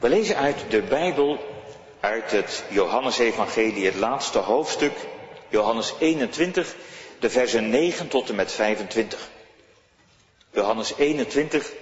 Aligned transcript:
We 0.00 0.08
lezen 0.08 0.36
uit 0.36 0.70
de 0.70 0.82
Bijbel, 0.82 1.38
uit 2.00 2.30
het 2.30 2.64
Johannesevangelie, 2.68 3.86
het 3.86 3.94
laatste 3.94 4.38
hoofdstuk, 4.38 4.92
Johannes 5.48 5.94
21, 5.98 6.74
de 7.18 7.30
versen 7.30 7.70
9 7.70 8.08
tot 8.08 8.28
en 8.28 8.34
met 8.34 8.52
25. 8.52 9.28
Johannes 10.50 10.94
21, 10.96 11.72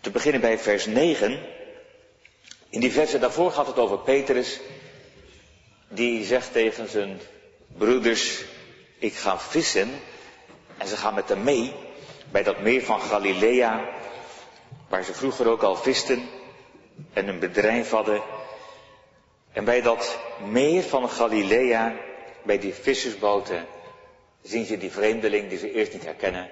te 0.00 0.10
beginnen 0.10 0.40
bij 0.40 0.58
vers 0.58 0.86
9. 0.86 1.40
In 2.68 2.80
die 2.80 2.92
versen 2.92 3.20
daarvoor 3.20 3.50
gaat 3.52 3.66
het 3.66 3.78
over 3.78 3.98
Petrus, 3.98 4.60
die 5.88 6.24
zegt 6.24 6.52
tegen 6.52 6.88
zijn 6.88 7.20
broeders, 7.66 8.44
ik 8.98 9.14
ga 9.14 9.38
vissen. 9.38 9.90
En 10.78 10.88
ze 10.88 10.96
gaan 10.96 11.14
met 11.14 11.28
hem 11.28 11.42
mee 11.42 11.72
bij 12.30 12.42
dat 12.42 12.60
meer 12.60 12.82
van 12.82 13.00
Galilea, 13.00 13.88
waar 14.88 15.04
ze 15.04 15.14
vroeger 15.14 15.48
ook 15.48 15.62
al 15.62 15.76
visten 15.76 16.28
en 17.12 17.28
een 17.28 17.38
bedrijf 17.38 17.90
hadden. 17.90 18.22
En 19.52 19.64
bij 19.64 19.82
dat 19.82 20.18
meer 20.46 20.82
van 20.82 21.10
Galilea, 21.10 21.96
bij 22.42 22.58
die 22.58 22.74
vissersboten, 22.74 23.66
zien 24.42 24.64
ze 24.64 24.78
die 24.78 24.90
vreemdeling 24.90 25.48
die 25.48 25.58
ze 25.58 25.72
eerst 25.72 25.92
niet 25.92 26.04
herkennen. 26.04 26.50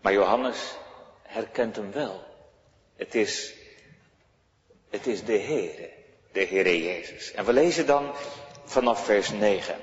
Maar 0.00 0.12
Johannes 0.12 0.76
herkent 1.22 1.76
hem 1.76 1.92
wel. 1.92 2.24
Het 2.96 3.14
is, 3.14 3.54
het 4.90 5.06
is 5.06 5.24
de 5.24 5.38
Heere, 5.38 5.90
de 6.32 6.44
Heere 6.44 6.82
Jezus. 6.82 7.32
En 7.32 7.44
we 7.44 7.52
lezen 7.52 7.86
dan 7.86 8.12
vanaf 8.64 9.04
vers 9.04 9.30
9. 9.30 9.76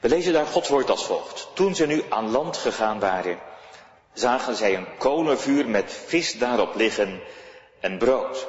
We 0.00 0.08
lezen 0.08 0.32
daar 0.32 0.46
Gods 0.46 0.68
woord 0.68 0.90
als 0.90 1.04
volgt. 1.04 1.48
Toen 1.54 1.74
ze 1.74 1.86
nu 1.86 2.02
aan 2.08 2.30
land 2.30 2.56
gegaan 2.56 3.00
waren, 3.00 3.38
zagen 4.12 4.54
zij 4.54 4.76
een 4.76 4.96
kolenvuur 4.98 5.68
met 5.68 5.92
vis 6.06 6.38
daarop 6.38 6.74
liggen 6.74 7.20
en 7.80 7.98
brood. 7.98 8.48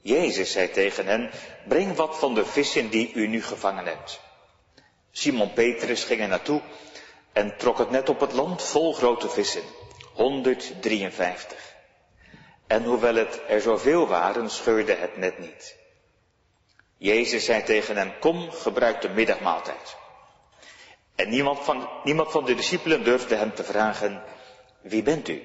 Jezus 0.00 0.52
zei 0.52 0.70
tegen 0.70 1.06
hen, 1.06 1.30
breng 1.68 1.96
wat 1.96 2.18
van 2.18 2.34
de 2.34 2.44
vissen 2.44 2.88
die 2.88 3.12
u 3.12 3.26
nu 3.26 3.42
gevangen 3.42 3.86
hebt. 3.86 4.20
Simon 5.10 5.52
Petrus 5.52 6.04
ging 6.04 6.20
er 6.20 6.28
naartoe 6.28 6.60
en 7.32 7.56
trok 7.56 7.78
het 7.78 7.90
net 7.90 8.08
op 8.08 8.20
het 8.20 8.32
land 8.32 8.62
vol 8.62 8.94
grote 8.94 9.28
vissen, 9.28 9.62
153. 10.14 11.74
En 12.66 12.84
hoewel 12.84 13.14
het 13.14 13.40
er 13.48 13.60
zoveel 13.60 14.06
waren, 14.06 14.50
scheurde 14.50 14.94
het 14.94 15.16
net 15.16 15.38
niet. 15.38 15.76
Jezus 16.96 17.44
zei 17.44 17.62
tegen 17.62 17.96
hem, 17.96 18.18
kom, 18.20 18.50
gebruik 18.50 19.00
de 19.00 19.08
middagmaaltijd. 19.08 19.96
En 21.14 21.28
niemand 21.28 21.58
van, 21.64 21.88
niemand 22.04 22.30
van 22.30 22.44
de 22.44 22.54
discipelen 22.54 23.04
durfde 23.04 23.34
hem 23.34 23.54
te 23.54 23.64
vragen, 23.64 24.22
wie 24.88 25.02
bent 25.02 25.28
u? 25.28 25.42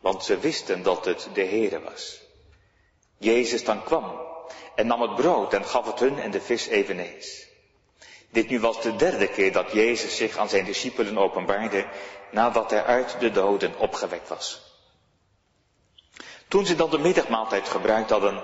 Want 0.00 0.24
ze 0.24 0.38
wisten 0.38 0.82
dat 0.82 1.04
het 1.04 1.28
de 1.32 1.44
Heere 1.44 1.80
was. 1.80 2.20
Jezus 3.18 3.64
dan 3.64 3.84
kwam 3.84 4.20
en 4.74 4.86
nam 4.86 5.02
het 5.02 5.14
brood 5.14 5.52
en 5.52 5.64
gaf 5.64 5.86
het 5.86 6.00
hun 6.00 6.18
en 6.18 6.30
de 6.30 6.40
vis 6.40 6.66
eveneens. 6.66 7.46
Dit 8.30 8.48
nu 8.48 8.60
was 8.60 8.82
de 8.82 8.96
derde 8.96 9.28
keer 9.28 9.52
dat 9.52 9.72
Jezus 9.72 10.16
zich 10.16 10.36
aan 10.36 10.48
zijn 10.48 10.64
discipelen 10.64 11.18
openbaarde 11.18 11.86
nadat 12.30 12.70
hij 12.70 12.84
uit 12.84 13.20
de 13.20 13.30
doden 13.30 13.78
opgewekt 13.78 14.28
was. 14.28 14.70
Toen 16.48 16.66
ze 16.66 16.74
dan 16.74 16.90
de 16.90 16.98
middagmaaltijd 16.98 17.68
gebruikt 17.68 18.10
hadden, 18.10 18.42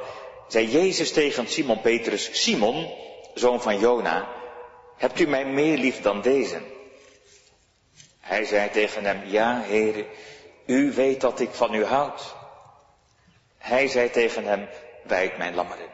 zei 0.48 0.68
Jezus 0.70 1.12
tegen 1.12 1.48
Simon 1.48 1.80
Petrus, 1.80 2.42
Simon, 2.42 2.90
zoon 3.34 3.62
van 3.62 3.78
Jona, 3.78 4.28
hebt 4.96 5.20
u 5.20 5.26
mij 5.26 5.44
meer 5.44 5.78
lief 5.78 6.00
dan 6.00 6.20
deze? 6.20 6.60
Hij 8.28 8.44
zei 8.44 8.70
tegen 8.70 9.04
hem, 9.04 9.24
ja, 9.24 9.60
heren, 9.60 10.06
u 10.66 10.92
weet 10.92 11.20
dat 11.20 11.40
ik 11.40 11.50
van 11.50 11.74
u 11.74 11.84
houd. 11.84 12.34
Hij 13.58 13.88
zei 13.88 14.10
tegen 14.10 14.44
hem, 14.44 14.68
wijd 15.02 15.38
mijn 15.38 15.54
lammeren. 15.54 15.90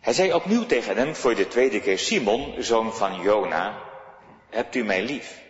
Hij 0.00 0.12
zei 0.12 0.32
opnieuw 0.32 0.66
tegen 0.66 0.96
hem 0.96 1.14
voor 1.14 1.34
de 1.34 1.48
tweede 1.48 1.80
keer, 1.80 1.98
Simon, 1.98 2.62
zoon 2.62 2.92
van 2.92 3.20
Jona, 3.20 3.82
hebt 4.50 4.74
u 4.74 4.84
mij 4.84 5.02
lief? 5.02 5.42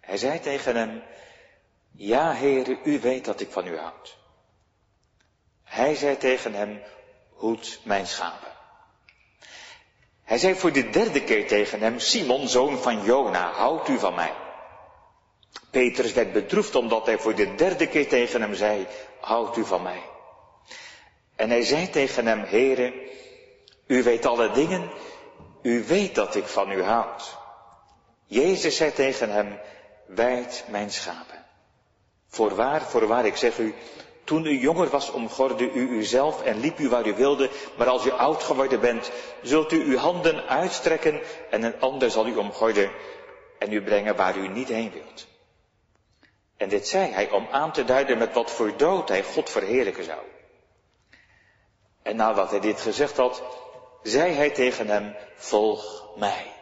Hij 0.00 0.16
zei 0.16 0.40
tegen 0.40 0.76
hem, 0.76 1.02
ja, 1.92 2.32
heren, 2.32 2.78
u 2.84 3.00
weet 3.00 3.24
dat 3.24 3.40
ik 3.40 3.50
van 3.50 3.66
u 3.66 3.78
houd. 3.78 4.18
Hij 5.64 5.94
zei 5.94 6.16
tegen 6.16 6.54
hem, 6.54 6.82
hoed 7.30 7.80
mijn 7.84 8.06
schapen. 8.06 8.55
Hij 10.26 10.38
zei 10.38 10.54
voor 10.54 10.72
de 10.72 10.90
derde 10.90 11.24
keer 11.24 11.46
tegen 11.46 11.80
hem, 11.80 11.98
Simon, 11.98 12.48
zoon 12.48 12.78
van 12.78 13.04
Jona, 13.04 13.52
houdt 13.52 13.88
u 13.88 13.98
van 13.98 14.14
mij? 14.14 14.32
Petrus 15.70 16.12
werd 16.12 16.32
bedroefd 16.32 16.74
omdat 16.74 17.06
hij 17.06 17.18
voor 17.18 17.34
de 17.34 17.54
derde 17.54 17.86
keer 17.86 18.08
tegen 18.08 18.40
hem 18.40 18.54
zei, 18.54 18.86
houdt 19.20 19.56
u 19.56 19.64
van 19.64 19.82
mij? 19.82 20.02
En 21.36 21.50
hij 21.50 21.62
zei 21.62 21.90
tegen 21.90 22.26
hem, 22.26 22.40
Heere, 22.40 23.08
u 23.86 24.02
weet 24.02 24.26
alle 24.26 24.50
dingen, 24.50 24.90
u 25.62 25.84
weet 25.84 26.14
dat 26.14 26.34
ik 26.34 26.46
van 26.46 26.70
u 26.70 26.82
houd. 26.82 27.36
Jezus 28.26 28.76
zei 28.76 28.92
tegen 28.92 29.30
hem, 29.30 29.58
wijd 30.06 30.64
mijn 30.68 30.90
schapen. 30.90 31.44
Voorwaar, 32.28 32.82
voorwaar, 32.82 33.26
ik 33.26 33.36
zeg 33.36 33.58
u, 33.58 33.74
toen 34.26 34.46
u 34.46 34.58
jonger 34.58 34.88
was, 34.88 35.10
omgorde 35.10 35.72
u 35.72 35.88
uzelf 35.88 36.42
en 36.42 36.60
liep 36.60 36.78
u 36.78 36.88
waar 36.88 37.06
u 37.06 37.14
wilde, 37.14 37.50
maar 37.76 37.88
als 37.88 38.06
u 38.06 38.10
oud 38.10 38.42
geworden 38.42 38.80
bent, 38.80 39.10
zult 39.42 39.72
u 39.72 39.84
uw 39.84 39.96
handen 39.96 40.48
uitstrekken 40.48 41.20
en 41.50 41.62
een 41.62 41.80
ander 41.80 42.10
zal 42.10 42.26
u 42.26 42.36
omgorden 42.36 42.90
en 43.58 43.72
u 43.72 43.82
brengen 43.82 44.16
waar 44.16 44.36
u 44.36 44.48
niet 44.48 44.68
heen 44.68 44.90
wilt. 44.92 45.26
En 46.56 46.68
dit 46.68 46.88
zei 46.88 47.12
hij 47.12 47.30
om 47.30 47.46
aan 47.50 47.72
te 47.72 47.84
duiden 47.84 48.18
met 48.18 48.34
wat 48.34 48.50
voor 48.50 48.76
dood 48.76 49.08
hij 49.08 49.22
God 49.22 49.50
verheerlijken 49.50 50.04
zou. 50.04 50.20
En 52.02 52.16
nadat 52.16 52.50
hij 52.50 52.60
dit 52.60 52.80
gezegd 52.80 53.16
had, 53.16 53.42
zei 54.02 54.32
hij 54.32 54.50
tegen 54.50 54.88
hem, 54.88 55.16
volg 55.34 56.06
mij. 56.16 56.52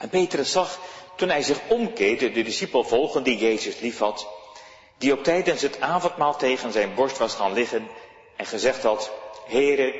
En 0.00 0.08
Petrus 0.08 0.52
zag, 0.52 0.78
toen 1.16 1.28
hij 1.28 1.42
zich 1.42 1.58
omkeerde, 1.68 2.30
de 2.30 2.42
discipel 2.42 2.84
volgen 2.84 3.22
die 3.22 3.38
Jezus 3.38 3.80
liefhad, 3.80 4.28
die 4.98 5.12
ook 5.12 5.24
tijdens 5.24 5.62
het 5.62 5.80
avondmaal 5.80 6.36
tegen 6.36 6.72
zijn 6.72 6.94
borst 6.94 7.18
was 7.18 7.34
gaan 7.34 7.52
liggen 7.52 7.88
en 8.36 8.46
gezegd 8.46 8.82
had, 8.82 9.12
Heere, 9.46 9.94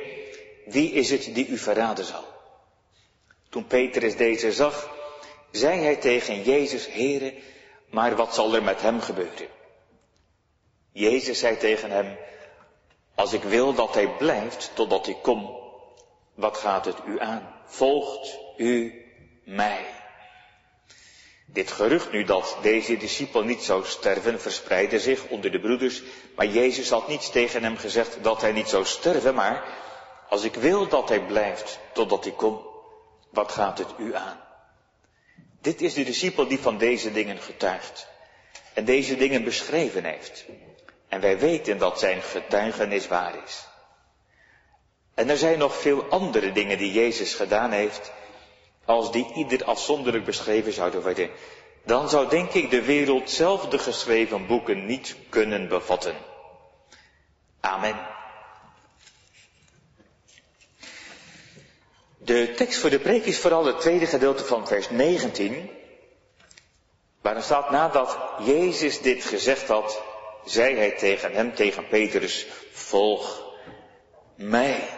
wie 0.65 0.91
is 0.91 1.09
het 1.09 1.29
die 1.33 1.47
u 1.47 1.57
verraden 1.57 2.05
zal? 2.05 2.23
Toen 3.49 3.67
Petrus 3.67 4.15
deze 4.15 4.51
zag, 4.51 4.89
zei 5.51 5.79
hij 5.81 5.95
tegen 5.95 6.43
Jezus, 6.43 6.87
Heere, 6.87 7.33
maar 7.89 8.15
wat 8.15 8.33
zal 8.33 8.55
er 8.55 8.63
met 8.63 8.81
hem 8.81 9.01
gebeuren? 9.01 9.47
Jezus 10.91 11.39
zei 11.39 11.57
tegen 11.57 11.91
hem, 11.91 12.17
als 13.15 13.33
ik 13.33 13.43
wil 13.43 13.73
dat 13.73 13.93
hij 13.93 14.09
blijft 14.17 14.71
totdat 14.73 15.07
ik 15.07 15.17
kom, 15.21 15.57
wat 16.33 16.57
gaat 16.57 16.85
het 16.85 16.97
u 17.05 17.19
aan? 17.19 17.53
Volgt 17.65 18.37
u 18.57 19.05
mij? 19.43 19.94
Dit 21.45 21.71
gerucht 21.71 22.11
nu 22.11 22.23
dat 22.23 22.57
deze 22.61 22.97
discipel 22.97 23.43
niet 23.43 23.63
zou 23.63 23.85
sterven 23.85 24.41
verspreidde 24.41 24.99
zich 24.99 25.27
onder 25.27 25.51
de 25.51 25.59
broeders, 25.59 26.01
maar 26.35 26.45
Jezus 26.45 26.89
had 26.89 27.07
niets 27.07 27.29
tegen 27.29 27.63
hem 27.63 27.77
gezegd 27.77 28.23
dat 28.23 28.41
hij 28.41 28.51
niet 28.51 28.67
zou 28.67 28.85
sterven, 28.85 29.35
maar 29.35 29.63
als 30.29 30.43
ik 30.43 30.53
wil 30.53 30.87
dat 30.87 31.09
hij 31.09 31.25
blijft 31.25 31.79
totdat 31.93 32.25
ik 32.25 32.37
kom, 32.37 32.67
wat 33.29 33.51
gaat 33.51 33.77
het 33.77 33.93
u 33.97 34.15
aan? 34.15 34.39
Dit 35.61 35.81
is 35.81 35.93
de 35.93 36.03
discipel 36.03 36.47
die 36.47 36.59
van 36.59 36.77
deze 36.77 37.11
dingen 37.11 37.37
getuigt 37.37 38.07
en 38.73 38.85
deze 38.85 39.15
dingen 39.15 39.43
beschreven 39.43 40.03
heeft. 40.03 40.45
En 41.07 41.21
wij 41.21 41.39
weten 41.39 41.77
dat 41.77 41.99
zijn 41.99 42.21
getuigenis 42.21 43.07
waar 43.07 43.43
is. 43.45 43.67
En 45.13 45.29
er 45.29 45.37
zijn 45.37 45.57
nog 45.57 45.75
veel 45.75 46.05
andere 46.09 46.51
dingen 46.51 46.77
die 46.77 46.91
Jezus 46.91 47.33
gedaan 47.33 47.71
heeft, 47.71 48.11
als 48.85 49.11
die 49.11 49.33
ieder 49.33 49.63
afzonderlijk 49.63 50.25
beschreven 50.25 50.73
zouden 50.73 51.01
worden, 51.01 51.29
dan 51.85 52.09
zou 52.09 52.29
denk 52.29 52.53
ik 52.53 52.69
de 52.69 52.81
wereld 52.81 53.29
zelf 53.29 53.67
de 53.67 53.79
geschreven 53.79 54.47
boeken 54.47 54.85
niet 54.85 55.15
kunnen 55.29 55.67
bevatten. 55.67 56.15
Amen. 57.59 58.07
De 62.17 62.53
tekst 62.55 62.79
voor 62.79 62.89
de 62.89 62.99
preek 62.99 63.25
is 63.25 63.39
vooral 63.39 63.65
het 63.65 63.79
tweede 63.79 64.05
gedeelte 64.05 64.45
van 64.45 64.67
vers 64.67 64.89
19, 64.89 65.69
waar 67.21 67.35
er 67.35 67.43
staat 67.43 67.69
nadat 67.69 68.17
Jezus 68.39 69.01
dit 69.01 69.25
gezegd 69.25 69.67
had, 69.67 70.03
zei 70.45 70.75
hij 70.75 70.91
tegen 70.91 71.33
hem, 71.33 71.55
tegen 71.55 71.87
Petrus, 71.87 72.47
volg 72.71 73.43
mij. 74.35 74.89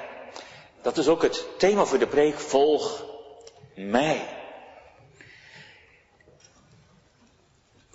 Dat 0.82 0.98
is 0.98 1.08
ook 1.08 1.22
het 1.22 1.46
thema 1.58 1.86
voor 1.86 2.00
de 2.00 2.08
preek, 2.08 2.40
volg 2.40 3.06
mij. 3.78 4.28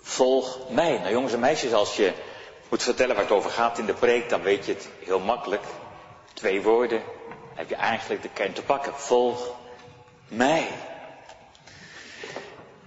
Volg 0.01 0.59
mij. 0.69 0.97
Nou 0.97 1.11
jongens 1.11 1.33
en 1.33 1.39
meisjes, 1.39 1.73
als 1.73 1.95
je 1.95 2.13
moet 2.69 2.83
vertellen 2.83 3.15
waar 3.15 3.23
het 3.23 3.33
over 3.33 3.49
gaat 3.51 3.77
in 3.77 3.85
de 3.85 3.93
preek, 3.93 4.29
dan 4.29 4.41
weet 4.41 4.65
je 4.65 4.73
het 4.73 4.89
heel 4.99 5.19
makkelijk. 5.19 5.63
Twee 6.33 6.61
woorden, 6.61 7.01
heb 7.55 7.69
je 7.69 7.75
eigenlijk 7.75 8.21
de 8.21 8.29
kern 8.33 8.53
te 8.53 8.63
pakken. 8.63 8.93
Volg 8.93 9.51
mij. 10.27 10.67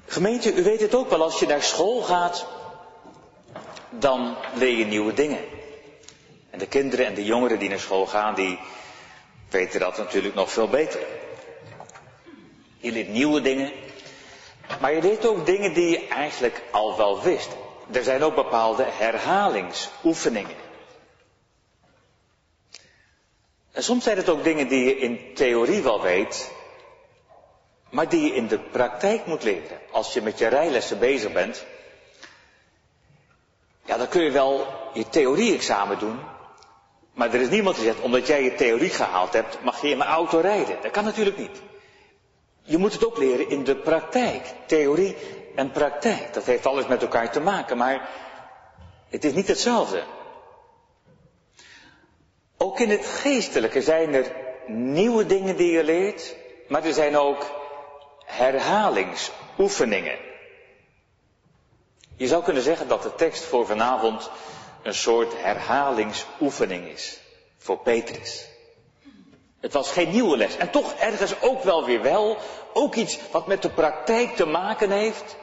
Gemeente, 0.07 0.55
u 0.55 0.63
weet 0.63 0.81
het 0.81 0.95
ook 0.95 1.11
wel, 1.11 1.23
als 1.23 1.39
je 1.39 1.47
naar 1.47 1.63
school 1.63 2.03
gaat, 2.03 2.47
dan 3.91 4.37
leer 4.55 4.79
je 4.79 4.85
nieuwe 4.85 5.15
dingen. 5.15 5.45
En 6.51 6.59
de 6.59 6.67
kinderen 6.67 7.07
en 7.07 7.15
de 7.15 7.25
jongeren 7.25 7.59
die 7.59 7.69
naar 7.69 7.79
school 7.79 8.07
gaan, 8.07 8.35
die 8.35 8.59
weten 9.51 9.81
dat 9.81 9.97
natuurlijk 9.97 10.35
nog 10.35 10.53
veel 10.53 10.69
beter. 10.69 11.01
Je 12.79 12.93
leert 12.93 13.09
nieuwe 13.09 13.41
dingen, 13.41 13.73
maar 14.81 14.95
je 14.95 15.03
leert 15.03 15.27
ook 15.27 15.47
dingen 15.47 15.73
die 15.73 15.89
je 15.89 16.09
eigenlijk 16.09 16.63
al 16.71 16.97
wel 16.97 17.23
wist. 17.23 17.49
Er 17.93 18.05
zijn 18.05 18.23
ook 18.23 18.35
bepaalde 18.35 18.85
herhalingsoefeningen. 18.89 20.65
En 23.73 23.83
soms 23.83 24.05
zijn 24.05 24.17
het 24.17 24.29
ook 24.29 24.45
dingen 24.45 24.69
die 24.69 24.85
je 24.85 24.97
in 24.97 25.35
theorie 25.35 25.83
wel 25.83 26.03
weet, 26.03 26.51
maar 27.91 28.09
die 28.09 28.25
je 28.25 28.35
in 28.35 28.47
de 28.47 28.59
praktijk 28.59 29.27
moet 29.27 29.43
leren. 29.43 29.79
Als 29.91 30.13
je 30.13 30.23
met 30.23 30.39
je 30.39 30.47
rijlessen 30.47 30.99
bezig 30.99 31.33
bent, 31.33 31.65
ja, 33.85 33.97
dan 33.97 34.09
kun 34.09 34.23
je 34.23 34.31
wel 34.31 34.67
je 34.95 35.09
theorie-examen 35.09 35.99
doen, 35.99 36.19
maar 37.13 37.35
er 37.35 37.41
is 37.41 37.49
niemand 37.49 37.77
die 37.77 37.85
zegt, 37.85 38.01
omdat 38.01 38.27
jij 38.27 38.43
je 38.43 38.55
theorie 38.55 38.91
gehaald 38.91 39.33
hebt, 39.33 39.63
mag 39.63 39.83
je 39.83 39.89
in 39.89 39.99
mijn 39.99 40.11
auto 40.11 40.39
rijden. 40.39 40.79
Dat 40.83 40.91
kan 40.91 41.05
natuurlijk 41.05 41.37
niet. 41.37 41.63
Je 42.67 42.79
moet 42.79 42.93
het 42.93 43.07
ook 43.07 43.19
leren 43.19 43.49
in 43.49 43.65
de 43.65 43.77
praktijk. 43.77 44.55
Theorie 44.67 45.17
en 45.55 45.71
praktijk. 45.71 46.35
Dat 46.35 46.45
heeft 46.45 46.67
alles 46.67 46.87
met 46.87 47.03
elkaar 47.03 47.33
te 47.33 47.41
maken, 47.41 47.77
maar 47.77 48.09
het 49.09 49.25
is 49.25 49.33
niet 49.33 49.49
hetzelfde. 49.49 50.03
Ook 52.57 52.81
in 52.81 52.91
het 52.91 53.07
geestelijke 53.07 53.83
zijn 53.83 54.15
er 54.15 54.33
nieuwe 54.67 55.27
dingen 55.27 55.57
die 55.57 55.71
je 55.71 55.85
leert, 55.85 56.37
maar 56.69 56.85
er 56.85 56.93
zijn 56.93 57.17
ook 57.17 57.47
herhalingsoefeningen. 58.25 60.19
Je 62.17 62.27
zou 62.27 62.43
kunnen 62.43 62.63
zeggen 62.63 62.89
dat 62.89 63.03
de 63.03 63.15
tekst 63.15 63.45
voor 63.45 63.67
vanavond 63.67 64.31
een 64.83 64.95
soort 64.95 65.43
herhalingsoefening 65.43 66.89
is 66.89 67.21
voor 67.59 67.79
Petrus. 67.79 68.49
Het 69.61 69.73
was 69.73 69.91
geen 69.91 70.11
nieuwe 70.11 70.37
les. 70.37 70.57
En 70.57 70.71
toch 70.71 70.95
ergens 70.95 71.41
ook 71.41 71.63
wel 71.63 71.85
weer 71.85 72.03
wel. 72.03 72.37
Ook 72.73 72.95
iets 72.95 73.19
wat 73.31 73.47
met 73.47 73.63
de 73.63 73.71
praktijk 73.71 74.37
te 74.37 74.47
maken 74.47 74.91
heeft. 74.91 75.37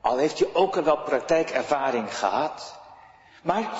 Al 0.00 0.16
heeft 0.16 0.38
je 0.38 0.54
ook 0.54 0.76
al 0.76 0.82
wel 0.82 1.02
praktijkervaring 1.02 2.18
gehad. 2.18 2.78
Maar, 3.42 3.70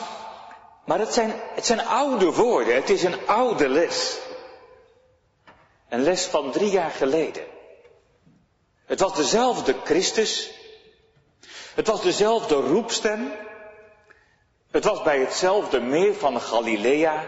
maar 0.85 0.99
het, 0.99 1.13
zijn, 1.15 1.33
het 1.55 1.67
zijn 1.67 1.87
oude 1.87 2.33
woorden. 2.33 2.75
Het 2.75 2.91
is 2.91 3.03
een 3.03 3.27
oude 3.27 3.69
les. 3.69 4.19
Een 5.89 6.03
les 6.03 6.25
van 6.25 6.51
drie 6.51 6.71
jaar 6.71 6.91
geleden. 6.91 7.43
Het 8.87 9.01
was 9.01 9.15
dezelfde 9.15 9.75
Christus. 9.85 10.51
Het 11.75 11.87
was 11.87 12.03
dezelfde 12.03 12.55
roepstem. 12.55 13.33
Het 14.71 14.85
was 14.85 15.03
bij 15.03 15.19
hetzelfde 15.19 15.81
meer 15.81 16.15
van 16.15 16.41
Galilea. 16.41 17.25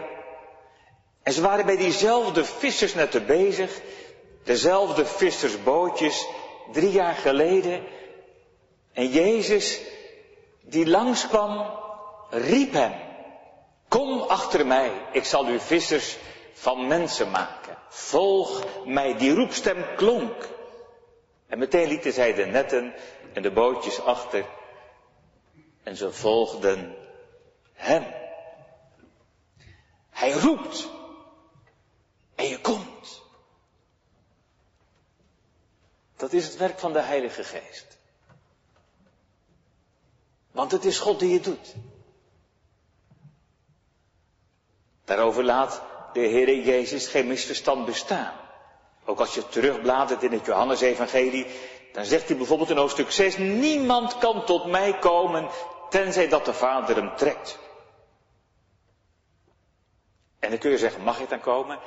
En 1.23 1.33
ze 1.33 1.41
waren 1.41 1.65
bij 1.65 1.77
diezelfde 1.77 2.45
vissersnetten 2.45 3.25
bezig. 3.25 3.81
Dezelfde 4.43 5.05
vissersbootjes. 5.05 6.27
Drie 6.71 6.91
jaar 6.91 7.15
geleden. 7.15 7.83
En 8.93 9.07
Jezus, 9.07 9.79
die 10.61 10.87
langskwam, 10.87 11.79
riep 12.29 12.73
hem. 12.73 12.93
Kom 13.87 14.21
achter 14.21 14.67
mij, 14.67 14.91
ik 15.11 15.23
zal 15.25 15.47
u 15.47 15.59
vissers 15.59 16.17
van 16.53 16.87
mensen 16.87 17.31
maken. 17.31 17.77
Volg 17.89 18.63
mij, 18.85 19.17
die 19.17 19.33
roepstem 19.33 19.85
klonk. 19.95 20.49
En 21.47 21.59
meteen 21.59 21.87
lieten 21.87 22.13
zij 22.13 22.33
de 22.33 22.45
netten 22.45 22.93
en 23.33 23.41
de 23.41 23.51
bootjes 23.51 24.01
achter. 24.01 24.45
En 25.83 25.95
ze 25.95 26.11
volgden 26.11 26.95
hem. 27.73 28.05
Hij 30.09 30.31
roept. 30.31 30.89
En 32.35 32.45
je 32.45 32.61
komt. 32.61 33.21
Dat 36.15 36.33
is 36.33 36.45
het 36.45 36.57
werk 36.57 36.79
van 36.79 36.93
de 36.93 37.01
Heilige 37.01 37.43
Geest. 37.43 37.97
Want 40.51 40.71
het 40.71 40.85
is 40.85 40.99
God 40.99 41.19
die 41.19 41.33
het 41.33 41.43
doet. 41.43 41.73
Daarover 45.05 45.43
laat 45.43 45.81
de 46.13 46.19
Heer 46.19 46.59
Jezus 46.59 47.07
geen 47.07 47.27
misverstand 47.27 47.85
bestaan. 47.85 48.33
Ook 49.05 49.19
als 49.19 49.33
je 49.33 49.47
terugbladert 49.47 50.23
in 50.23 50.31
het 50.31 50.45
Johannesevangelie, 50.45 51.45
dan 51.91 52.05
zegt 52.05 52.27
hij 52.27 52.37
bijvoorbeeld 52.37 52.69
in 52.69 52.77
hoofdstuk 52.77 53.11
6, 53.11 53.37
niemand 53.37 54.17
kan 54.17 54.45
tot 54.45 54.65
mij 54.65 54.97
komen 54.99 55.49
tenzij 55.89 56.27
dat 56.27 56.45
de 56.45 56.53
Vader 56.53 56.95
hem 56.95 57.15
trekt. 57.15 57.59
En 60.39 60.49
dan 60.49 60.59
kun 60.59 60.71
je 60.71 60.77
zeggen, 60.77 61.03
mag 61.03 61.19
ik 61.19 61.29
dan 61.29 61.39
komen? 61.39 61.79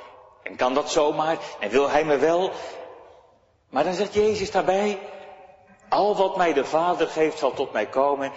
En 0.47 0.55
kan 0.55 0.73
dat 0.73 0.91
zomaar? 0.91 1.37
En 1.59 1.69
wil 1.69 1.89
hij 1.89 2.05
me 2.05 2.17
wel? 2.17 2.51
Maar 3.69 3.83
dan 3.83 3.93
zegt 3.93 4.13
Jezus 4.13 4.51
daarbij, 4.51 4.99
al 5.89 6.15
wat 6.15 6.37
mij 6.37 6.53
de 6.53 6.65
Vader 6.65 7.07
geeft 7.07 7.37
zal 7.37 7.53
tot 7.53 7.71
mij 7.71 7.87
komen. 7.87 8.31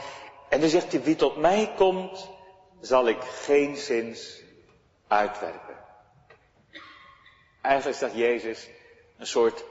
En 0.49 0.61
dan 0.61 0.69
zegt 0.69 0.93
hij, 0.93 1.03
wie 1.03 1.17
tot 1.17 1.37
mij 1.37 1.73
komt, 1.77 2.31
zal 2.81 3.09
ik 3.09 3.23
geen 3.23 3.77
zins 3.77 4.43
uitwerpen. 5.09 5.77
Eigenlijk 7.62 7.99
zegt 7.99 8.15
Jezus, 8.15 8.69
een 9.19 9.27
soort, 9.27 9.65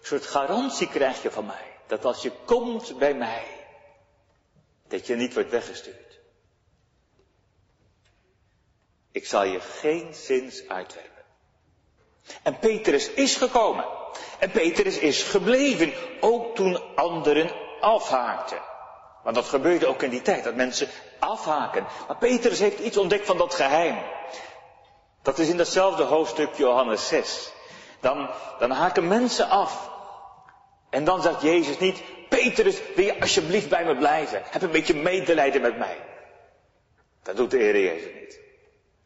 soort 0.00 0.26
garantie 0.26 0.88
krijg 0.88 1.22
je 1.22 1.30
van 1.30 1.46
mij. 1.46 1.74
Dat 1.86 2.04
als 2.04 2.22
je 2.22 2.32
komt 2.44 2.98
bij 2.98 3.14
mij, 3.14 3.46
dat 4.88 5.06
je 5.06 5.14
niet 5.14 5.34
wordt 5.34 5.50
weggestuurd. 5.50 6.20
Ik 9.10 9.26
zal 9.26 9.44
je 9.44 9.60
geen 9.60 10.14
zins 10.14 10.68
uitwerpen. 10.68 11.15
En 12.42 12.58
Petrus 12.58 13.10
is 13.10 13.36
gekomen. 13.36 13.84
En 14.38 14.50
Petrus 14.50 14.98
is 14.98 15.22
gebleven, 15.22 15.92
ook 16.20 16.54
toen 16.54 16.80
anderen 16.94 17.50
afhaakten. 17.80 18.58
Want 19.22 19.36
dat 19.36 19.46
gebeurde 19.46 19.86
ook 19.86 20.02
in 20.02 20.10
die 20.10 20.22
tijd, 20.22 20.44
dat 20.44 20.54
mensen 20.54 20.88
afhaken. 21.18 21.86
Maar 22.06 22.16
Petrus 22.16 22.58
heeft 22.58 22.78
iets 22.78 22.96
ontdekt 22.96 23.26
van 23.26 23.38
dat 23.38 23.54
geheim. 23.54 23.98
Dat 25.22 25.38
is 25.38 25.48
in 25.48 25.56
datzelfde 25.56 26.02
hoofdstuk 26.02 26.54
Johannes 26.54 27.08
6. 27.08 27.52
Dan, 28.00 28.30
dan 28.58 28.70
haken 28.70 29.08
mensen 29.08 29.48
af. 29.48 29.90
En 30.90 31.04
dan 31.04 31.22
zegt 31.22 31.42
Jezus 31.42 31.78
niet, 31.78 32.02
Petrus, 32.28 32.78
wil 32.94 33.04
je 33.04 33.20
alsjeblieft 33.20 33.68
bij 33.68 33.84
me 33.84 33.96
blijven? 33.96 34.42
Heb 34.44 34.62
een 34.62 34.70
beetje 34.70 34.94
medelijden 34.94 35.62
met 35.62 35.78
mij. 35.78 35.96
Dat 37.22 37.36
doet 37.36 37.50
de 37.50 37.56
Heer 37.56 37.80
Jezus 37.80 38.12
niet. 38.20 38.40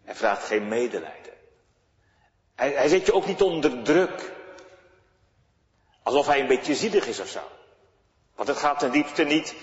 Hij 0.05 0.15
vraagt 0.15 0.45
geen 0.45 0.69
medelijden. 0.69 1.20
Hij, 2.61 2.89
zet 2.89 3.07
je 3.07 3.15
ook 3.15 3.27
niet 3.27 3.43
onder 3.43 3.83
druk. 3.83 4.33
Alsof 6.03 6.27
hij 6.27 6.41
een 6.41 6.47
beetje 6.47 6.75
zielig 6.75 7.07
is 7.07 7.21
of 7.21 7.29
zo. 7.29 7.41
Want 8.35 8.49
het 8.49 8.59
gaat 8.59 8.79
ten 8.79 8.91
diepste 8.91 9.25
niet 9.25 9.55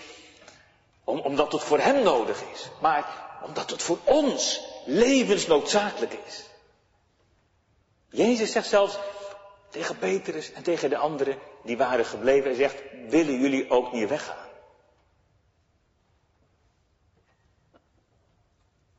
om, 1.04 1.20
omdat 1.20 1.52
het 1.52 1.62
voor 1.62 1.80
hem 1.80 2.04
nodig 2.04 2.42
is. 2.54 2.70
Maar 2.82 3.28
omdat 3.44 3.70
het 3.70 3.82
voor 3.82 3.98
ons 4.04 4.62
levensnoodzakelijk 4.86 6.14
is. 6.28 6.44
Jezus 8.10 8.52
zegt 8.52 8.68
zelfs 8.68 8.98
tegen 9.70 9.98
Petrus 9.98 10.52
en 10.52 10.64
tegen 10.64 10.90
de 10.90 10.98
anderen 10.98 11.40
die 11.64 11.78
waren 11.78 12.06
gebleven, 12.06 12.56
zegt, 12.56 12.82
willen 13.08 13.40
jullie 13.40 13.70
ook 13.70 13.92
niet 13.94 14.10
weggaan? 14.10 14.48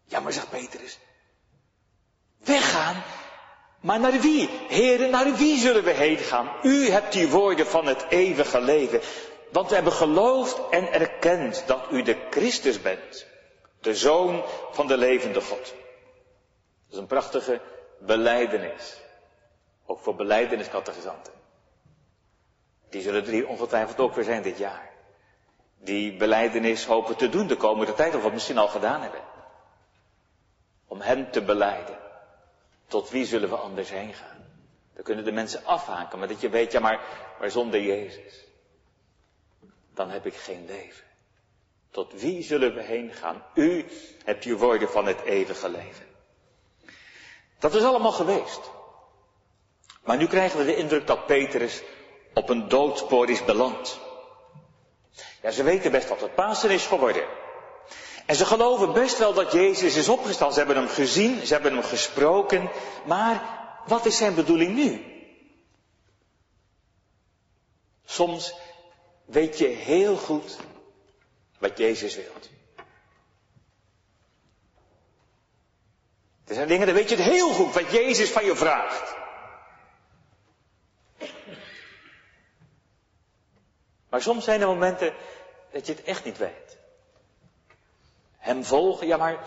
Ja, 0.05 0.21
maar 0.21 0.33
zegt 0.33 0.51
Petrus, 0.51 0.99
weggaan? 2.39 3.03
Maar 3.81 4.01
naar 4.01 4.21
wie? 4.21 4.49
Heren, 4.69 5.11
naar 5.11 5.35
wie 5.35 5.59
zullen 5.59 5.85
we 5.85 5.91
heen 5.91 6.17
gaan? 6.17 6.51
U 6.63 6.89
hebt 6.89 7.13
die 7.13 7.29
woorden 7.29 7.67
van 7.67 7.87
het 7.87 8.07
eeuwige 8.09 8.61
leven. 8.61 9.01
Want 9.53 9.69
we 9.69 9.75
hebben 9.75 9.93
geloofd 9.93 10.69
en 10.71 10.93
erkend 10.93 11.65
dat 11.67 11.81
u 11.91 12.03
de 12.03 12.17
Christus 12.31 12.83
bent. 12.83 13.27
De 13.81 13.95
Zoon 13.95 14.43
van 14.71 14.87
de 14.87 14.97
levende 14.97 15.41
God. 15.41 15.65
Dat 15.65 16.91
is 16.91 16.99
een 16.99 17.07
prachtige 17.07 17.61
beleidenis. 17.99 18.97
Ook 19.87 20.01
voor 20.01 20.15
beleideniscatechisanten. 20.15 21.33
Die 22.91 23.03
zullen 23.03 23.25
er 23.25 23.31
hier 23.31 23.49
ongetwijfeld 23.49 23.99
ook 23.99 24.15
weer 24.15 24.25
zijn 24.25 24.43
dit 24.43 24.59
jaar. 24.59 24.91
Die 25.79 26.17
beleidenis 26.17 26.87
hopen 26.87 27.17
te 27.17 27.29
doen 27.29 27.47
de 27.47 27.57
komende 27.57 27.95
tijd, 27.95 28.15
of 28.15 28.23
wat 28.23 28.33
misschien 28.33 28.59
al 28.59 28.69
gedaan 28.69 29.03
hebben. 29.03 29.21
Om 30.87 31.01
hem 31.01 31.31
te 31.31 31.43
beleiden. 31.43 32.08
Tot 32.89 33.11
wie 33.11 33.25
zullen 33.25 33.49
we 33.49 33.57
anders 33.57 33.91
heen 33.91 34.15
gaan? 34.15 34.47
Dan 34.95 35.05
kunnen 35.05 35.25
de 35.25 35.33
mensen 35.33 35.65
afhaken, 35.65 36.19
maar 36.19 36.29
dat 36.29 36.41
je 36.41 36.49
weet, 36.49 36.73
ja 36.73 36.81
maar, 36.81 37.01
zonder 37.47 37.83
Jezus. 37.83 38.45
Dan 39.95 40.11
heb 40.11 40.27
ik 40.27 40.35
geen 40.35 40.67
leven. 40.67 41.05
Tot 41.91 42.13
wie 42.21 42.43
zullen 42.43 42.75
we 42.75 42.83
heen 42.83 43.13
gaan? 43.13 43.45
U 43.55 43.85
hebt 44.25 44.45
je 44.45 44.57
woorden 44.57 44.89
van 44.89 45.07
het 45.07 45.21
eeuwige 45.21 45.69
leven. 45.69 46.07
Dat 47.59 47.75
is 47.75 47.83
allemaal 47.83 48.13
geweest. 48.13 48.71
Maar 50.05 50.17
nu 50.17 50.27
krijgen 50.27 50.59
we 50.59 50.65
de 50.65 50.77
indruk 50.77 51.07
dat 51.07 51.27
Petrus 51.27 51.83
op 52.35 52.49
een 52.49 52.69
doodspoor 52.69 53.31
is 53.31 53.45
beland. 53.45 54.01
Ja, 55.43 55.51
ze 55.51 55.63
weten 55.63 55.91
best 55.91 56.09
wat 56.09 56.21
het 56.21 56.35
Pasen 56.35 56.71
is 56.71 56.87
geworden. 56.87 57.27
En 58.29 58.37
ze 58.37 58.47
geloven 58.47 58.93
best 58.93 59.19
wel 59.19 59.35
dat 59.35 59.53
Jezus 59.53 59.97
is 59.97 60.09
opgestaan. 60.09 60.53
Ze 60.53 60.59
hebben 60.59 60.77
hem 60.77 60.89
gezien, 60.89 61.47
ze 61.47 61.53
hebben 61.53 61.73
hem 61.73 61.83
gesproken. 61.83 62.71
Maar 63.07 63.43
wat 63.87 64.07
is 64.07 64.17
zijn 64.17 64.35
bedoeling 64.35 64.75
nu? 64.75 65.05
Soms 68.05 68.55
weet 69.25 69.59
je 69.59 69.67
heel 69.67 70.17
goed 70.17 70.59
wat 71.59 71.79
Jezus 71.79 72.15
wil. 72.15 72.33
Er 76.45 76.55
zijn 76.55 76.69
dingen, 76.69 76.87
dan 76.87 76.95
weet 76.95 77.09
je 77.09 77.17
het 77.17 77.25
heel 77.25 77.53
goed 77.53 77.75
wat 77.75 77.91
Jezus 77.91 78.31
van 78.31 78.45
je 78.45 78.57
vraagt. 78.57 79.15
Maar 84.09 84.23
soms 84.23 84.45
zijn 84.45 84.61
er 84.61 84.67
momenten 84.67 85.15
dat 85.73 85.87
je 85.87 85.93
het 85.93 86.03
echt 86.03 86.25
niet 86.25 86.39
weet. 86.39 86.78
Hem 88.39 88.65
volgen, 88.65 89.07
ja 89.07 89.17
maar 89.17 89.39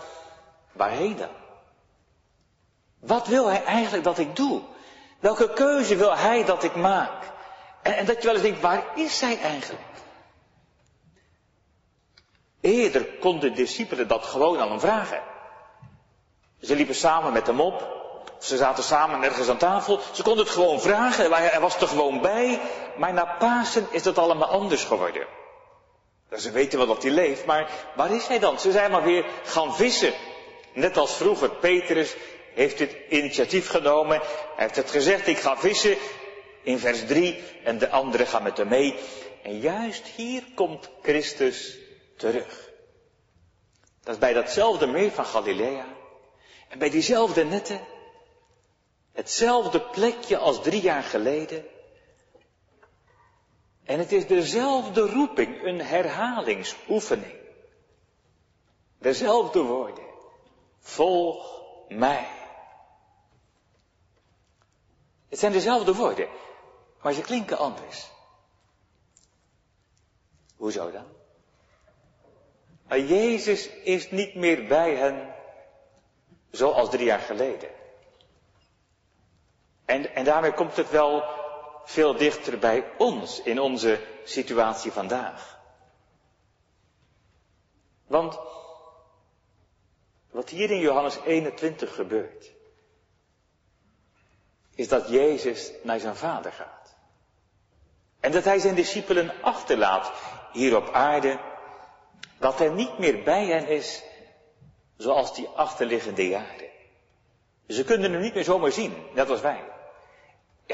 waarheen 0.72 1.16
dan? 1.16 1.30
Wat 3.00 3.26
wil 3.26 3.46
hij 3.46 3.64
eigenlijk 3.64 4.04
dat 4.04 4.18
ik 4.18 4.36
doe? 4.36 4.60
Welke 5.20 5.52
keuze 5.52 5.96
wil 5.96 6.16
hij 6.16 6.44
dat 6.44 6.62
ik 6.62 6.74
maak? 6.74 7.32
En, 7.82 8.06
dat 8.06 8.16
je 8.16 8.22
wel 8.22 8.34
eens 8.34 8.42
denkt, 8.42 8.60
waar 8.60 8.84
is 8.94 9.20
hij 9.20 9.40
eigenlijk? 9.40 9.82
Eerder 12.60 13.04
konden 13.04 13.50
de 13.50 13.56
discipelen 13.56 14.08
dat 14.08 14.24
gewoon 14.24 14.60
aan 14.60 14.68
hem 14.68 14.80
vragen. 14.80 15.20
Ze 16.60 16.76
liepen 16.76 16.94
samen 16.94 17.32
met 17.32 17.46
hem 17.46 17.60
op. 17.60 18.00
Ze 18.38 18.56
zaten 18.56 18.84
samen 18.84 19.22
ergens 19.22 19.48
aan 19.48 19.56
tafel. 19.56 20.00
Ze 20.12 20.22
konden 20.22 20.44
het 20.44 20.54
gewoon 20.54 20.80
vragen. 20.80 21.32
Hij 21.32 21.60
was 21.60 21.76
er 21.76 21.88
gewoon 21.88 22.20
bij. 22.20 22.60
Maar 22.96 23.12
na 23.12 23.36
Pasen 23.38 23.86
is 23.90 24.02
dat 24.02 24.18
allemaal 24.18 24.48
anders 24.48 24.84
geworden. 24.84 25.26
Ze 26.38 26.50
weten 26.50 26.78
wel 26.78 26.86
dat 26.86 27.02
hij 27.02 27.12
leeft, 27.12 27.44
maar 27.44 27.70
waar 27.94 28.14
is 28.14 28.26
hij 28.26 28.38
dan? 28.38 28.60
Ze 28.60 28.72
zijn 28.72 28.90
maar 28.90 29.02
weer 29.02 29.24
gaan 29.44 29.74
vissen. 29.76 30.12
Net 30.72 30.96
als 30.96 31.16
vroeger. 31.16 31.50
Petrus 31.50 32.14
heeft 32.54 32.78
het 32.78 32.96
initiatief 33.08 33.68
genomen. 33.68 34.18
Hij 34.18 34.64
heeft 34.64 34.76
het 34.76 34.90
gezegd, 34.90 35.26
ik 35.26 35.38
ga 35.38 35.56
vissen. 35.56 35.96
In 36.62 36.78
vers 36.78 37.06
3. 37.06 37.42
En 37.64 37.78
de 37.78 37.90
anderen 37.90 38.26
gaan 38.26 38.42
met 38.42 38.56
hem 38.56 38.68
mee. 38.68 38.94
En 39.42 39.58
juist 39.58 40.06
hier 40.06 40.42
komt 40.54 40.90
Christus 41.02 41.78
terug. 42.16 42.70
Dat 44.02 44.14
is 44.14 44.20
bij 44.20 44.32
datzelfde 44.32 44.86
meer 44.86 45.10
van 45.10 45.24
Galilea. 45.24 45.86
En 46.68 46.78
bij 46.78 46.90
diezelfde 46.90 47.44
netten, 47.44 47.80
hetzelfde 49.12 49.80
plekje 49.80 50.36
als 50.38 50.62
drie 50.62 50.82
jaar 50.82 51.02
geleden. 51.02 51.64
En 53.84 53.98
het 53.98 54.12
is 54.12 54.26
dezelfde 54.26 55.00
roeping, 55.00 55.62
een 55.62 55.80
herhalingsoefening. 55.80 57.40
Dezelfde 58.98 59.60
woorden. 59.60 60.04
Volg 60.78 61.62
mij. 61.88 62.28
Het 65.28 65.38
zijn 65.38 65.52
dezelfde 65.52 65.94
woorden, 65.94 66.28
maar 67.02 67.12
ze 67.12 67.20
klinken 67.20 67.58
anders. 67.58 68.10
Hoezo 70.56 70.90
dan? 70.90 71.06
Maar 72.88 73.00
Jezus 73.00 73.68
is 73.68 74.10
niet 74.10 74.34
meer 74.34 74.66
bij 74.66 74.94
hen 74.94 75.32
Zoals 76.52 76.90
drie 76.90 77.04
jaar 77.04 77.20
geleden. 77.20 77.68
En, 79.84 80.14
en 80.14 80.24
daarmee 80.24 80.52
komt 80.52 80.76
het 80.76 80.90
wel 80.90 81.24
veel 81.84 82.16
dichter 82.16 82.58
bij 82.58 82.92
ons 82.98 83.42
in 83.42 83.60
onze 83.60 84.00
situatie 84.24 84.92
vandaag. 84.92 85.60
Want 88.06 88.38
wat 90.30 90.48
hier 90.48 90.70
in 90.70 90.80
Johannes 90.80 91.18
21 91.24 91.94
gebeurt, 91.94 92.52
is 94.74 94.88
dat 94.88 95.08
Jezus 95.08 95.72
naar 95.82 96.00
zijn 96.00 96.16
vader 96.16 96.52
gaat. 96.52 96.96
En 98.20 98.32
dat 98.32 98.44
hij 98.44 98.58
zijn 98.58 98.74
discipelen 98.74 99.42
achterlaat 99.42 100.12
hier 100.52 100.76
op 100.76 100.92
aarde, 100.92 101.40
dat 102.38 102.58
hij 102.58 102.68
niet 102.68 102.98
meer 102.98 103.22
bij 103.22 103.46
hen 103.46 103.68
is 103.68 104.02
zoals 104.96 105.34
die 105.34 105.48
achterliggende 105.48 106.28
jaren. 106.28 106.70
Ze 107.68 107.84
kunnen 107.84 108.12
hem 108.12 108.20
niet 108.20 108.34
meer 108.34 108.44
zomaar 108.44 108.72
zien, 108.72 108.94
net 109.14 109.30
als 109.30 109.40
wij. 109.40 109.71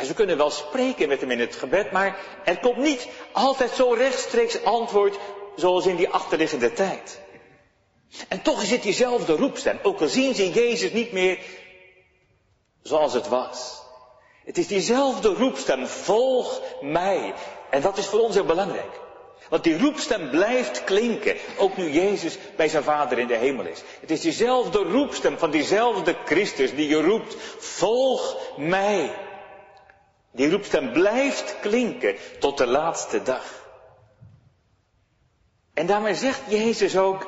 Ze 0.04 0.14
kunnen 0.14 0.36
wel 0.36 0.50
spreken 0.50 1.08
met 1.08 1.20
hem 1.20 1.30
in 1.30 1.40
het 1.40 1.56
gebed, 1.56 1.92
maar 1.92 2.18
er 2.44 2.58
komt 2.58 2.76
niet 2.76 3.08
altijd 3.32 3.70
zo 3.70 3.92
rechtstreeks 3.92 4.64
antwoord 4.64 5.18
zoals 5.56 5.86
in 5.86 5.96
die 5.96 6.08
achterliggende 6.08 6.72
tijd. 6.72 7.20
En 8.28 8.42
toch 8.42 8.62
is 8.62 8.70
het 8.70 8.82
diezelfde 8.82 9.36
roepstem, 9.36 9.78
ook 9.82 10.00
al 10.00 10.08
zien 10.08 10.34
ze 10.34 10.52
Jezus 10.52 10.92
niet 10.92 11.12
meer 11.12 11.38
zoals 12.82 13.12
het 13.12 13.28
was. 13.28 13.82
Het 14.44 14.58
is 14.58 14.66
diezelfde 14.66 15.28
roepstem, 15.28 15.86
volg 15.86 16.60
mij. 16.80 17.34
En 17.70 17.80
dat 17.80 17.98
is 17.98 18.06
voor 18.06 18.20
ons 18.20 18.34
heel 18.34 18.44
belangrijk. 18.44 19.00
Want 19.48 19.64
die 19.64 19.78
roepstem 19.78 20.30
blijft 20.30 20.84
klinken, 20.84 21.36
ook 21.58 21.76
nu 21.76 21.90
Jezus 21.90 22.38
bij 22.56 22.68
zijn 22.68 22.82
Vader 22.82 23.18
in 23.18 23.26
de 23.26 23.36
hemel 23.36 23.66
is. 23.66 23.82
Het 24.00 24.10
is 24.10 24.20
diezelfde 24.20 24.78
roepstem 24.78 25.38
van 25.38 25.50
diezelfde 25.50 26.16
Christus 26.24 26.74
die 26.74 26.88
je 26.88 27.02
roept, 27.02 27.36
volg 27.58 28.36
mij. 28.56 29.10
Die 30.30 30.50
roepstem 30.50 30.92
blijft 30.92 31.60
klinken 31.60 32.16
tot 32.38 32.58
de 32.58 32.66
laatste 32.66 33.22
dag. 33.22 33.66
En 35.74 35.86
daarmee 35.86 36.14
zegt 36.14 36.40
Jezus 36.48 36.96
ook, 36.96 37.26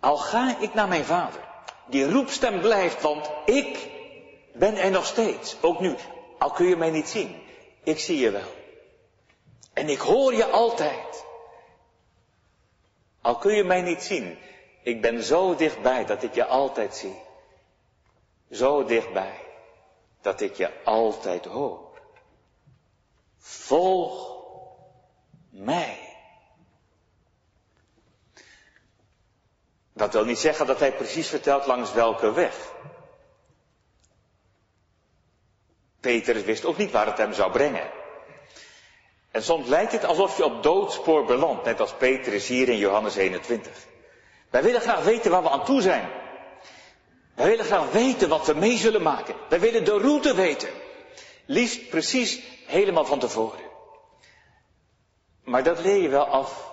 al 0.00 0.16
ga 0.16 0.56
ik 0.60 0.74
naar 0.74 0.88
mijn 0.88 1.04
Vader, 1.04 1.40
die 1.86 2.10
roepstem 2.10 2.60
blijft, 2.60 3.02
want 3.02 3.30
ik 3.44 3.88
ben 4.54 4.76
er 4.76 4.90
nog 4.90 5.06
steeds, 5.06 5.56
ook 5.60 5.80
nu, 5.80 5.94
al 6.38 6.50
kun 6.50 6.66
je 6.66 6.76
mij 6.76 6.90
niet 6.90 7.08
zien, 7.08 7.42
ik 7.82 7.98
zie 7.98 8.18
je 8.18 8.30
wel. 8.30 8.54
En 9.72 9.88
ik 9.88 9.98
hoor 9.98 10.34
je 10.34 10.46
altijd. 10.46 11.24
Al 13.20 13.36
kun 13.36 13.54
je 13.54 13.64
mij 13.64 13.82
niet 13.82 14.02
zien, 14.02 14.38
ik 14.82 15.00
ben 15.00 15.22
zo 15.22 15.54
dichtbij 15.54 16.04
dat 16.04 16.22
ik 16.22 16.34
je 16.34 16.46
altijd 16.46 16.94
zie. 16.94 17.14
Zo 18.50 18.84
dichtbij 18.84 19.49
dat 20.20 20.40
ik 20.40 20.54
je 20.54 20.84
altijd 20.84 21.44
hoor. 21.44 21.88
Volg 23.38 24.38
mij. 25.50 26.08
Dat 29.92 30.12
wil 30.12 30.24
niet 30.24 30.38
zeggen 30.38 30.66
dat 30.66 30.78
hij 30.78 30.92
precies 30.92 31.28
vertelt 31.28 31.66
langs 31.66 31.92
welke 31.92 32.32
weg. 32.32 32.72
Peter 36.00 36.44
wist 36.44 36.64
ook 36.64 36.76
niet 36.76 36.90
waar 36.90 37.06
het 37.06 37.18
hem 37.18 37.32
zou 37.32 37.52
brengen. 37.52 37.90
En 39.30 39.42
soms 39.42 39.68
lijkt 39.68 39.92
het 39.92 40.04
alsof 40.04 40.36
je 40.36 40.44
op 40.44 40.62
doodspoor 40.62 41.24
belandt, 41.24 41.64
net 41.64 41.80
als 41.80 41.94
Petrus 41.94 42.48
hier 42.48 42.68
in 42.68 42.76
Johannes 42.76 43.16
21. 43.16 43.72
Wij 44.50 44.62
willen 44.62 44.80
graag 44.80 45.04
weten 45.04 45.30
waar 45.30 45.42
we 45.42 45.50
aan 45.50 45.64
toe 45.64 45.80
zijn. 45.80 46.19
Wij 47.34 47.48
willen 47.48 47.64
graag 47.64 47.90
weten 47.90 48.28
wat 48.28 48.46
we 48.46 48.54
mee 48.54 48.76
zullen 48.76 49.02
maken. 49.02 49.34
Wij 49.48 49.60
willen 49.60 49.84
de 49.84 49.98
route 49.98 50.34
weten. 50.34 50.68
Liefst 51.46 51.88
precies 51.88 52.42
helemaal 52.66 53.04
van 53.04 53.18
tevoren. 53.18 53.60
Maar 55.44 55.62
dat 55.62 55.80
leer 55.80 56.02
je 56.02 56.08
wel 56.08 56.26
af 56.26 56.70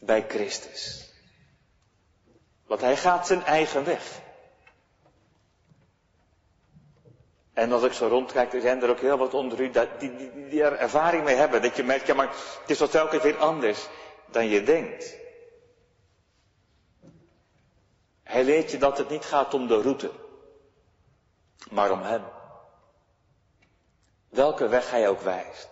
bij 0.00 0.24
Christus. 0.28 1.10
Want 2.66 2.80
hij 2.80 2.96
gaat 2.96 3.26
zijn 3.26 3.42
eigen 3.44 3.84
weg. 3.84 4.20
En 7.52 7.72
als 7.72 7.82
ik 7.82 7.92
zo 7.92 8.06
rondkijk, 8.06 8.52
er 8.52 8.60
zijn 8.60 8.82
er 8.82 8.90
ook 8.90 9.00
heel 9.00 9.18
wat 9.18 9.34
onder 9.34 9.60
u 9.60 9.70
die, 9.70 9.88
die, 9.98 10.48
die 10.48 10.62
er 10.62 10.76
ervaring 10.76 11.24
mee 11.24 11.34
hebben. 11.34 11.62
Dat 11.62 11.76
je 11.76 11.82
merkt, 11.82 12.06
ja 12.06 12.14
maar 12.14 12.28
het 12.60 12.70
is 12.70 12.78
toch 12.78 12.90
telkens 12.90 13.22
weer 13.22 13.36
anders 13.36 13.86
dan 14.30 14.48
je 14.48 14.62
denkt. 14.62 15.21
Hij 18.32 18.44
leert 18.44 18.70
je 18.70 18.78
dat 18.78 18.98
het 18.98 19.08
niet 19.08 19.24
gaat 19.24 19.54
om 19.54 19.66
de 19.66 19.80
route, 19.80 20.10
maar 21.70 21.90
om 21.90 22.02
hem. 22.02 22.24
Welke 24.28 24.68
weg 24.68 24.90
hij 24.90 25.08
ook 25.08 25.20
wijst. 25.20 25.68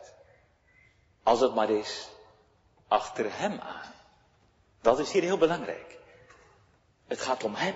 Als 1.23 1.40
het 1.40 1.55
maar 1.55 1.71
is, 1.71 2.11
achter 2.88 3.38
hem 3.38 3.61
aan. 3.61 3.93
Dat 4.81 4.99
is 4.99 5.12
hier 5.12 5.23
heel 5.23 5.38
belangrijk. 5.38 5.99
Het 7.07 7.21
gaat 7.21 7.45
om 7.45 7.55
hem. 7.55 7.75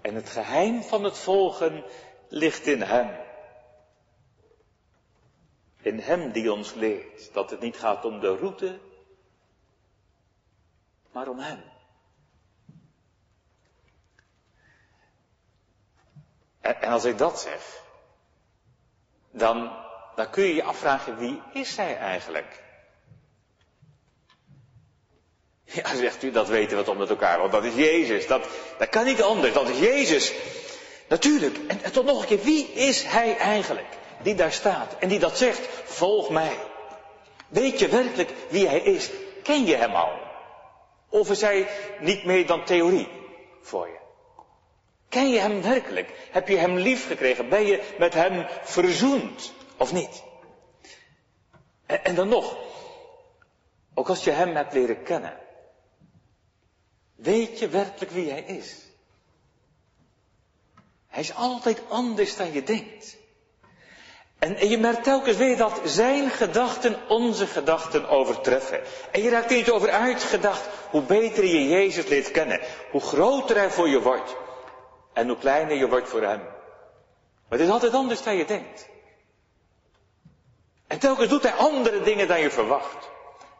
En 0.00 0.14
het 0.14 0.28
geheim 0.28 0.82
van 0.82 1.04
het 1.04 1.18
volgen 1.18 1.84
ligt 2.28 2.66
in 2.66 2.82
Hem. 2.82 3.20
In 5.80 5.98
Hem 5.98 6.32
die 6.32 6.52
ons 6.52 6.74
leert 6.74 7.32
dat 7.32 7.50
het 7.50 7.60
niet 7.60 7.76
gaat 7.76 8.04
om 8.04 8.20
de 8.20 8.36
route, 8.36 8.80
maar 11.12 11.28
om 11.28 11.38
Hem. 11.38 11.73
En, 16.64 16.90
als 16.90 17.04
ik 17.04 17.18
dat 17.18 17.40
zeg, 17.40 17.82
dan, 19.30 19.72
dan 20.14 20.30
kun 20.30 20.44
je 20.44 20.54
je 20.54 20.62
afvragen, 20.62 21.16
wie 21.16 21.42
is 21.52 21.76
Hij 21.76 21.96
eigenlijk? 21.96 22.62
Ja, 25.74 25.96
zegt 25.96 26.22
u, 26.22 26.30
dat 26.30 26.48
weten 26.48 26.76
we 26.76 26.84
toch 26.84 26.96
met 26.96 27.08
elkaar, 27.08 27.38
want 27.38 27.52
dat 27.52 27.64
is 27.64 27.74
Jezus. 27.74 28.26
Dat, 28.26 28.46
dat 28.78 28.88
kan 28.88 29.04
niet 29.04 29.22
anders, 29.22 29.52
dat 29.52 29.68
is 29.68 29.78
Jezus. 29.78 30.32
Natuurlijk, 31.08 31.58
en, 31.66 31.82
en 31.82 31.92
tot 31.92 32.04
nog 32.04 32.20
een 32.20 32.26
keer, 32.26 32.42
wie 32.42 32.72
is 32.72 33.02
Hij 33.02 33.36
eigenlijk? 33.36 33.88
Die 34.22 34.34
daar 34.34 34.52
staat 34.52 34.96
en 34.98 35.08
die 35.08 35.18
dat 35.18 35.38
zegt, 35.38 35.68
volg 35.84 36.30
mij. 36.30 36.58
Weet 37.48 37.78
je 37.78 37.88
werkelijk 37.88 38.30
wie 38.48 38.68
Hij 38.68 38.80
is? 38.80 39.10
Ken 39.42 39.64
je 39.64 39.74
Hem 39.74 39.94
al? 39.94 40.12
Of 41.08 41.30
is 41.30 41.40
Hij 41.40 41.68
niet 42.00 42.24
meer 42.24 42.46
dan 42.46 42.64
theorie 42.64 43.08
voor 43.62 43.86
je? 43.86 44.03
Ken 45.14 45.30
je 45.30 45.38
Hem 45.38 45.62
werkelijk? 45.62 46.28
Heb 46.30 46.48
je 46.48 46.56
Hem 46.56 46.76
lief 46.76 47.06
gekregen? 47.06 47.48
Ben 47.48 47.66
je 47.66 47.94
met 47.98 48.14
Hem 48.14 48.46
verzoend 48.62 49.52
of 49.76 49.92
niet? 49.92 50.22
En, 51.86 52.14
dan 52.14 52.28
nog, 52.28 52.56
ook 53.94 54.08
als 54.08 54.24
je 54.24 54.30
Hem 54.30 54.56
hebt 54.56 54.72
leren 54.72 55.02
kennen, 55.02 55.38
weet 57.14 57.58
je 57.58 57.68
werkelijk 57.68 58.10
wie 58.10 58.30
Hij 58.30 58.42
is? 58.42 58.76
Hij 61.08 61.22
is 61.22 61.34
altijd 61.34 61.82
anders 61.88 62.36
dan 62.36 62.52
je 62.52 62.62
denkt. 62.62 63.16
En, 64.38 64.68
je 64.68 64.78
merkt 64.78 65.04
telkens 65.04 65.36
weer 65.36 65.56
dat 65.56 65.80
zijn 65.84 66.30
gedachten 66.30 67.08
onze 67.08 67.46
gedachten 67.46 68.08
overtreffen. 68.08 68.80
En 69.12 69.22
je 69.22 69.30
raakt 69.30 69.50
er 69.50 69.56
niet 69.56 69.70
over 69.70 69.90
uitgedacht 69.90 70.68
hoe 70.90 71.02
beter 71.02 71.44
je 71.44 71.68
Jezus 71.68 72.06
leert 72.06 72.30
kennen. 72.30 72.60
Hoe 72.90 73.00
groter 73.00 73.56
hij 73.56 73.70
voor 73.70 73.88
je 73.88 74.00
wordt. 74.00 74.42
En 75.14 75.28
hoe 75.28 75.38
kleiner 75.38 75.76
je 75.76 75.88
wordt 75.88 76.08
voor 76.08 76.22
hem. 76.22 76.42
Maar 77.48 77.58
het 77.58 77.60
is 77.60 77.70
altijd 77.70 77.94
anders 77.94 78.22
dan 78.22 78.36
je 78.36 78.44
denkt. 78.44 78.88
En 80.86 80.98
telkens 80.98 81.28
doet 81.28 81.42
hij 81.42 81.52
andere 81.52 82.02
dingen 82.02 82.28
dan 82.28 82.40
je 82.40 82.50
verwacht. 82.50 83.10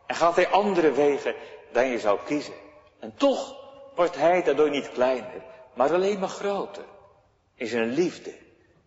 En 0.06 0.14
gaat 0.14 0.36
hij 0.36 0.48
andere 0.48 0.92
wegen 0.92 1.34
dan 1.72 1.86
je 1.86 1.98
zou 1.98 2.18
kiezen. 2.24 2.54
En 2.98 3.14
toch 3.14 3.56
wordt 3.94 4.16
hij 4.16 4.42
daardoor 4.42 4.70
niet 4.70 4.92
kleiner, 4.92 5.42
maar 5.74 5.92
alleen 5.92 6.18
maar 6.18 6.28
groter. 6.28 6.84
In 7.54 7.66
zijn 7.66 7.88
liefde, 7.88 8.34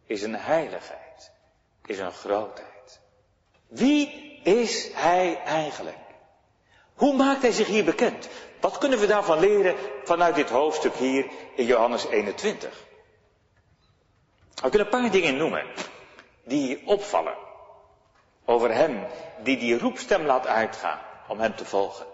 in 0.05 0.17
zijn 0.17 0.36
heiligheid, 0.36 1.31
in 1.86 1.95
zijn 1.95 2.12
grootheid. 2.12 3.00
Wie 3.67 4.39
is 4.43 4.93
hij 4.93 5.41
eigenlijk? 5.43 6.06
Hoe 6.97 7.15
maakt 7.15 7.41
hij 7.41 7.51
zich 7.51 7.67
hier 7.67 7.85
bekend? 7.85 8.29
Wat 8.59 8.77
kunnen 8.77 8.99
we 8.99 9.07
daarvan 9.07 9.39
leren 9.39 9.75
vanuit 10.03 10.35
dit 10.35 10.49
hoofdstuk 10.49 10.95
hier 10.95 11.31
in 11.55 11.65
Johannes 11.65 12.05
21? 12.05 12.85
We 14.55 14.69
kunnen 14.69 14.79
een 14.79 15.01
paar 15.01 15.11
dingen 15.11 15.37
noemen 15.37 15.65
die 16.43 16.87
opvallen 16.87 17.37
over 18.45 18.73
hem 18.73 19.07
die 19.43 19.57
die 19.57 19.79
roepstem 19.79 20.25
laat 20.25 20.47
uitgaan 20.47 20.99
om 21.27 21.39
hem 21.39 21.55
te 21.55 21.65
volgen. 21.65 22.05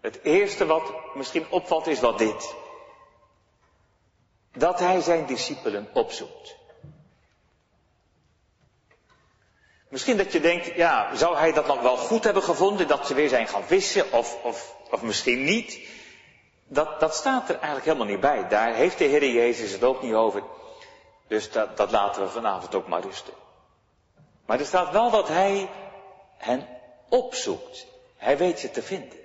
Het 0.00 0.22
eerste 0.22 0.66
wat 0.66 0.92
misschien 1.14 1.46
opvalt 1.50 1.86
is 1.86 2.00
wel 2.00 2.16
dit. 2.16 2.54
Dat 4.52 4.78
hij 4.78 5.00
zijn 5.00 5.26
discipelen 5.26 5.88
opzoekt. 5.92 6.56
Misschien 9.96 10.16
dat 10.16 10.32
je 10.32 10.40
denkt, 10.40 10.74
ja, 10.74 11.14
zou 11.14 11.36
hij 11.36 11.52
dat 11.52 11.66
dan 11.66 11.82
wel 11.82 11.96
goed 11.96 12.24
hebben 12.24 12.42
gevonden, 12.42 12.88
dat 12.88 13.06
ze 13.06 13.14
weer 13.14 13.28
zijn 13.28 13.48
gaan 13.48 13.64
vissen, 13.64 14.12
of, 14.12 14.42
of, 14.42 14.76
of 14.90 15.02
misschien 15.02 15.44
niet. 15.44 15.78
Dat, 16.68 17.00
dat 17.00 17.14
staat 17.14 17.48
er 17.48 17.54
eigenlijk 17.54 17.84
helemaal 17.84 18.06
niet 18.06 18.20
bij. 18.20 18.48
Daar 18.48 18.74
heeft 18.74 18.98
de 18.98 19.04
Heer 19.04 19.30
Jezus 19.30 19.72
het 19.72 19.84
ook 19.84 20.02
niet 20.02 20.12
over. 20.12 20.42
Dus 21.28 21.50
dat, 21.50 21.76
dat 21.76 21.90
laten 21.90 22.22
we 22.22 22.28
vanavond 22.28 22.74
ook 22.74 22.86
maar 22.86 23.02
rusten. 23.02 23.32
Maar 24.46 24.60
er 24.60 24.66
staat 24.66 24.92
wel 24.92 25.10
dat 25.10 25.28
hij 25.28 25.68
hen 26.36 26.68
opzoekt. 27.08 27.86
Hij 28.16 28.38
weet 28.38 28.58
ze 28.58 28.70
te 28.70 28.82
vinden. 28.82 29.18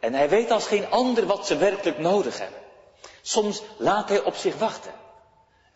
En 0.00 0.14
hij 0.14 0.28
weet 0.28 0.50
als 0.50 0.66
geen 0.66 0.90
ander 0.90 1.26
wat 1.26 1.46
ze 1.46 1.56
werkelijk 1.56 1.98
nodig 1.98 2.38
hebben. 2.38 2.60
Soms 3.22 3.62
laat 3.76 4.08
hij 4.08 4.22
op 4.22 4.34
zich 4.34 4.56
wachten. 4.56 4.92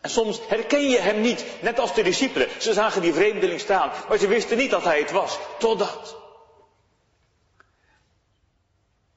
En 0.03 0.09
soms 0.09 0.39
herken 0.47 0.89
je 0.89 0.99
hem 0.99 1.21
niet, 1.21 1.45
net 1.61 1.79
als 1.79 1.93
de 1.93 2.03
discipelen. 2.03 2.49
Ze 2.61 2.73
zagen 2.73 3.01
die 3.01 3.13
vreemdeling 3.13 3.59
staan, 3.59 3.91
maar 4.07 4.17
ze 4.17 4.27
wisten 4.27 4.57
niet 4.57 4.71
dat 4.71 4.83
hij 4.83 4.99
het 4.99 5.11
was, 5.11 5.39
totdat. 5.57 6.17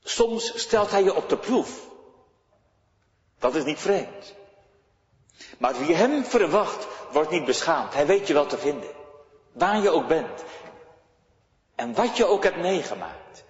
Soms 0.03 0.59
stelt 0.61 0.90
hij 0.90 1.03
je 1.03 1.14
op 1.14 1.29
de 1.29 1.37
proef. 1.37 1.81
Dat 3.38 3.55
is 3.55 3.64
niet 3.64 3.79
vreemd. 3.79 4.35
Maar 5.59 5.79
wie 5.79 5.94
hem 5.94 6.25
verwacht, 6.25 6.87
wordt 7.12 7.31
niet 7.31 7.44
beschaamd. 7.44 7.94
Hij 7.94 8.07
weet 8.07 8.27
je 8.27 8.33
wel 8.33 8.46
te 8.46 8.59
vinden. 8.59 8.90
Waar 9.53 9.83
je 9.83 9.90
ook 9.90 10.09
bent. 10.09 10.44
En 11.75 11.94
wat 11.94 12.16
je 12.16 12.25
ook 12.25 12.42
hebt 12.42 12.57
meegemaakt. 12.61 13.44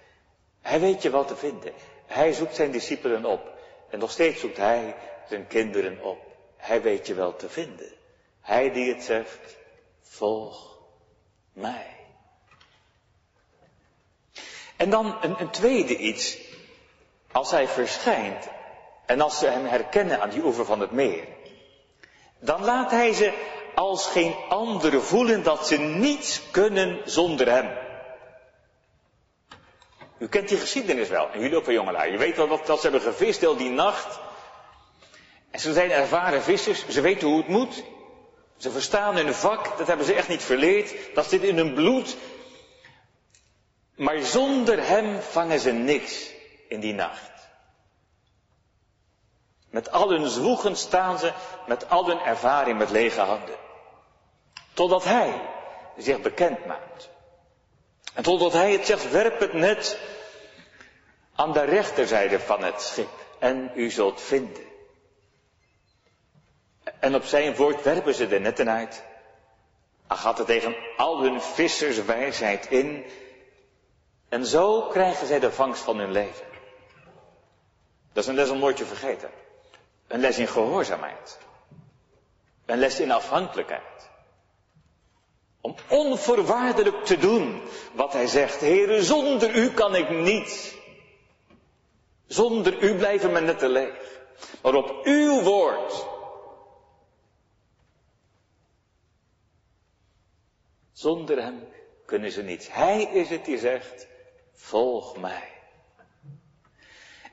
Hij 0.61 0.79
weet 0.79 1.01
je 1.01 1.09
wel 1.09 1.25
te 1.25 1.35
vinden. 1.35 1.73
Hij 2.05 2.33
zoekt 2.33 2.55
zijn 2.55 2.71
discipelen 2.71 3.25
op. 3.25 3.41
En 3.89 3.99
nog 3.99 4.11
steeds 4.11 4.39
zoekt 4.39 4.57
hij 4.57 4.95
zijn 5.27 5.47
kinderen 5.47 6.03
op. 6.03 6.26
Hij 6.57 6.81
weet 6.81 7.07
je 7.07 7.13
wel 7.13 7.35
te 7.35 7.49
vinden. 7.49 7.91
Hij 8.41 8.71
die 8.71 8.93
het 8.93 9.03
zegt, 9.03 9.57
volg 10.01 10.77
mij. 11.53 11.95
En 14.75 14.89
dan 14.89 15.17
een, 15.21 15.39
een 15.39 15.49
tweede 15.49 15.97
iets. 15.97 16.37
Als 17.31 17.51
hij 17.51 17.67
verschijnt 17.67 18.47
en 19.05 19.21
als 19.21 19.39
ze 19.39 19.47
hem 19.47 19.65
herkennen 19.65 20.21
aan 20.21 20.29
die 20.29 20.43
oever 20.43 20.65
van 20.65 20.79
het 20.79 20.91
meer, 20.91 21.27
dan 22.39 22.63
laat 22.63 22.91
hij 22.91 23.13
ze 23.13 23.33
als 23.75 24.07
geen 24.07 24.35
andere 24.49 24.99
voelen 24.99 25.43
dat 25.43 25.67
ze 25.67 25.77
niets 25.77 26.41
kunnen 26.51 27.01
zonder 27.05 27.51
hem. 27.51 27.77
U 30.17 30.27
kent 30.27 30.47
die 30.47 30.57
geschiedenis 30.57 31.09
wel, 31.09 31.29
en 31.29 31.39
jullie 31.39 31.57
ook 31.57 31.65
wel 31.65 31.75
jongelui. 31.75 32.11
Je 32.11 32.17
weet 32.17 32.37
wel 32.37 32.47
dat, 32.47 32.65
dat 32.65 32.81
ze 32.81 32.89
hebben 32.89 33.13
gevist 33.13 33.39
heel 33.39 33.57
die 33.57 33.69
nacht. 33.69 34.19
En 35.57 35.63
ze 35.63 35.73
zijn 35.73 35.91
ervaren 35.91 36.41
vissers, 36.41 36.87
ze 36.87 37.01
weten 37.01 37.27
hoe 37.27 37.37
het 37.37 37.47
moet. 37.47 37.83
Ze 38.57 38.71
verstaan 38.71 39.15
hun 39.15 39.33
vak, 39.33 39.77
dat 39.77 39.87
hebben 39.87 40.05
ze 40.05 40.13
echt 40.13 40.27
niet 40.27 40.43
verleerd. 40.43 41.15
Dat 41.15 41.25
zit 41.25 41.43
in 41.43 41.57
hun 41.57 41.73
bloed. 41.73 42.15
Maar 43.95 44.21
zonder 44.21 44.87
hem 44.87 45.21
vangen 45.21 45.59
ze 45.59 45.71
niks 45.71 46.31
in 46.67 46.79
die 46.79 46.93
nacht. 46.93 47.31
Met 49.69 49.91
al 49.91 50.09
hun 50.09 50.27
zwoegen 50.27 50.75
staan 50.75 51.19
ze 51.19 51.33
met 51.67 51.89
al 51.89 52.07
hun 52.07 52.19
ervaring 52.19 52.77
met 52.77 52.89
lege 52.89 53.21
handen. 53.21 53.57
Totdat 54.73 55.03
hij 55.03 55.41
zich 55.97 56.21
bekend 56.21 56.65
maakt. 56.65 57.09
En 58.13 58.23
totdat 58.23 58.53
hij 58.53 58.71
het 58.71 58.85
zegt, 58.85 59.11
werp 59.11 59.39
het 59.39 59.53
net 59.53 59.99
aan 61.35 61.51
de 61.51 61.63
rechterzijde 61.63 62.39
van 62.39 62.63
het 62.63 62.81
schip 62.81 63.09
en 63.39 63.71
u 63.75 63.89
zult 63.89 64.21
vinden. 64.21 64.65
En 66.99 67.15
op 67.15 67.23
zijn 67.23 67.55
woord 67.55 67.83
werpen 67.83 68.13
ze 68.13 68.27
de 68.27 68.39
netten 68.39 68.69
uit. 68.69 69.03
Er 70.07 70.45
tegen 70.45 70.75
al 70.97 71.21
hun 71.21 71.41
visserswijsheid 71.41 72.65
in. 72.69 73.05
En 74.29 74.45
zo 74.45 74.81
krijgen 74.81 75.27
zij 75.27 75.39
de 75.39 75.51
vangst 75.51 75.81
van 75.81 75.97
hun 75.97 76.11
leven. 76.11 76.45
Dat 78.13 78.23
is 78.23 78.29
een 78.29 78.35
les 78.35 78.49
om 78.49 78.59
nooit 78.59 78.77
te 78.77 78.85
vergeten. 78.85 79.29
Een 80.07 80.19
les 80.19 80.37
in 80.37 80.47
gehoorzaamheid. 80.47 81.37
Een 82.65 82.79
les 82.79 82.99
in 82.99 83.11
afhankelijkheid. 83.11 84.09
Om 85.61 85.75
onvoorwaardelijk 85.87 87.05
te 87.05 87.17
doen 87.17 87.61
wat 87.93 88.13
hij 88.13 88.27
zegt. 88.27 88.59
Heren, 88.59 89.03
zonder 89.03 89.55
u 89.55 89.71
kan 89.71 89.95
ik 89.95 90.09
niet. 90.09 90.75
Zonder 92.27 92.83
u 92.83 92.95
blijven 92.95 93.31
mijn 93.31 93.45
netten 93.45 93.69
leeg. 93.69 94.19
Maar 94.61 94.73
op 94.73 94.99
uw 95.03 95.41
woord 95.41 96.05
Zonder 100.97 101.41
hem 101.41 101.67
kunnen 102.05 102.31
ze 102.31 102.41
niets. 102.41 102.67
Hij 102.71 103.03
is 103.03 103.29
het 103.29 103.45
die 103.45 103.57
zegt, 103.57 104.07
volg 104.53 105.17
mij. 105.17 105.51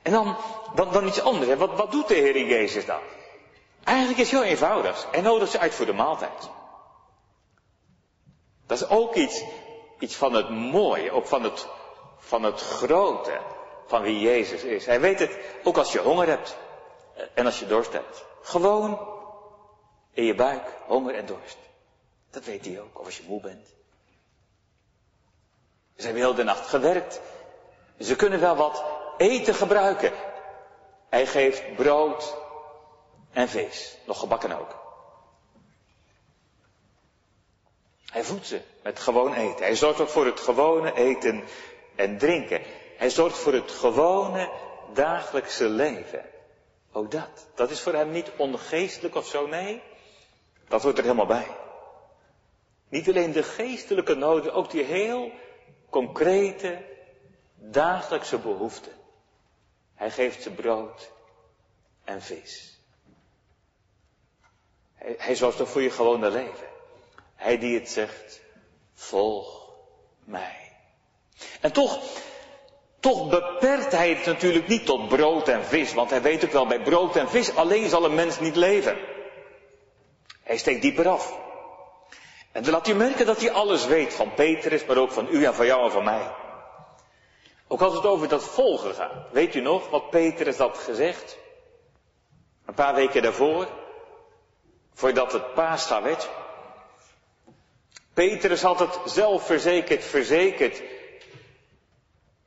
En 0.01 0.11
dan, 0.11 0.37
dan, 0.75 0.91
dan 0.91 1.07
iets 1.07 1.21
anders. 1.21 1.55
Wat, 1.55 1.75
wat 1.75 1.91
doet 1.91 2.07
de 2.07 2.13
Heer 2.13 2.45
Jezus 2.45 2.85
dan? 2.85 3.01
Eigenlijk 3.83 4.19
is 4.19 4.31
het 4.31 4.39
heel 4.39 4.49
eenvoudig. 4.49 5.07
Hij 5.11 5.21
nodigt 5.21 5.51
ze 5.51 5.59
uit 5.59 5.73
voor 5.73 5.85
de 5.85 5.93
maaltijd. 5.93 6.49
Dat 8.65 8.81
is 8.81 8.87
ook 8.87 9.15
iets, 9.15 9.43
iets 9.99 10.15
van 10.15 10.33
het 10.33 10.49
mooie, 10.49 11.11
ook 11.11 11.25
van 11.25 11.43
het, 11.43 11.67
van 12.17 12.43
het 12.43 12.61
grote 12.61 13.39
van 13.87 14.01
wie 14.01 14.19
Jezus 14.19 14.63
is. 14.63 14.85
Hij 14.85 14.99
weet 14.99 15.19
het 15.19 15.37
ook 15.63 15.77
als 15.77 15.91
je 15.91 15.99
honger 15.99 16.27
hebt 16.27 16.57
en 17.33 17.45
als 17.45 17.59
je 17.59 17.67
dorst 17.67 17.93
hebt. 17.93 18.25
Gewoon 18.41 18.99
in 20.11 20.23
je 20.23 20.35
buik, 20.35 20.77
honger 20.87 21.15
en 21.15 21.25
dorst. 21.25 21.57
Dat 22.35 22.45
weet 22.45 22.65
hij 22.65 22.81
ook, 22.81 22.99
of 22.99 23.05
als 23.05 23.17
je 23.17 23.23
moe 23.27 23.41
bent. 23.41 23.67
Ze 25.95 26.05
hebben 26.05 26.21
heel 26.21 26.33
de 26.33 26.43
nacht 26.43 26.67
gewerkt. 26.67 27.19
Ze 27.99 28.15
kunnen 28.15 28.39
wel 28.39 28.55
wat 28.55 28.83
eten 29.17 29.53
gebruiken. 29.53 30.11
Hij 31.09 31.25
geeft 31.25 31.75
brood 31.75 32.35
en 33.31 33.49
vis. 33.49 33.97
Nog 34.05 34.19
gebakken 34.19 34.51
ook. 34.59 34.75
Hij 38.05 38.23
voedt 38.23 38.47
ze 38.47 38.61
met 38.83 38.99
gewoon 38.99 39.33
eten. 39.33 39.65
Hij 39.65 39.75
zorgt 39.75 39.99
ook 39.99 40.09
voor 40.09 40.25
het 40.25 40.39
gewone 40.39 40.93
eten 40.93 41.43
en 41.95 42.17
drinken. 42.17 42.61
Hij 42.97 43.09
zorgt 43.09 43.37
voor 43.37 43.53
het 43.53 43.71
gewone 43.71 44.49
dagelijkse 44.93 45.69
leven. 45.69 46.25
Ook 46.91 47.11
dat. 47.11 47.47
Dat 47.55 47.69
is 47.69 47.81
voor 47.81 47.93
hem 47.93 48.11
niet 48.11 48.31
ongeestelijk 48.37 49.15
of 49.15 49.27
zo, 49.27 49.47
nee. 49.47 49.81
Dat 50.67 50.83
hoort 50.83 50.97
er 50.97 51.03
helemaal 51.03 51.25
bij. 51.25 51.63
Niet 52.89 53.09
alleen 53.09 53.31
de 53.31 53.43
geestelijke 53.43 54.15
noden, 54.15 54.53
ook 54.53 54.71
die 54.71 54.83
heel 54.83 55.31
concrete 55.89 56.85
dagelijkse 57.55 58.37
behoeften. 58.37 58.91
Hij 59.95 60.11
geeft 60.11 60.41
ze 60.41 60.51
brood 60.51 61.11
en 62.03 62.21
vis. 62.21 62.79
Hij, 64.95 65.15
hij 65.17 65.35
zorgt 65.35 65.69
voor 65.69 65.81
je 65.81 65.89
gewone 65.89 66.29
leven. 66.29 66.67
Hij 67.35 67.57
die 67.57 67.79
het 67.79 67.89
zegt, 67.89 68.41
volg 68.93 69.69
mij. 70.23 70.71
En 71.61 71.71
toch, 71.71 72.03
toch 72.99 73.29
beperkt 73.29 73.91
hij 73.91 74.09
het 74.09 74.25
natuurlijk 74.25 74.67
niet 74.67 74.85
tot 74.85 75.07
brood 75.07 75.47
en 75.47 75.65
vis, 75.65 75.93
want 75.93 76.09
hij 76.09 76.21
weet 76.21 76.45
ook 76.45 76.51
wel, 76.51 76.67
bij 76.67 76.81
brood 76.81 77.15
en 77.15 77.29
vis 77.29 77.55
alleen 77.55 77.89
zal 77.89 78.05
een 78.05 78.15
mens 78.15 78.39
niet 78.39 78.55
leven. 78.55 78.97
Hij 80.43 80.57
steekt 80.57 80.81
dieper 80.81 81.07
af. 81.07 81.44
En 82.55 82.63
dan 82.63 82.71
laat 82.71 82.87
u 82.87 82.93
merken 82.93 83.25
dat 83.25 83.41
hij 83.41 83.51
alles 83.51 83.85
weet 83.85 84.13
van 84.13 84.33
Petrus, 84.33 84.85
maar 84.85 84.97
ook 84.97 85.11
van 85.11 85.27
u 85.31 85.45
en 85.45 85.55
van 85.55 85.65
jou 85.65 85.85
en 85.85 85.91
van 85.91 86.03
mij. 86.03 86.31
Ook 87.67 87.81
als 87.81 87.93
het 87.93 88.05
over 88.05 88.27
dat 88.27 88.43
volgen 88.43 88.93
gaat. 88.93 89.31
Weet 89.31 89.55
u 89.55 89.61
nog 89.61 89.89
wat 89.89 90.09
Petrus 90.09 90.57
had 90.57 90.77
gezegd? 90.77 91.37
Een 92.65 92.73
paar 92.73 92.95
weken 92.95 93.21
daarvoor, 93.21 93.67
voordat 94.93 95.31
het 95.31 95.53
paascha 95.53 96.01
werd. 96.01 96.29
Petrus 98.13 98.61
had 98.61 98.79
het 98.79 98.99
zelfverzekerd 99.05 100.03
verzekerd. 100.03 100.81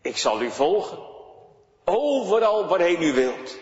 Ik 0.03 0.17
zal 0.17 0.43
u 0.43 0.51
volgen. 0.51 0.99
Overal 1.85 2.67
waarheen 2.67 3.03
u 3.03 3.13
wilt. 3.13 3.59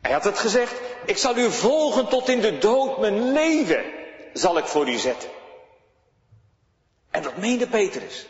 Hij 0.00 0.12
had 0.12 0.24
het 0.24 0.38
gezegd, 0.38 0.74
ik 1.04 1.16
zal 1.16 1.36
u 1.36 1.50
volgen 1.50 2.08
tot 2.08 2.28
in 2.28 2.40
de 2.40 2.58
dood, 2.58 2.98
mijn 2.98 3.32
leven 3.32 3.97
zal 4.38 4.58
ik 4.58 4.66
voor 4.66 4.88
u 4.88 4.96
zetten. 4.96 5.30
En 7.10 7.22
dat 7.22 7.36
meende 7.36 7.68
Petrus. 7.68 8.26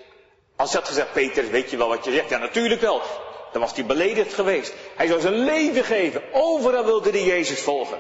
Als 0.57 0.73
hij 0.73 0.81
had 0.81 0.89
gezegd, 0.89 1.13
Petrus, 1.13 1.49
weet 1.49 1.71
je 1.71 1.77
wel 1.77 1.89
wat 1.89 2.05
je 2.05 2.13
zegt? 2.13 2.31
Ja, 2.31 2.39
natuurlijk 2.39 2.81
wel. 2.81 3.03
Dan 3.53 3.61
was 3.61 3.75
hij 3.75 3.87
beledigd 3.87 4.35
geweest. 4.35 4.75
Hij 4.97 5.07
zou 5.07 5.21
zijn 5.21 5.35
leven 5.35 5.85
geven. 5.85 6.23
Overal 6.33 6.85
wilde 6.85 7.11
hij 7.11 7.25
Jezus 7.25 7.61
volgen. 7.61 7.99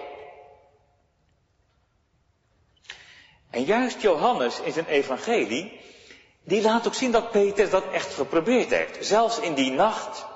En 3.50 3.64
juist 3.64 4.00
Johannes 4.00 4.60
in 4.60 4.72
zijn 4.72 4.86
evangelie, 4.86 5.80
die 6.44 6.62
laat 6.62 6.86
ook 6.86 6.94
zien 6.94 7.10
dat 7.10 7.30
Petrus 7.30 7.70
dat 7.70 7.92
echt 7.92 8.14
geprobeerd 8.14 8.70
heeft. 8.70 9.06
Zelfs 9.06 9.38
in 9.38 9.54
die 9.54 9.70
nacht 9.70 10.26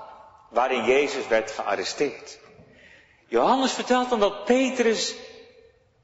waarin 0.50 0.84
Jezus 0.84 1.28
werd 1.28 1.50
gearresteerd. 1.50 2.38
Johannes 3.28 3.72
vertelt 3.72 4.10
dan 4.10 4.20
dat 4.20 4.44
Petrus 4.44 5.14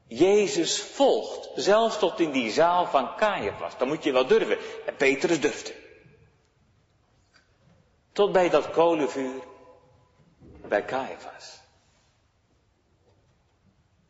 Jezus 0.09 0.81
volgt. 0.81 1.49
Zelfs 1.55 1.99
tot 1.99 2.19
in 2.19 2.31
die 2.31 2.51
zaal 2.51 2.85
van 2.85 3.15
Caiaphas. 3.15 3.77
Dan 3.77 3.87
moet 3.87 4.03
je 4.03 4.11
wel 4.11 4.27
durven. 4.27 4.57
En 4.85 4.95
Petrus 4.95 5.39
durfde. 5.39 5.73
Tot 8.11 8.31
bij 8.31 8.49
dat 8.49 8.69
kolenvuur 8.69 9.43
bij 10.67 10.85
Caiaphas. 10.85 11.59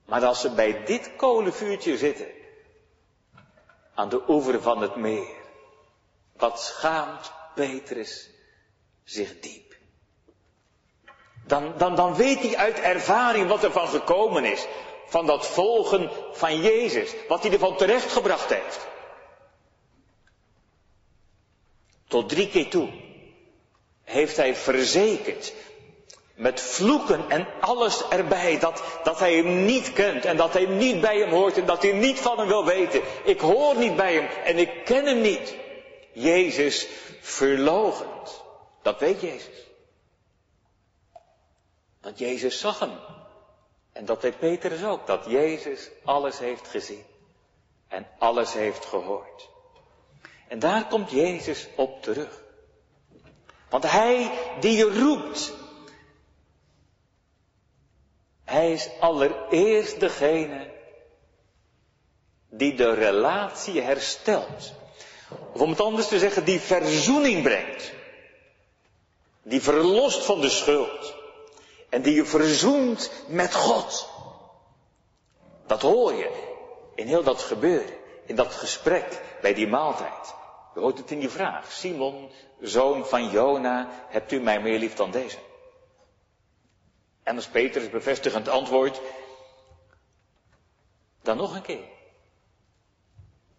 Maar 0.05 0.25
als 0.25 0.41
ze 0.41 0.51
bij 0.51 0.85
dit 0.85 1.15
kolenvuurtje 1.15 1.97
zitten, 1.97 2.27
aan 3.93 4.09
de 4.09 4.23
oever 4.27 4.61
van 4.61 4.81
het 4.81 4.95
meer, 4.95 5.35
wat 6.37 6.61
schaamt 6.61 7.31
Petrus 7.55 8.29
zich 9.03 9.39
diep. 9.39 9.75
Dan, 11.45 11.73
dan, 11.77 11.95
dan 11.95 12.15
weet 12.15 12.39
hij 12.39 12.57
uit 12.57 12.79
ervaring 12.79 13.47
wat 13.47 13.63
er 13.63 13.71
van 13.71 13.87
gekomen 13.87 14.45
is. 14.45 14.67
Van 15.09 15.25
dat 15.25 15.47
volgen 15.47 16.11
van 16.31 16.61
Jezus. 16.61 17.13
Wat 17.27 17.43
hij 17.43 17.51
ervan 17.51 17.77
terechtgebracht 17.77 18.49
heeft. 18.49 18.87
Tot 22.07 22.29
drie 22.29 22.49
keer 22.49 22.69
toe 22.69 22.89
heeft 24.03 24.37
hij 24.37 24.55
verzekerd. 24.55 25.53
Met 26.35 26.61
vloeken 26.61 27.29
en 27.29 27.47
alles 27.59 28.07
erbij. 28.07 28.59
Dat, 28.59 28.83
dat 29.03 29.19
hij 29.19 29.35
hem 29.35 29.65
niet 29.65 29.93
kent. 29.93 30.25
En 30.25 30.37
dat 30.37 30.53
hij 30.53 30.65
niet 30.65 31.01
bij 31.01 31.17
hem 31.17 31.29
hoort. 31.29 31.57
En 31.57 31.65
dat 31.65 31.81
hij 31.81 31.91
niet 31.91 32.19
van 32.19 32.39
hem 32.39 32.47
wil 32.47 32.65
weten. 32.65 33.01
Ik 33.23 33.39
hoor 33.39 33.77
niet 33.77 33.95
bij 33.95 34.13
hem. 34.13 34.27
En 34.43 34.57
ik 34.57 34.85
ken 34.85 35.05
hem 35.05 35.21
niet. 35.21 35.55
Jezus 36.13 36.87
verlogend. 37.21 38.43
Dat 38.81 38.99
weet 38.99 39.21
Jezus. 39.21 39.67
Want 42.01 42.19
Jezus 42.19 42.59
zag 42.59 42.79
hem. 42.79 43.18
En 43.91 44.05
dat 44.05 44.21
weet 44.21 44.39
Petrus 44.39 44.83
ook. 44.83 45.07
Dat 45.07 45.25
Jezus 45.25 45.89
alles 46.03 46.39
heeft 46.39 46.67
gezien. 46.67 47.03
En 47.87 48.07
alles 48.17 48.53
heeft 48.53 48.85
gehoord. 48.85 49.49
En 50.47 50.59
daar 50.59 50.87
komt 50.87 51.11
Jezus 51.11 51.67
op 51.75 52.01
terug. 52.01 52.41
Want 53.69 53.83
hij 53.83 54.31
die 54.59 54.77
je 54.77 54.99
roept, 54.99 55.53
hij 58.43 58.71
is 58.71 58.89
allereerst 58.99 59.99
degene 59.99 60.71
die 62.49 62.75
de 62.75 62.93
relatie 62.93 63.81
herstelt. 63.81 64.73
Of 65.53 65.61
om 65.61 65.69
het 65.69 65.81
anders 65.81 66.07
te 66.07 66.19
zeggen, 66.19 66.45
die 66.45 66.59
verzoening 66.59 67.43
brengt. 67.43 67.93
Die 69.43 69.61
verlost 69.61 70.25
van 70.25 70.41
de 70.41 70.49
schuld. 70.49 71.15
En 71.89 72.01
die 72.01 72.13
je 72.13 72.25
verzoent 72.25 73.11
met 73.27 73.55
God. 73.55 74.09
Dat 75.65 75.81
hoor 75.81 76.13
je 76.13 76.57
in 76.95 77.07
heel 77.07 77.23
dat 77.23 77.41
gebeuren. 77.41 77.97
In 78.25 78.35
dat 78.35 78.53
gesprek 78.53 79.21
bij 79.41 79.53
die 79.53 79.67
maaltijd. 79.67 80.33
Je 80.73 80.79
hoort 80.79 80.97
het 80.97 81.11
in 81.11 81.19
die 81.19 81.29
vraag. 81.29 81.71
Simon, 81.71 82.29
zoon 82.61 83.05
van 83.05 83.29
Jona, 83.29 83.87
hebt 84.07 84.31
u 84.31 84.39
mij 84.39 84.61
meer 84.61 84.79
lief 84.79 84.95
dan 84.95 85.11
deze? 85.11 85.37
En 87.23 87.35
als 87.35 87.47
Petrus 87.47 87.89
bevestigend 87.89 88.47
antwoord, 88.47 89.01
dan 91.21 91.37
nog 91.37 91.55
een 91.55 91.61
keer. 91.61 91.87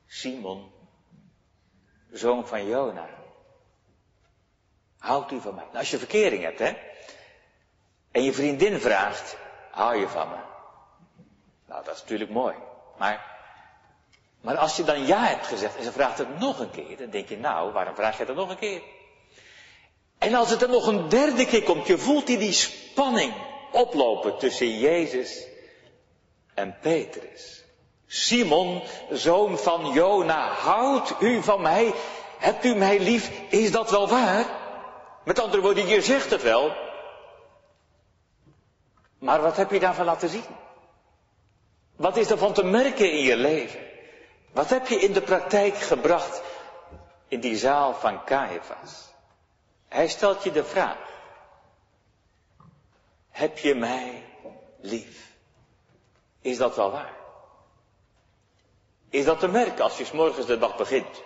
Simon, 0.06 0.72
zoon 2.10 2.46
van 2.46 2.66
Jona, 2.66 3.08
houdt 4.98 5.30
u 5.32 5.40
van 5.40 5.54
mij? 5.54 5.64
Nou, 5.64 5.76
als 5.76 5.90
je 5.90 5.98
verkering 5.98 6.42
hebt, 6.42 6.58
hè, 6.58 6.89
en 8.10 8.22
je 8.22 8.32
vriendin 8.32 8.80
vraagt, 8.80 9.36
hou 9.70 9.96
je 9.96 10.08
van 10.08 10.28
me? 10.28 10.36
Nou, 11.68 11.84
dat 11.84 11.94
is 11.94 12.00
natuurlijk 12.00 12.30
mooi. 12.30 12.54
Maar, 12.98 13.26
maar 14.40 14.56
als 14.56 14.76
je 14.76 14.84
dan 14.84 15.06
ja 15.06 15.24
hebt 15.24 15.46
gezegd 15.46 15.76
en 15.76 15.84
ze 15.84 15.92
vraagt 15.92 16.18
het 16.18 16.38
nog 16.38 16.58
een 16.58 16.70
keer, 16.70 16.96
dan 16.96 17.10
denk 17.10 17.28
je, 17.28 17.38
nou, 17.38 17.72
waarom 17.72 17.94
vraag 17.94 18.18
je 18.18 18.24
dat 18.24 18.36
nog 18.36 18.50
een 18.50 18.58
keer? 18.58 18.82
En 20.18 20.34
als 20.34 20.50
het 20.50 20.62
er 20.62 20.68
nog 20.68 20.86
een 20.86 21.08
derde 21.08 21.46
keer 21.46 21.62
komt, 21.62 21.86
je 21.86 21.98
voelt 21.98 22.26
die, 22.26 22.38
die 22.38 22.52
spanning 22.52 23.32
oplopen 23.72 24.38
tussen 24.38 24.78
Jezus 24.78 25.46
en 26.54 26.76
Petrus. 26.80 27.64
Simon, 28.06 28.82
zoon 29.10 29.58
van 29.58 29.92
Jona, 29.92 30.48
houdt 30.48 31.14
u 31.20 31.42
van 31.42 31.60
mij? 31.60 31.94
Hebt 32.38 32.64
u 32.64 32.74
mij 32.74 33.00
lief? 33.00 33.30
Is 33.48 33.72
dat 33.72 33.90
wel 33.90 34.08
waar? 34.08 34.44
Met 35.24 35.40
andere 35.40 35.62
woorden, 35.62 35.86
je 35.86 36.02
zegt 36.02 36.30
het 36.30 36.42
wel. 36.42 36.72
Maar 39.20 39.40
wat 39.40 39.56
heb 39.56 39.70
je 39.70 39.80
daarvan 39.80 40.04
laten 40.04 40.28
zien? 40.28 40.44
Wat 41.96 42.16
is 42.16 42.30
er 42.30 42.38
van 42.38 42.52
te 42.52 42.64
merken 42.64 43.12
in 43.12 43.22
je 43.22 43.36
leven? 43.36 43.80
Wat 44.52 44.70
heb 44.70 44.86
je 44.86 44.96
in 45.00 45.12
de 45.12 45.20
praktijk 45.20 45.76
gebracht 45.76 46.42
in 47.28 47.40
die 47.40 47.56
zaal 47.56 47.94
van 47.94 48.24
Caiaphas? 48.24 49.08
Hij 49.88 50.08
stelt 50.08 50.42
je 50.42 50.52
de 50.52 50.64
vraag. 50.64 51.08
Heb 53.30 53.58
je 53.58 53.74
mij 53.74 54.24
lief? 54.80 55.32
Is 56.40 56.56
dat 56.56 56.76
wel 56.76 56.90
waar? 56.90 57.14
Is 59.10 59.24
dat 59.24 59.38
te 59.38 59.48
merken 59.48 59.84
als 59.84 59.98
je 59.98 60.04
s 60.04 60.12
morgens 60.12 60.46
de 60.46 60.58
dag 60.58 60.76
begint? 60.76 61.22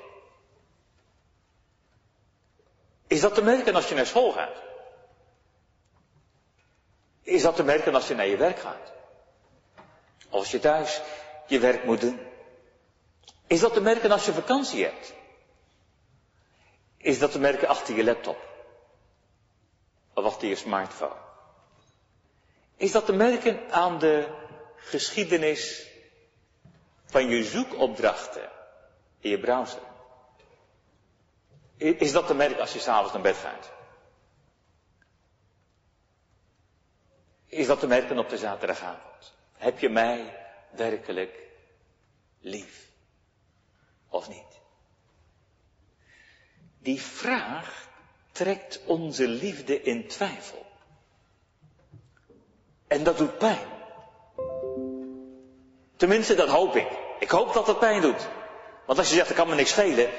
Is 3.07 3.21
dat 3.21 3.35
te 3.35 3.43
merken 3.43 3.75
als 3.75 3.89
je 3.89 3.95
naar 3.95 4.07
school 4.07 4.33
gaat? 4.33 4.63
Is 7.25 7.43
dat 7.43 7.57
te 7.57 7.63
merken 7.63 7.95
als 7.95 8.09
je 8.09 8.15
naar 8.15 8.27
je 8.27 8.37
werk 8.37 8.59
gaat? 8.59 8.93
Als 10.29 10.51
je 10.51 10.59
thuis 10.59 11.01
je 11.47 11.59
werk 11.59 11.85
moet 11.85 12.01
doen? 12.01 12.21
Is 13.47 13.61
dat 13.61 13.73
te 13.73 13.81
merken 13.81 14.11
als 14.11 14.25
je 14.25 14.33
vakantie 14.33 14.85
hebt? 14.85 15.13
Is 16.97 17.19
dat 17.19 17.33
te 17.33 17.39
merken 17.39 17.69
achter 17.69 17.95
je 17.95 18.05
laptop? 18.05 18.39
Of 20.15 20.25
achter 20.25 20.49
je 20.49 20.55
smartphone? 20.55 21.23
Is 22.77 22.93
dat 22.93 23.07
te 23.07 23.13
merken 23.13 23.71
aan 23.71 23.99
de 23.99 24.29
geschiedenis 24.77 25.87
van 27.05 27.29
je 27.29 27.45
zoekopdrachten 27.45 28.51
in 29.21 29.31
je 29.31 29.39
browser? 29.39 29.83
Is 31.77 32.13
dat 32.13 32.27
te 32.27 32.35
merken 32.35 32.61
als 32.61 32.73
je 32.73 32.79
s'avonds 32.79 33.13
naar 33.13 33.23
bed 33.23 33.37
gaat? 33.37 33.71
Is 37.55 37.67
dat 37.67 37.81
te 37.81 37.87
merken 37.87 38.19
op 38.19 38.29
de 38.29 38.39
zaterdagavond? 38.39 39.35
Heb 39.57 39.79
je 39.79 39.89
mij 39.89 40.37
werkelijk 40.71 41.39
lief? 42.41 42.89
Of 44.09 44.29
niet? 44.29 44.61
Die 46.79 47.03
vraag 47.03 47.89
trekt 48.33 48.81
onze 48.87 49.29
liefde 49.29 49.83
in 49.83 50.09
twijfel. 50.09 50.67
En 52.87 53.05
dat 53.05 53.19
doet 53.19 53.39
pijn. 53.39 53.69
Tenminste, 55.97 56.35
dat 56.35 56.49
hoop 56.49 56.77
ik. 56.77 56.89
Ik 57.19 57.31
hoop 57.31 57.53
dat 57.53 57.67
dat 57.67 57.79
pijn 57.79 58.01
doet. 58.01 58.29
Want 58.87 58.99
als 58.99 59.09
je 59.09 59.15
zegt, 59.15 59.29
er 59.29 59.35
kan 59.35 59.49
me 59.49 59.55
niks 59.55 59.71
schelen, 59.71 60.11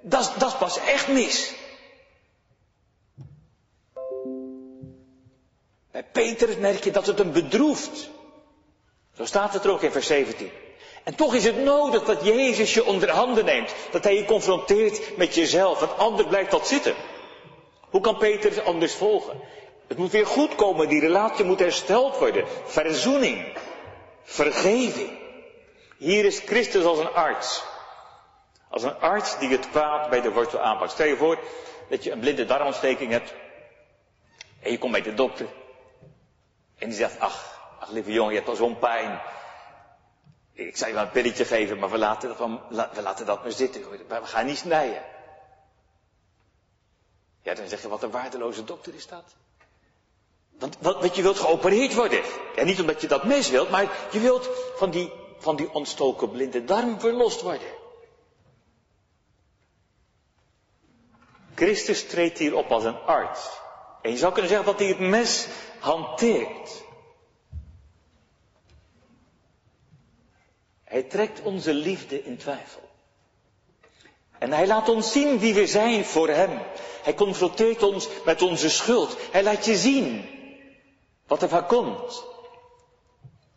dat, 0.00 0.34
dat 0.38 0.58
pas 0.58 0.78
echt 0.78 1.08
mis. 1.08 1.54
Bij 5.92 6.04
Peter 6.12 6.58
merk 6.58 6.84
je 6.84 6.90
dat 6.90 7.06
het 7.06 7.18
hem 7.18 7.32
bedroeft. 7.32 8.10
Zo 9.16 9.24
staat 9.24 9.52
het 9.52 9.64
er 9.64 9.70
ook 9.70 9.82
in 9.82 9.92
vers 9.92 10.06
17. 10.06 10.50
En 11.04 11.14
toch 11.14 11.34
is 11.34 11.44
het 11.44 11.56
nodig 11.56 12.04
dat 12.04 12.24
Jezus 12.24 12.74
je 12.74 12.84
onder 12.84 13.10
handen 13.10 13.44
neemt. 13.44 13.74
Dat 13.90 14.04
hij 14.04 14.16
je 14.16 14.24
confronteert 14.24 15.16
met 15.16 15.34
jezelf. 15.34 15.80
Want 15.80 15.98
anders 15.98 16.28
blijft 16.28 16.50
dat 16.50 16.66
zitten. 16.66 16.94
Hoe 17.80 18.00
kan 18.00 18.16
Peter 18.16 18.62
anders 18.62 18.94
volgen? 18.94 19.40
Het 19.86 19.98
moet 19.98 20.10
weer 20.10 20.26
goed 20.26 20.54
komen. 20.54 20.88
Die 20.88 21.00
relatie 21.00 21.44
moet 21.44 21.58
hersteld 21.58 22.18
worden. 22.18 22.44
Verzoening. 22.64 23.58
Vergeving. 24.22 25.18
Hier 25.98 26.24
is 26.24 26.38
Christus 26.38 26.84
als 26.84 26.98
een 26.98 27.12
arts. 27.12 27.62
Als 28.70 28.82
een 28.82 28.98
arts 28.98 29.38
die 29.38 29.48
het 29.48 29.70
kwaad 29.70 30.10
bij 30.10 30.20
de 30.20 30.32
wortel 30.32 30.60
aanpakt. 30.60 30.92
Stel 30.92 31.06
je 31.06 31.16
voor 31.16 31.38
dat 31.88 32.04
je 32.04 32.10
een 32.10 32.20
blinde 32.20 32.44
darmontsteking 32.44 33.10
hebt. 33.10 33.34
En 34.62 34.70
je 34.70 34.78
komt 34.78 34.92
bij 34.92 35.02
de 35.02 35.14
dokter. 35.14 35.46
En 36.82 36.88
die 36.88 36.96
zegt, 36.96 37.18
ach, 37.18 37.60
ach 37.78 37.90
lieve 37.90 38.12
jongen, 38.12 38.32
je 38.32 38.38
hebt 38.38 38.48
al 38.48 38.56
zo'n 38.56 38.78
pijn. 38.78 39.20
Ik 40.52 40.76
zou 40.76 40.90
je 40.90 40.96
wel 40.96 41.04
een 41.04 41.10
pilletje 41.10 41.44
geven, 41.44 41.78
maar 41.78 41.90
we 41.90 41.98
laten 41.98 42.28
dat, 42.28 42.38
we 42.94 43.02
laten 43.02 43.26
dat 43.26 43.42
maar 43.42 43.52
zitten. 43.52 43.90
We 43.90 44.20
gaan 44.22 44.46
niet 44.46 44.58
snijden. 44.58 45.02
Ja, 47.42 47.54
dan 47.54 47.68
zeg 47.68 47.82
je, 47.82 47.88
wat 47.88 48.02
een 48.02 48.10
waardeloze 48.10 48.64
dokter 48.64 48.94
is 48.94 49.06
dat. 49.06 49.24
Want, 50.58 50.76
wat, 50.80 51.16
je 51.16 51.22
wilt 51.22 51.38
geopereerd 51.38 51.94
worden. 51.94 52.22
Ja, 52.56 52.64
niet 52.64 52.80
omdat 52.80 53.00
je 53.00 53.08
dat 53.08 53.24
mes 53.24 53.50
wilt, 53.50 53.70
maar 53.70 54.08
je 54.10 54.20
wilt 54.20 54.48
van 54.76 54.90
die, 54.90 55.12
van 55.38 55.56
die 55.56 55.72
ontstoken 55.72 56.30
blinde 56.30 56.64
darm 56.64 57.00
verlost 57.00 57.40
worden. 57.40 57.74
Christus 61.54 62.06
treedt 62.06 62.38
hier 62.38 62.54
op 62.54 62.70
als 62.70 62.84
een 62.84 62.98
arts. 62.98 63.48
En 64.00 64.10
je 64.10 64.16
zou 64.16 64.32
kunnen 64.32 64.50
zeggen 64.50 64.66
dat 64.66 64.78
hij 64.78 64.88
het 64.88 64.98
mes 64.98 65.48
hanteert. 65.82 66.84
Hij 70.84 71.02
trekt 71.02 71.42
onze 71.42 71.74
liefde 71.74 72.24
in 72.24 72.36
twijfel. 72.36 72.90
En 74.38 74.52
hij 74.52 74.66
laat 74.66 74.88
ons 74.88 75.12
zien 75.12 75.38
wie 75.38 75.54
we 75.54 75.66
zijn 75.66 76.04
voor 76.04 76.28
hem. 76.28 76.60
Hij 77.02 77.14
confronteert 77.14 77.82
ons 77.82 78.08
met 78.24 78.42
onze 78.42 78.70
schuld. 78.70 79.16
Hij 79.30 79.42
laat 79.42 79.64
je 79.64 79.76
zien 79.76 80.28
wat 81.26 81.42
er 81.42 81.48
van 81.48 81.66
komt. 81.66 82.24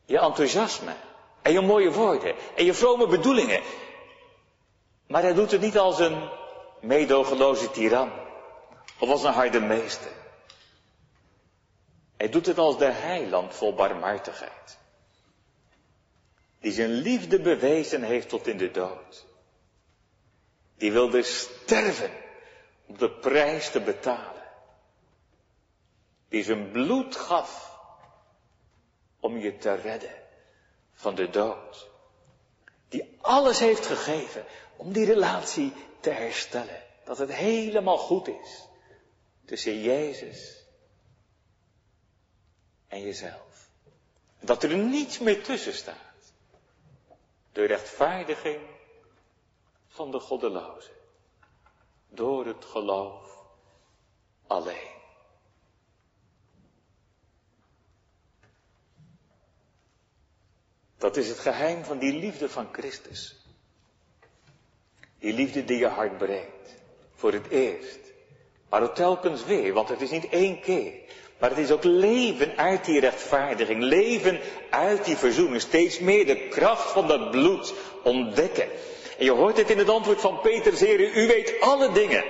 Je 0.05 0.19
enthousiasme 0.19 0.93
en 1.41 1.51
je 1.51 1.61
mooie 1.61 1.91
woorden 1.91 2.35
en 2.55 2.65
je 2.65 2.73
vrome 2.73 3.07
bedoelingen. 3.07 3.61
Maar 5.07 5.21
hij 5.21 5.33
doet 5.33 5.51
het 5.51 5.61
niet 5.61 5.77
als 5.77 5.99
een 5.99 6.29
meedogenloze 6.81 7.71
tiran 7.71 8.11
of 8.99 9.09
als 9.09 9.23
een 9.23 9.33
harde 9.33 9.59
meester. 9.59 10.14
Hij 12.17 12.30
doet 12.30 12.45
het 12.45 12.58
als 12.58 12.78
de 12.78 12.91
heiland 12.91 13.56
vol 13.56 13.73
barmhartigheid. 13.73 14.78
Die 16.60 16.71
zijn 16.71 16.91
liefde 16.91 17.39
bewezen 17.39 18.04
heeft 18.04 18.30
tot 18.30 18.47
in 18.47 18.58
de 18.58 18.71
dood. 18.71 19.25
Die 20.78 20.91
wilde 20.91 21.23
sterven 21.23 22.12
om 22.86 22.97
de 22.97 23.12
prijs 23.12 23.71
te 23.71 23.82
betalen. 23.82 24.43
Die 26.30 26.43
zijn 26.43 26.71
bloed 26.71 27.15
gaf 27.15 27.80
om 29.19 29.38
je 29.38 29.58
te 29.58 29.75
redden 29.75 30.15
van 30.93 31.15
de 31.15 31.30
dood. 31.30 31.89
Die 32.89 33.17
alles 33.21 33.60
heeft 33.60 33.86
gegeven 33.86 34.45
om 34.75 34.93
die 34.93 35.06
relatie 35.06 35.73
te 35.99 36.10
herstellen. 36.10 36.84
Dat 37.04 37.17
het 37.17 37.34
helemaal 37.34 37.97
goed 37.97 38.28
is 38.28 38.67
tussen 39.45 39.82
Jezus 39.82 40.64
en 42.95 43.01
jezelf. 43.01 43.69
Dat 44.39 44.63
er 44.63 44.77
niets 44.77 45.19
meer 45.19 45.43
tussen 45.43 45.73
staat. 45.73 46.34
De 47.51 47.65
rechtvaardiging 47.65 48.62
van 49.88 50.12
de 50.12 50.19
goddeloze. 50.19 50.91
Door 52.10 52.45
het 52.45 52.65
geloof 52.65 53.43
alleen. 54.47 54.93
Dat 60.97 61.17
is 61.17 61.27
het 61.27 61.39
geheim 61.39 61.84
van 61.84 61.97
die 61.97 62.13
liefde 62.13 62.49
van 62.49 62.73
Christus. 62.73 63.45
Die 65.19 65.34
liefde 65.34 65.65
die 65.65 65.77
je 65.77 65.88
hart 65.88 66.17
breekt. 66.17 66.75
Voor 67.13 67.34
het 67.34 67.47
eerst. 67.47 67.99
Maar 68.69 68.84
ook 68.84 68.95
telkens 68.95 69.43
weer, 69.43 69.73
want 69.73 69.89
het 69.89 70.01
is 70.01 70.10
niet 70.10 70.29
één 70.29 70.62
keer. 70.62 71.05
Maar 71.38 71.50
het 71.50 71.60
is 71.60 71.71
ook 71.71 71.84
leven 71.84 72.58
uit 72.58 72.86
die 72.86 73.00
rechtvaardiging. 73.00 73.84
Leven 73.84 74.39
uit 74.69 75.06
die 75.06 75.17
verzoening. 75.17 75.62
Steeds 75.62 76.00
meer 76.00 76.26
de 76.26 76.48
kracht 76.48 76.91
van 76.91 77.08
dat 77.08 77.32
bloed 77.32 77.74
ontdekken. 78.04 78.69
En 79.17 79.26
je 79.26 79.32
hoort 79.32 79.58
het 79.58 79.69
in 79.69 79.78
het 79.78 79.89
antwoord 79.89 80.21
van 80.21 80.39
Peter, 80.41 80.74
Heer, 80.74 81.15
u 81.15 81.28
weet 81.28 81.60
alle 81.60 81.91
dingen. 81.91 82.24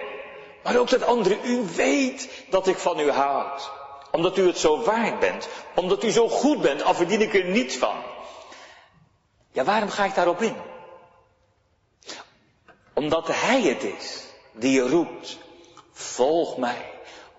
Maar 0.64 0.78
ook 0.78 0.90
dat 0.90 1.04
andere, 1.04 1.38
u 1.44 1.62
weet 1.76 2.30
dat 2.50 2.68
ik 2.68 2.78
van 2.78 3.00
u 3.00 3.10
houd. 3.10 3.72
Omdat 4.12 4.38
u 4.38 4.48
het 4.48 4.58
zo 4.58 4.84
waard 4.84 5.20
bent. 5.20 5.48
Omdat 5.76 6.04
u 6.04 6.12
zo 6.12 6.30
goed 6.30 6.62
bent, 6.62 6.84
al 6.84 6.94
verdien 6.94 7.22
ik 7.22 7.34
er 7.34 7.46
niets 7.46 7.76
van. 7.76 7.96
Ja, 9.52 9.64
waarom 9.64 9.90
ga 9.90 10.06
ik 10.06 10.16
daarop 10.16 10.42
in? 10.42 10.56
Omdat 12.94 13.28
Hij 13.28 13.62
het 13.62 13.84
is 13.84 14.24
die 14.52 14.72
je 14.72 14.90
roept. 14.90 15.38
Volg 15.92 16.58
mij. 16.58 16.95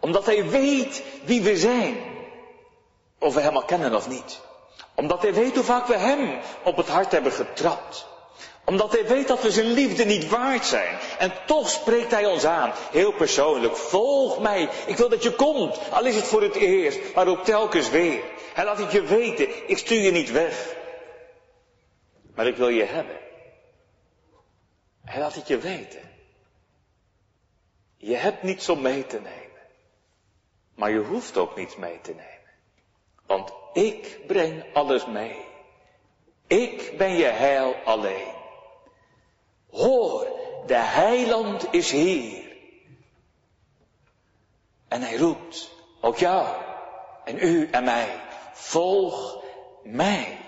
Omdat 0.06 0.26
Hij 0.26 0.48
weet 0.48 1.02
wie 1.24 1.42
we 1.42 1.56
zijn. 1.56 1.96
Of 3.18 3.34
we 3.34 3.40
Hem 3.40 3.56
al 3.56 3.64
kennen 3.64 3.94
of 3.94 4.08
niet. 4.08 4.40
Omdat 4.94 5.22
Hij 5.22 5.34
weet 5.34 5.54
hoe 5.54 5.64
vaak 5.64 5.86
we 5.86 5.96
Hem 5.96 6.38
op 6.64 6.76
het 6.76 6.88
hart 6.88 7.12
hebben 7.12 7.32
getrapt. 7.32 8.06
Omdat 8.64 8.92
Hij 8.92 9.06
weet 9.06 9.28
dat 9.28 9.42
we 9.42 9.50
Zijn 9.50 9.72
liefde 9.72 10.04
niet 10.04 10.28
waard 10.28 10.64
zijn. 10.64 10.98
En 11.18 11.32
toch 11.46 11.68
spreekt 11.68 12.10
Hij 12.10 12.26
ons 12.26 12.44
aan. 12.44 12.72
Heel 12.90 13.12
persoonlijk. 13.12 13.76
Volg 13.76 14.38
mij. 14.38 14.68
Ik 14.86 14.96
wil 14.96 15.08
dat 15.08 15.22
je 15.22 15.32
komt. 15.32 15.78
Al 15.90 16.04
is 16.04 16.14
het 16.14 16.24
voor 16.24 16.42
het 16.42 16.54
eerst. 16.54 17.14
Maar 17.14 17.26
ook 17.26 17.44
telkens 17.44 17.90
weer. 17.90 18.22
Hij 18.54 18.64
laat 18.64 18.78
het 18.78 18.92
je 18.92 19.02
weten. 19.02 19.68
Ik 19.68 19.78
stuur 19.78 20.00
je 20.00 20.10
niet 20.10 20.30
weg. 20.30 20.76
Maar 22.34 22.46
ik 22.46 22.56
wil 22.56 22.68
je 22.68 22.84
hebben. 22.84 23.16
Hij 25.04 25.20
laat 25.20 25.34
het 25.34 25.48
je 25.48 25.58
weten. 25.58 26.10
Je 27.96 28.16
hebt 28.16 28.42
niets 28.42 28.68
om 28.68 28.80
mee 28.82 29.06
te 29.06 29.20
nemen. 29.20 29.45
Maar 30.76 30.90
je 30.90 30.98
hoeft 30.98 31.36
ook 31.36 31.56
niets 31.56 31.76
mee 31.76 32.00
te 32.00 32.10
nemen. 32.10 32.54
Want 33.26 33.52
ik 33.72 34.26
breng 34.26 34.74
alles 34.74 35.06
mee. 35.06 35.44
Ik 36.46 36.98
ben 36.98 37.12
je 37.12 37.24
heil 37.24 37.74
alleen. 37.84 38.34
Hoor, 39.70 40.28
de 40.66 40.74
heiland 40.74 41.72
is 41.72 41.90
hier. 41.90 42.44
En 44.88 45.02
hij 45.02 45.16
roept, 45.16 45.70
ook 46.00 46.16
jou 46.16 46.46
en 47.24 47.38
u 47.38 47.68
en 47.70 47.84
mij, 47.84 48.20
volg 48.52 49.42
mij. 49.82 50.38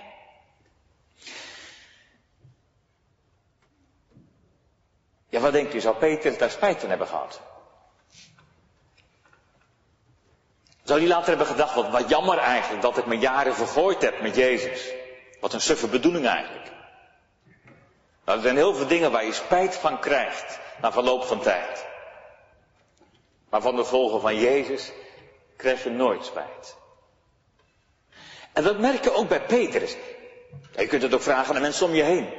Ja, 5.29 5.41
wat 5.41 5.53
denkt 5.53 5.75
u, 5.75 5.81
zou 5.81 5.97
Peter 5.97 6.39
daar 6.39 6.51
spijt 6.51 6.81
van 6.81 6.89
hebben 6.89 7.07
gehad? 7.07 7.41
Zou 10.89 11.01
hij 11.01 11.09
later 11.09 11.29
hebben 11.29 11.47
gedacht, 11.47 11.75
wat, 11.75 11.91
wat 11.91 12.09
jammer 12.09 12.39
eigenlijk 12.39 12.83
dat 12.83 12.99
ik 12.99 13.07
mijn 13.07 13.21
jaren 13.21 13.55
vergooid 13.55 14.03
heb 14.03 14.21
met 14.21 14.37
Jezus. 14.37 14.93
Wat 15.41 15.53
een 15.53 15.61
suffe 15.61 15.89
bedoeling 15.89 16.27
eigenlijk. 16.27 16.71
Nou, 18.25 18.39
er 18.39 18.45
zijn 18.45 18.57
heel 18.57 18.75
veel 18.75 18.87
dingen 18.87 19.11
waar 19.11 19.25
je 19.25 19.33
spijt 19.33 19.75
van 19.75 20.01
krijgt 20.01 20.59
na 20.81 20.93
verloop 20.93 21.25
van 21.25 21.41
tijd. 21.41 21.87
Maar 23.51 23.61
van 23.61 23.77
de 23.77 23.85
volgen 23.85 24.21
van 24.21 24.37
Jezus 24.37 24.93
krijg 25.57 25.85
je 25.85 25.91
nooit 25.91 26.25
spijt. 26.25 26.77
En 28.53 28.63
dat 28.63 28.79
merk 28.79 29.05
je 29.05 29.15
ook 29.15 29.29
bij 29.29 29.43
Petrus. 29.43 29.97
Je 30.77 30.87
kunt 30.87 31.03
het 31.03 31.15
ook 31.15 31.23
vragen 31.23 31.55
aan 31.55 31.63
mensen 31.63 31.87
om 31.87 31.95
je 31.95 32.03
heen. 32.03 32.35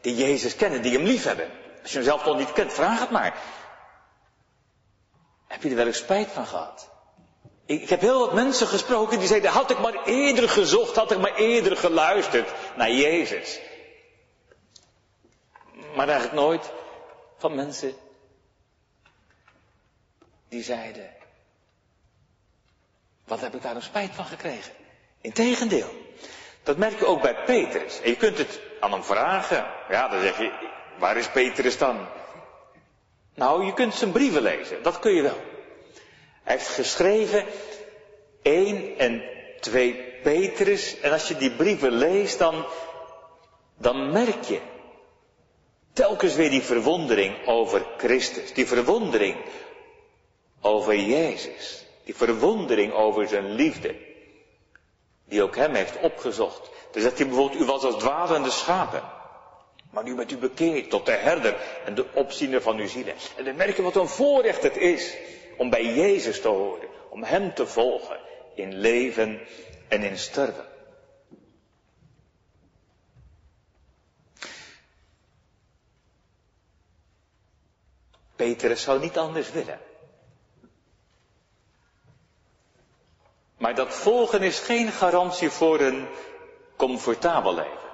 Die 0.00 0.16
Jezus 0.16 0.56
kennen, 0.56 0.82
die 0.82 0.92
hem 0.92 1.06
lief 1.06 1.24
hebben. 1.24 1.50
Als 1.82 1.90
je 1.90 1.96
hem 1.96 2.06
zelf 2.06 2.24
nog 2.24 2.36
niet 2.36 2.52
kent, 2.52 2.72
vraag 2.72 3.00
het 3.00 3.10
maar. 3.10 3.36
Heb 5.46 5.62
je 5.62 5.68
er 5.68 5.76
wel 5.76 5.86
eens 5.86 5.98
spijt 5.98 6.28
van 6.28 6.46
gehad? 6.46 6.91
Ik, 7.66 7.88
heb 7.88 8.00
heel 8.00 8.18
wat 8.18 8.34
mensen 8.34 8.66
gesproken 8.66 9.18
die 9.18 9.28
zeiden, 9.28 9.50
had 9.50 9.70
ik 9.70 9.78
maar 9.78 10.04
eerder 10.04 10.48
gezocht, 10.48 10.96
had 10.96 11.10
ik 11.10 11.18
maar 11.18 11.34
eerder 11.34 11.76
geluisterd 11.76 12.52
naar 12.76 12.90
Jezus. 12.90 13.60
Maar 15.94 16.08
eigenlijk 16.08 16.40
nooit 16.40 16.70
van 17.38 17.54
mensen 17.54 17.94
die 20.48 20.62
zeiden, 20.62 21.10
wat 23.24 23.40
heb 23.40 23.54
ik 23.54 23.62
daar 23.62 23.76
een 23.76 23.82
spijt 23.82 24.14
van 24.14 24.24
gekregen? 24.24 24.72
Integendeel. 25.20 26.00
Dat 26.62 26.76
merk 26.76 26.98
je 26.98 27.06
ook 27.06 27.22
bij 27.22 27.44
Petrus. 27.44 28.00
En 28.00 28.10
je 28.10 28.16
kunt 28.16 28.38
het 28.38 28.60
aan 28.80 28.92
hem 28.92 29.04
vragen. 29.04 29.66
Ja, 29.88 30.08
dan 30.08 30.20
zeg 30.20 30.38
je, 30.38 30.52
waar 30.98 31.16
is 31.16 31.28
Petrus 31.28 31.78
dan? 31.78 32.06
Nou, 33.34 33.64
je 33.64 33.74
kunt 33.74 33.94
zijn 33.94 34.12
brieven 34.12 34.42
lezen. 34.42 34.82
Dat 34.82 34.98
kun 34.98 35.12
je 35.12 35.22
wel. 35.22 35.51
Hij 36.42 36.56
heeft 36.56 36.68
geschreven 36.68 37.44
1 38.42 38.98
en 38.98 39.22
2 39.60 39.94
Petrus. 40.22 41.00
En 41.00 41.12
als 41.12 41.28
je 41.28 41.36
die 41.36 41.50
brieven 41.50 41.92
leest, 41.92 42.38
dan, 42.38 42.66
dan 43.78 44.12
merk 44.12 44.44
je 44.44 44.60
telkens 45.92 46.34
weer 46.34 46.50
die 46.50 46.62
verwondering 46.62 47.46
over 47.46 47.86
Christus. 47.96 48.52
Die 48.52 48.66
verwondering 48.66 49.36
over 50.60 50.96
Jezus. 50.96 51.84
Die 52.04 52.16
verwondering 52.16 52.92
over 52.92 53.28
zijn 53.28 53.50
liefde. 53.50 53.96
Die 55.24 55.42
ook 55.42 55.56
hem 55.56 55.74
heeft 55.74 56.00
opgezocht. 56.00 56.70
Dan 56.90 57.02
zegt 57.02 57.18
hij 57.18 57.26
bijvoorbeeld, 57.26 57.62
u 57.62 57.64
was 57.64 57.82
als 57.82 57.98
dwalende 57.98 58.50
schapen. 58.50 59.02
Maar 59.90 60.04
nu 60.04 60.14
bent 60.14 60.32
u 60.32 60.36
bekeerd 60.36 60.90
tot 60.90 61.06
de 61.06 61.12
herder 61.12 61.56
en 61.84 61.94
de 61.94 62.06
opziener 62.14 62.62
van 62.62 62.78
uw 62.78 62.88
zielen. 62.88 63.14
En 63.36 63.44
dan 63.44 63.56
merk 63.56 63.76
je 63.76 63.82
wat 63.82 63.96
een 63.96 64.08
voorrecht 64.08 64.62
het 64.62 64.76
is 64.76 65.16
om 65.56 65.70
bij 65.70 65.94
Jezus 65.94 66.40
te 66.40 66.48
horen. 66.48 66.88
Om 67.08 67.24
Hem 67.24 67.54
te 67.54 67.66
volgen 67.66 68.20
in 68.54 68.74
leven 68.74 69.40
en 69.88 70.02
in 70.02 70.18
sterven. 70.18 70.66
Petrus 78.36 78.82
zou 78.82 79.00
niet 79.00 79.18
anders 79.18 79.50
willen. 79.50 79.80
Maar 83.56 83.74
dat 83.74 83.94
volgen 83.94 84.42
is 84.42 84.58
geen 84.58 84.92
garantie 84.92 85.50
voor 85.50 85.80
een 85.80 86.08
comfortabel 86.76 87.54
leven. 87.54 87.90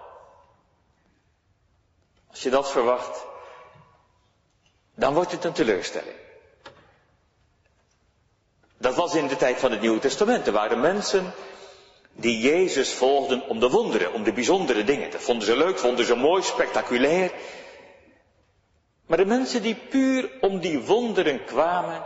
Als 2.30 2.42
je 2.42 2.50
dat 2.50 2.70
verwacht, 2.70 3.24
dan 4.94 5.14
wordt 5.14 5.32
het 5.32 5.44
een 5.44 5.52
teleurstelling. 5.52 6.27
Dat 8.78 8.94
was 8.94 9.14
in 9.14 9.26
de 9.26 9.36
tijd 9.36 9.58
van 9.58 9.70
het 9.70 9.80
Nieuwe 9.80 9.98
Testament. 9.98 10.46
Er 10.46 10.52
waren 10.52 10.80
mensen 10.80 11.32
die 12.12 12.38
Jezus 12.38 12.92
volgden 12.92 13.48
om 13.48 13.60
de 13.60 13.68
wonderen, 13.68 14.12
om 14.12 14.22
de 14.22 14.32
bijzondere 14.32 14.84
dingen. 14.84 15.10
Dat 15.10 15.20
vonden 15.20 15.46
ze 15.46 15.56
leuk, 15.56 15.78
vonden 15.78 16.04
ze 16.04 16.14
mooi, 16.14 16.42
spectaculair. 16.42 17.32
Maar 19.06 19.18
de 19.18 19.24
mensen 19.24 19.62
die 19.62 19.74
puur 19.74 20.30
om 20.40 20.60
die 20.60 20.80
wonderen 20.80 21.44
kwamen, 21.44 22.04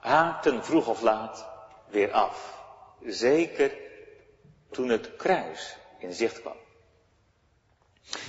haakten 0.00 0.64
vroeg 0.64 0.86
of 0.86 1.02
laat 1.02 1.46
weer 1.88 2.12
af. 2.12 2.58
Zeker 3.04 3.72
toen 4.70 4.88
het 4.88 5.16
kruis 5.16 5.76
in 5.98 6.12
zicht 6.12 6.40
kwam. 6.40 6.56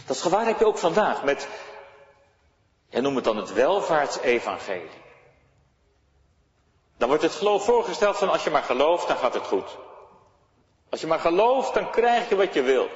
Dat 0.06 0.22
gevaar 0.22 0.46
heb 0.46 0.60
je 0.60 0.66
ook 0.66 0.78
vandaag 0.78 1.24
met, 1.24 1.48
jij 2.90 3.02
noemt 3.02 3.16
het 3.16 3.24
dan 3.24 3.38
het 3.38 3.54
welvaartsevangelie. 3.54 5.08
Dan 7.00 7.08
wordt 7.08 7.24
het 7.24 7.32
geloof 7.32 7.64
voorgesteld 7.64 8.18
van 8.18 8.30
als 8.30 8.44
je 8.44 8.50
maar 8.50 8.64
gelooft, 8.64 9.08
dan 9.08 9.18
gaat 9.18 9.34
het 9.34 9.48
goed. 9.48 9.78
Als 10.90 11.02
je 11.02 11.08
maar 11.08 11.20
gelooft, 11.20 11.74
dan 11.74 11.92
krijg 11.92 12.30
je 12.30 12.36
wat 12.36 12.54
je 12.54 12.62
wilt. 12.62 12.92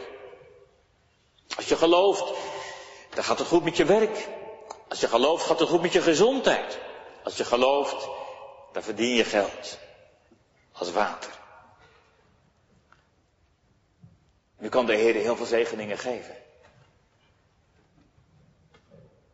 Als 1.56 1.68
je 1.68 1.76
gelooft, 1.76 2.34
dan 3.10 3.24
gaat 3.24 3.39
het 3.39 3.48
goed 3.48 3.63
met 3.63 3.78
je 3.78 3.86
werk. 3.86 4.28
Als 4.88 5.00
je 5.00 5.08
gelooft, 5.08 5.46
gaat 5.46 5.60
het 5.60 5.70
goed 5.70 5.82
met 5.82 5.94
je 5.94 6.02
gezondheid. 6.02 6.80
Als 7.24 7.38
je 7.38 7.46
gelooft, 7.46 8.08
dan 8.72 8.84
verdien 8.84 9.16
je 9.16 9.24
geld. 9.24 9.80
Als 10.72 10.92
water. 10.92 11.32
Nu 14.58 14.70
kan 14.70 14.86
de 14.86 14.96
Heer 14.96 15.13
heel 15.13 15.36
veel 15.36 15.46
zegeningen 15.46 15.98
geven. 15.98 16.36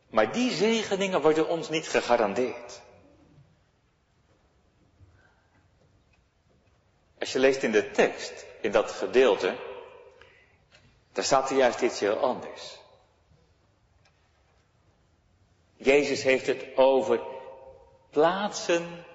Maar 0.10 0.32
die 0.32 0.51
zegeningen 0.51 1.21
worden 1.21 1.47
ons 1.47 1.69
niet 1.69 1.88
gegarandeerd. 1.88 2.82
Als 7.19 7.32
je 7.32 7.39
leest 7.39 7.63
in 7.63 7.71
de 7.71 7.91
tekst, 7.91 8.45
in 8.62 8.71
dat 8.71 8.91
gedeelte, 8.91 9.55
daar 11.12 11.23
staat 11.23 11.49
er 11.49 11.58
juist 11.58 11.82
iets 11.82 11.99
heel 11.99 12.17
anders. 12.17 12.79
Jezus 15.75 16.23
heeft 16.23 16.47
het 16.47 16.65
over 16.75 17.19
plaatsen 18.10 19.05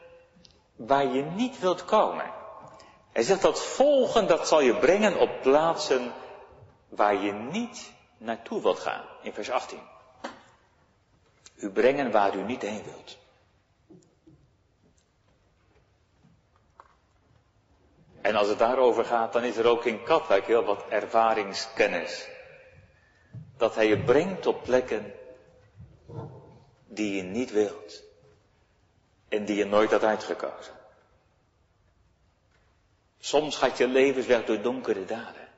waar 0.77 1.07
je 1.07 1.23
niet 1.23 1.59
wilt 1.59 1.85
komen. 1.85 2.33
Hij 3.13 3.23
zegt 3.23 3.43
dat 3.43 3.65
volgen, 3.65 4.27
dat 4.27 4.49
zal 4.49 4.61
je 4.61 4.77
brengen 4.77 5.19
op 5.19 5.43
plaatsen 5.43 6.13
waar 6.89 7.15
je 7.15 7.33
niet 7.33 7.93
naartoe 8.19 8.63
wilt 8.63 8.79
gaan. 8.79 9.05
In 9.23 9.33
vers 9.33 9.51
18. 9.51 9.81
U 11.57 11.71
brengen 11.71 12.11
waar 12.11 12.35
u 12.35 12.43
niet 12.43 12.63
heen 12.63 12.83
wilt. 12.85 13.19
En 18.25 18.37
als 18.37 18.49
het 18.49 18.59
daarover 18.59 19.05
gaat, 19.05 19.33
dan 19.33 19.45
is 19.45 19.57
er 19.57 19.67
ook 19.67 19.85
in 19.85 20.03
Katwijk 20.03 20.47
heel 20.47 20.65
wat 20.65 20.85
ervaringskennis. 20.89 22.29
Dat 23.57 23.75
hij 23.75 23.89
je 23.89 23.99
brengt 23.99 24.47
op 24.47 24.63
plekken 24.63 25.15
die 26.87 27.17
je 27.17 27.23
niet 27.23 27.51
wilt. 27.51 28.03
En 29.29 29.45
die 29.45 29.57
je 29.57 29.65
nooit 29.65 29.91
had 29.91 30.05
uitgekozen. 30.05 30.75
Soms 33.19 33.57
gaat 33.57 33.79
je 33.79 33.89
levensweg 33.89 34.45
door 34.45 34.63
donkere 34.63 35.05
dalen. 35.05 35.49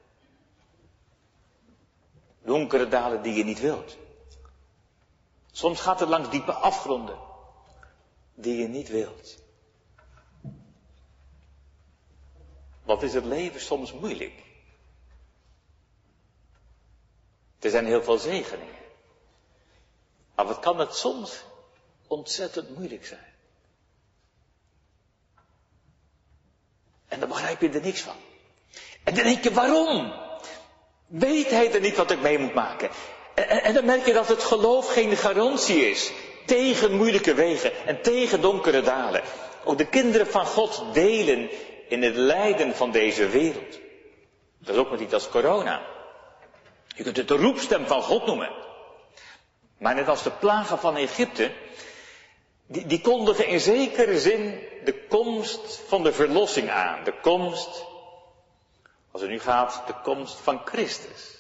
Donkere 2.43 2.89
dalen 2.89 3.23
die 3.23 3.35
je 3.35 3.45
niet 3.45 3.61
wilt. 3.61 3.97
Soms 5.51 5.81
gaat 5.81 6.01
het 6.01 6.09
langs 6.09 6.31
diepe 6.31 6.53
afgronden 6.53 7.19
die 8.35 8.57
je 8.57 8.69
niet 8.69 8.89
wilt. 8.89 9.46
Wat 12.87 13.03
is 13.03 13.15
het 13.15 13.25
leven 13.25 13.61
soms 13.61 13.93
moeilijk? 13.93 14.43
Er 17.61 17.71
zijn 17.71 17.87
heel 17.87 18.03
veel 18.03 18.19
zegeningen. 18.19 18.75
Maar 20.35 20.47
wat 20.47 20.59
kan 20.59 20.79
het 20.79 20.95
soms 20.95 21.45
ontzettend 22.07 22.77
moeilijk 22.77 23.07
zijn? 23.07 23.35
En 27.09 27.21
dan 27.21 27.29
begrijp 27.29 27.61
je 27.61 27.69
er 27.69 27.81
niks 27.81 28.01
van. 28.01 28.17
En 29.05 29.15
dan 29.15 29.25
denk 29.25 29.45
je, 29.45 29.53
waarom? 29.53 30.13
Weet 31.07 31.51
hij 31.51 31.73
er 31.73 31.81
niet 31.81 31.97
wat 31.97 32.11
ik 32.11 32.21
mee 32.21 32.39
moet 32.39 32.55
maken? 32.55 32.91
En, 33.35 33.49
en, 33.49 33.75
dan 33.75 33.85
merk 33.85 34.07
je 34.07 34.13
dat 34.13 34.29
het 34.29 34.43
geloof 34.43 34.93
geen 34.93 35.17
garantie 35.17 35.91
is 35.91 36.13
tegen 36.47 36.97
moeilijke 36.97 37.35
wegen 37.35 37.87
en 37.87 38.03
tegen 38.03 38.41
donkere 38.41 38.83
dalen. 38.83 39.23
Ook 39.65 39.79
de 39.79 39.89
kinderen 39.89 40.27
van 40.27 40.47
God 40.47 40.85
delen 40.93 41.51
in 41.89 42.03
het 42.03 42.15
lijden 42.15 42.75
van 42.75 42.91
deze 42.91 43.29
wereld. 43.29 43.79
Dat 44.59 44.75
is 44.75 44.81
ook 44.81 44.91
met 44.91 45.01
iets 45.01 45.13
als 45.13 45.29
corona. 45.29 45.83
Je 46.97 47.03
kunt 47.03 47.17
het 47.17 47.29
de 47.29 47.37
roepstem 47.37 47.87
van 47.87 48.03
God 48.03 48.27
noemen. 48.27 48.51
Maar 49.79 49.95
net 49.95 50.09
als 50.09 50.23
de 50.23 50.31
plagen 50.31 50.79
van 50.79 50.97
Egypte, 50.97 51.53
die, 52.67 52.87
die 52.87 53.01
kondigen 53.01 53.47
in 53.47 53.61
zekere 53.61 54.19
zin 54.19 54.61
de 54.85 55.07
komst 55.09 55.81
van 55.87 56.03
de 56.03 56.13
verlossing 56.13 56.71
aan. 56.71 57.05
De 57.05 57.21
komst, 57.21 57.85
als 59.11 59.23
het 59.23 59.31
nu 59.31 59.41
gaat, 59.41 59.83
de 59.87 59.95
komst 60.03 60.39
van 60.41 60.61
Christus. 60.65 61.37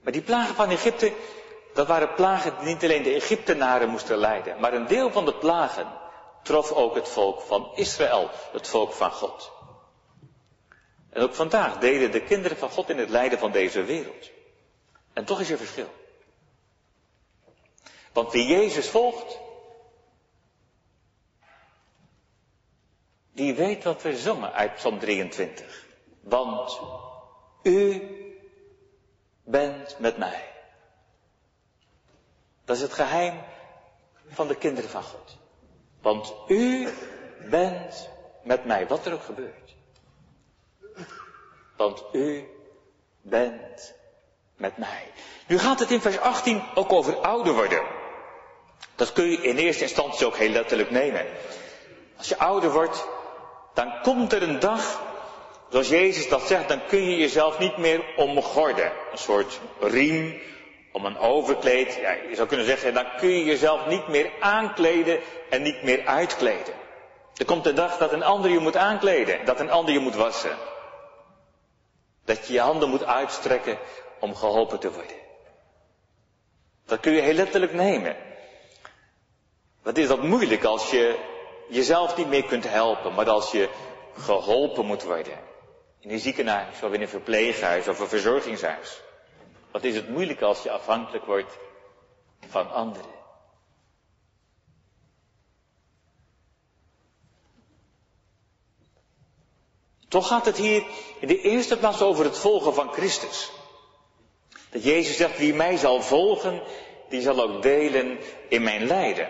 Maar 0.00 0.12
die 0.12 0.22
plagen 0.22 0.54
van 0.54 0.70
Egypte, 0.70 1.12
dat 1.74 1.86
waren 1.86 2.14
plagen 2.14 2.54
die 2.58 2.66
niet 2.66 2.82
alleen 2.84 3.02
de 3.02 3.14
Egyptenaren 3.14 3.88
moesten 3.88 4.16
lijden, 4.16 4.60
maar 4.60 4.72
een 4.72 4.86
deel 4.86 5.10
van 5.10 5.24
de 5.24 5.34
plagen 5.34 5.86
trof 6.44 6.72
ook 6.72 6.94
het 6.94 7.08
volk 7.08 7.40
van 7.40 7.70
Israël, 7.74 8.30
het 8.52 8.68
volk 8.68 8.92
van 8.92 9.10
God. 9.10 9.52
En 11.10 11.22
ook 11.22 11.34
vandaag 11.34 11.78
delen 11.78 12.10
de 12.10 12.22
kinderen 12.22 12.56
van 12.56 12.70
God 12.70 12.90
in 12.90 12.98
het 12.98 13.08
lijden 13.08 13.38
van 13.38 13.52
deze 13.52 13.82
wereld. 13.82 14.30
En 15.12 15.24
toch 15.24 15.40
is 15.40 15.50
er 15.50 15.58
verschil. 15.58 15.92
Want 18.12 18.32
wie 18.32 18.46
Jezus 18.46 18.88
volgt, 18.88 19.38
die 23.32 23.54
weet 23.54 23.84
wat 23.84 24.02
we 24.02 24.16
zongen 24.16 24.52
uit 24.52 24.74
Psalm 24.74 24.98
23. 24.98 25.86
Want 26.20 26.80
u 27.62 28.08
bent 29.42 29.98
met 29.98 30.16
mij. 30.16 30.52
Dat 32.64 32.76
is 32.76 32.82
het 32.82 32.92
geheim 32.92 33.44
van 34.28 34.48
de 34.48 34.56
kinderen 34.56 34.90
van 34.90 35.02
God. 35.02 35.36
Want 36.04 36.34
u 36.48 36.88
bent 37.50 38.08
met 38.42 38.64
mij, 38.64 38.86
wat 38.86 39.06
er 39.06 39.12
ook 39.12 39.22
gebeurt. 39.22 39.74
Want 41.76 42.04
u 42.12 42.48
bent 43.22 43.94
met 44.56 44.76
mij. 44.76 45.12
Nu 45.46 45.58
gaat 45.58 45.78
het 45.78 45.90
in 45.90 46.00
vers 46.00 46.18
18 46.18 46.62
ook 46.74 46.92
over 46.92 47.16
ouder 47.16 47.54
worden. 47.54 47.82
Dat 48.94 49.12
kun 49.12 49.30
je 49.30 49.42
in 49.42 49.56
eerste 49.56 49.82
instantie 49.82 50.26
ook 50.26 50.36
heel 50.36 50.50
letterlijk 50.50 50.90
nemen. 50.90 51.26
Als 52.16 52.28
je 52.28 52.38
ouder 52.38 52.72
wordt, 52.72 53.06
dan 53.74 54.00
komt 54.02 54.32
er 54.32 54.42
een 54.42 54.60
dag, 54.60 55.02
zoals 55.70 55.88
Jezus 55.88 56.28
dat 56.28 56.42
zegt, 56.42 56.68
dan 56.68 56.86
kun 56.86 57.04
je 57.10 57.16
jezelf 57.16 57.58
niet 57.58 57.76
meer 57.76 58.04
omgorden. 58.16 58.92
Een 59.12 59.18
soort 59.18 59.60
riem 59.80 60.40
om 60.94 61.04
een 61.04 61.18
overkleed. 61.18 61.94
Ja, 61.94 62.12
je 62.12 62.34
zou 62.34 62.48
kunnen 62.48 62.66
zeggen, 62.66 62.94
dan 62.94 63.06
kun 63.16 63.28
je 63.28 63.44
jezelf 63.44 63.86
niet 63.86 64.08
meer 64.08 64.30
aankleden 64.40 65.20
en 65.50 65.62
niet 65.62 65.82
meer 65.82 66.06
uitkleden. 66.06 66.74
Er 67.36 67.44
komt 67.44 67.64
de 67.64 67.72
dag 67.72 67.98
dat 67.98 68.12
een 68.12 68.22
ander 68.22 68.50
je 68.50 68.58
moet 68.58 68.76
aankleden, 68.76 69.44
dat 69.44 69.60
een 69.60 69.70
ander 69.70 69.94
je 69.94 70.00
moet 70.00 70.14
wassen. 70.14 70.56
Dat 72.24 72.46
je 72.46 72.52
je 72.52 72.60
handen 72.60 72.88
moet 72.88 73.04
uitstrekken 73.04 73.78
om 74.20 74.34
geholpen 74.34 74.78
te 74.78 74.92
worden. 74.92 75.16
Dat 76.86 77.00
kun 77.00 77.12
je 77.12 77.20
heel 77.20 77.34
letterlijk 77.34 77.72
nemen. 77.72 78.16
Wat 79.82 79.96
is 79.96 80.08
dat 80.08 80.22
moeilijk 80.22 80.64
als 80.64 80.90
je 80.90 81.18
jezelf 81.68 82.16
niet 82.16 82.28
meer 82.28 82.44
kunt 82.44 82.68
helpen, 82.68 83.14
maar 83.14 83.30
als 83.30 83.50
je 83.50 83.68
geholpen 84.18 84.86
moet 84.86 85.02
worden. 85.02 85.38
In 86.00 86.10
een 86.10 86.18
ziekenhuis 86.18 86.82
of 86.82 86.92
in 86.92 87.00
een 87.00 87.08
verpleeghuis 87.08 87.88
of 87.88 88.00
een 88.00 88.08
verzorgingshuis. 88.08 89.03
Wat 89.74 89.84
is 89.84 89.94
het 89.94 90.08
moeilijk 90.08 90.40
als 90.40 90.62
je 90.62 90.70
afhankelijk 90.70 91.24
wordt 91.24 91.58
van 92.48 92.72
anderen. 92.72 93.10
Toch 100.08 100.26
gaat 100.26 100.44
het 100.44 100.56
hier 100.56 100.84
in 101.20 101.28
de 101.28 101.40
eerste 101.40 101.78
plaats 101.78 102.02
over 102.02 102.24
het 102.24 102.38
volgen 102.38 102.74
van 102.74 102.92
Christus. 102.92 103.52
Dat 104.70 104.84
Jezus 104.84 105.16
zegt, 105.16 105.38
wie 105.38 105.54
mij 105.54 105.76
zal 105.76 106.02
volgen, 106.02 106.62
die 107.08 107.20
zal 107.20 107.42
ook 107.42 107.62
delen 107.62 108.18
in 108.48 108.62
mijn 108.62 108.86
lijden. 108.86 109.28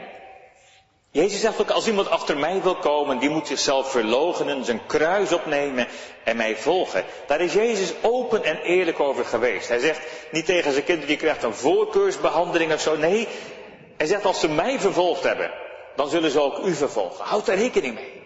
Jezus 1.15 1.41
zegt 1.41 1.61
ook, 1.61 1.71
als 1.71 1.87
iemand 1.87 2.09
achter 2.09 2.39
mij 2.39 2.63
wil 2.63 2.77
komen, 2.77 3.19
die 3.19 3.29
moet 3.29 3.47
zichzelf 3.47 3.91
verloochenen, 3.91 4.65
zijn 4.65 4.87
kruis 4.87 5.33
opnemen 5.33 5.87
en 6.25 6.37
mij 6.37 6.57
volgen. 6.57 7.05
Daar 7.27 7.41
is 7.41 7.53
Jezus 7.53 7.93
open 8.01 8.45
en 8.45 8.57
eerlijk 8.57 9.01
over 9.01 9.25
geweest. 9.25 9.69
Hij 9.69 9.79
zegt 9.79 10.01
niet 10.31 10.47
tegen 10.47 10.73
zijn 10.73 10.85
kinderen, 10.85 11.09
die 11.09 11.17
krijgt 11.17 11.43
een 11.43 11.55
voorkeursbehandeling 11.55 12.73
of 12.73 12.81
zo. 12.81 12.97
Nee, 12.97 13.29
hij 13.97 14.07
zegt, 14.07 14.25
als 14.25 14.41
ze 14.41 14.49
mij 14.49 14.81
vervolgd 14.81 15.23
hebben, 15.23 15.51
dan 15.97 16.09
zullen 16.09 16.31
ze 16.31 16.41
ook 16.41 16.59
u 16.59 16.75
vervolgen. 16.75 17.25
Houd 17.25 17.47
daar 17.47 17.57
rekening 17.57 17.95
mee. 17.95 18.23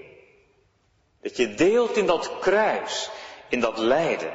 Dat 1.22 1.36
je 1.36 1.54
deelt 1.54 1.96
in 1.96 2.06
dat 2.06 2.38
kruis, 2.40 3.10
in 3.48 3.60
dat 3.60 3.78
lijden. 3.78 4.32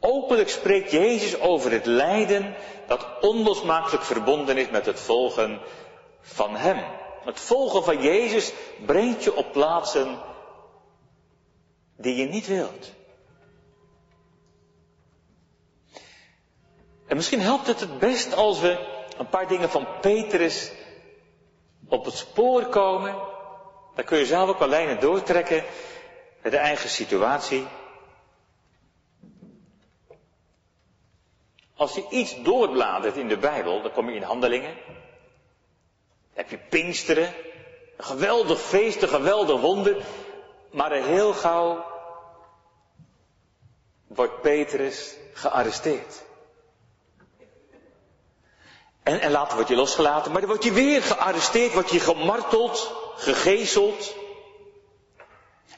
Openlijk 0.00 0.48
spreekt 0.48 0.90
Jezus 0.90 1.40
over 1.40 1.70
het 1.70 1.86
lijden 1.86 2.54
dat 2.86 3.06
onlosmakelijk 3.20 4.04
verbonden 4.04 4.56
is 4.56 4.70
met 4.70 4.86
het 4.86 5.00
volgen 5.00 5.60
van 6.20 6.56
Hem. 6.56 6.84
Het 7.24 7.40
volgen 7.40 7.84
van 7.84 8.02
Jezus 8.02 8.52
brengt 8.86 9.24
je 9.24 9.34
op 9.34 9.52
plaatsen 9.52 10.18
die 11.96 12.16
je 12.16 12.24
niet 12.24 12.46
wilt. 12.46 12.92
En 17.06 17.16
misschien 17.16 17.40
helpt 17.40 17.66
het 17.66 17.80
het 17.80 17.98
best 17.98 18.34
als 18.34 18.60
we 18.60 18.78
een 19.18 19.28
paar 19.28 19.48
dingen 19.48 19.70
van 19.70 19.86
Petrus 20.00 20.70
op 21.88 22.04
het 22.04 22.14
spoor 22.14 22.66
komen. 22.66 23.14
Dan 23.94 24.04
kun 24.04 24.18
je 24.18 24.26
zelf 24.26 24.48
ook 24.48 24.58
wel 24.58 24.68
lijnen 24.68 25.00
doortrekken 25.00 25.64
met 26.42 26.52
de 26.52 26.58
eigen 26.58 26.88
situatie. 26.88 27.66
Als 31.78 31.94
je 31.94 32.06
iets 32.10 32.42
doorbladert 32.42 33.16
in 33.16 33.28
de 33.28 33.36
Bijbel, 33.36 33.82
dan 33.82 33.92
kom 33.92 34.08
je 34.10 34.16
in 34.16 34.22
handelingen. 34.22 34.74
Dan 34.74 34.94
heb 36.32 36.50
je 36.50 36.58
Pinksteren. 36.58 37.34
Een 37.96 38.04
geweldig 38.04 38.60
feest, 38.60 39.02
een 39.02 39.08
geweldig 39.08 39.60
wonder. 39.60 39.96
Maar 40.70 40.92
heel 40.92 41.32
gauw 41.32 41.84
wordt 44.06 44.40
Petrus 44.40 45.16
gearresteerd. 45.32 46.22
En, 49.02 49.20
en 49.20 49.30
later 49.30 49.54
wordt 49.54 49.68
hij 49.68 49.78
losgelaten, 49.78 50.30
maar 50.32 50.40
dan 50.40 50.50
wordt 50.50 50.64
hij 50.64 50.72
weer 50.72 51.02
gearresteerd, 51.02 51.72
wordt 51.72 51.90
hij 51.90 51.98
gemarteld, 51.98 52.94
gegezeld 53.16 54.14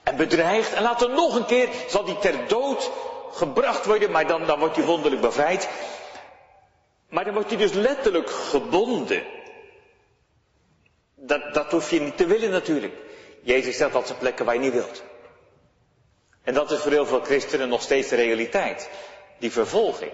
en 0.03 0.17
bedreigd. 0.17 0.73
En 0.73 0.83
later 0.83 1.11
nog 1.11 1.35
een 1.35 1.47
keer 1.47 1.69
zal 1.89 2.05
hij 2.05 2.15
ter 2.15 2.49
dood 2.49 2.91
gebracht 3.31 3.87
worden, 3.87 4.11
maar 4.11 4.27
dan, 4.27 4.47
dan 4.47 4.59
wordt 4.59 4.77
hij 4.77 4.85
wonderlijk 4.85 5.23
bevrijd. 5.23 5.69
Maar 7.09 7.25
dan 7.25 7.35
wordt 7.35 7.49
hij 7.49 7.59
dus 7.59 7.73
letterlijk 7.73 8.31
gebonden. 8.31 9.23
Dat, 11.15 11.55
dat 11.55 11.71
hoef 11.71 11.91
je 11.91 12.01
niet 12.01 12.17
te 12.17 12.27
willen 12.27 12.51
natuurlijk. 12.51 12.95
Jezus 13.43 13.77
zegt 13.77 13.93
dat 13.93 14.07
zijn 14.07 14.19
plekken 14.19 14.45
waar 14.45 14.55
je 14.55 14.61
niet 14.61 14.73
wilt. 14.73 15.03
En 16.43 16.55
dat 16.55 16.71
is 16.71 16.81
voor 16.81 16.91
heel 16.91 17.07
veel 17.07 17.21
christenen 17.21 17.69
nog 17.69 17.83
steeds 17.83 18.09
de 18.09 18.17
realiteit. 18.17 18.91
Die 19.39 19.53
vervolging, 19.53 20.13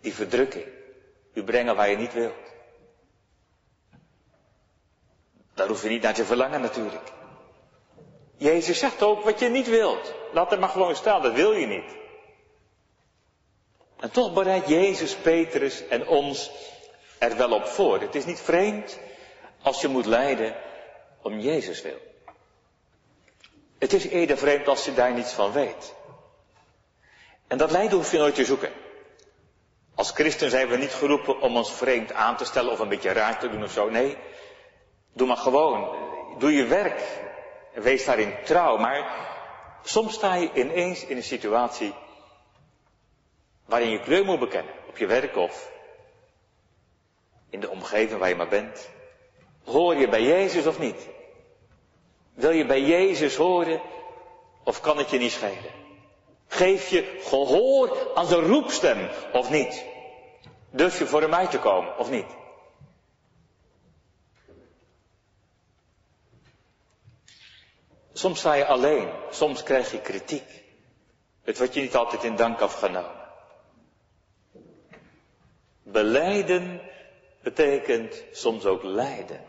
die 0.00 0.14
verdrukking. 0.14 0.66
U 1.34 1.44
brengen 1.44 1.76
waar 1.76 1.90
je 1.90 1.96
niet 1.96 2.12
wilt. 2.12 2.34
Daar 5.54 5.68
hoef 5.68 5.82
je 5.82 5.88
niet 5.88 6.02
naar 6.02 6.14
te 6.14 6.24
verlangen 6.24 6.60
natuurlijk. 6.60 7.12
Jezus 8.36 8.78
zegt 8.78 9.02
ook 9.02 9.24
wat 9.24 9.38
je 9.38 9.48
niet 9.48 9.68
wilt. 9.68 10.14
Laat 10.32 10.52
er 10.52 10.58
maar 10.58 10.68
gewoon 10.68 10.96
staan, 10.96 11.22
dat 11.22 11.32
wil 11.32 11.52
je 11.52 11.66
niet. 11.66 11.96
En 14.00 14.10
toch 14.10 14.32
bereidt 14.32 14.68
Jezus 14.68 15.14
Petrus 15.14 15.86
en 15.88 16.06
ons 16.06 16.50
er 17.18 17.36
wel 17.36 17.52
op 17.52 17.66
voor. 17.66 18.00
Het 18.00 18.14
is 18.14 18.24
niet 18.24 18.40
vreemd 18.40 18.98
als 19.62 19.80
je 19.80 19.88
moet 19.88 20.06
lijden 20.06 20.54
om 21.22 21.38
Jezus 21.38 21.82
wil. 21.82 21.98
Het 23.78 23.92
is 23.92 24.08
eerder 24.08 24.38
vreemd 24.38 24.68
als 24.68 24.84
je 24.84 24.94
daar 24.94 25.12
niets 25.12 25.32
van 25.32 25.52
weet. 25.52 25.94
En 27.46 27.58
dat 27.58 27.70
lijden 27.70 27.96
hoef 27.96 28.12
je 28.12 28.18
nooit 28.18 28.34
te 28.34 28.44
zoeken. 28.44 28.72
Als 29.94 30.10
christen 30.10 30.50
zijn 30.50 30.68
we 30.68 30.76
niet 30.76 30.92
geroepen 30.92 31.40
om 31.40 31.56
ons 31.56 31.72
vreemd 31.72 32.12
aan 32.12 32.36
te 32.36 32.44
stellen 32.44 32.72
of 32.72 32.78
een 32.78 32.88
beetje 32.88 33.12
raar 33.12 33.38
te 33.38 33.50
doen 33.50 33.62
of 33.62 33.72
zo. 33.72 33.90
Nee, 33.90 34.16
doe 35.12 35.26
maar 35.26 35.36
gewoon. 35.36 35.96
Doe 36.38 36.52
je 36.52 36.64
werk. 36.64 37.02
Wees 37.74 38.04
daarin 38.04 38.34
trouw. 38.44 38.76
Maar 38.76 39.10
soms 39.82 40.14
sta 40.14 40.34
je 40.34 40.50
ineens 40.54 41.04
in 41.04 41.16
een 41.16 41.22
situatie 41.22 41.94
waarin 43.70 43.90
je 43.90 44.00
kleur 44.00 44.24
moet 44.24 44.38
bekennen. 44.38 44.74
Op 44.88 44.96
je 44.96 45.06
werk 45.06 45.36
of 45.36 45.70
in 47.50 47.60
de 47.60 47.68
omgeving 47.68 48.18
waar 48.18 48.28
je 48.28 48.34
maar 48.34 48.48
bent. 48.48 48.88
Hoor 49.64 49.96
je 49.96 50.08
bij 50.08 50.22
Jezus 50.22 50.66
of 50.66 50.78
niet? 50.78 51.08
Wil 52.34 52.50
je 52.50 52.66
bij 52.66 52.80
Jezus 52.80 53.36
horen 53.36 53.80
of 54.64 54.80
kan 54.80 54.98
het 54.98 55.10
je 55.10 55.18
niet 55.18 55.32
schelen? 55.32 55.72
Geef 56.46 56.88
je 56.88 57.20
gehoor 57.22 58.12
aan 58.14 58.26
zijn 58.26 58.40
roepstem 58.40 59.08
of 59.32 59.50
niet? 59.50 59.84
Durf 60.70 60.98
je 60.98 61.06
voor 61.06 61.20
hem 61.20 61.34
uit 61.34 61.50
te 61.50 61.58
komen 61.58 61.98
of 61.98 62.10
niet? 62.10 62.38
Soms 68.12 68.38
sta 68.38 68.54
je 68.54 68.66
alleen, 68.66 69.08
soms 69.30 69.62
krijg 69.62 69.92
je 69.92 70.00
kritiek. 70.00 70.62
Het 71.42 71.58
wordt 71.58 71.74
je 71.74 71.80
niet 71.80 71.96
altijd 71.96 72.24
in 72.24 72.36
dank 72.36 72.60
afgenomen. 72.60 73.19
Beleiden 75.92 76.80
betekent 77.42 78.24
soms 78.32 78.64
ook 78.64 78.82
lijden. 78.82 79.40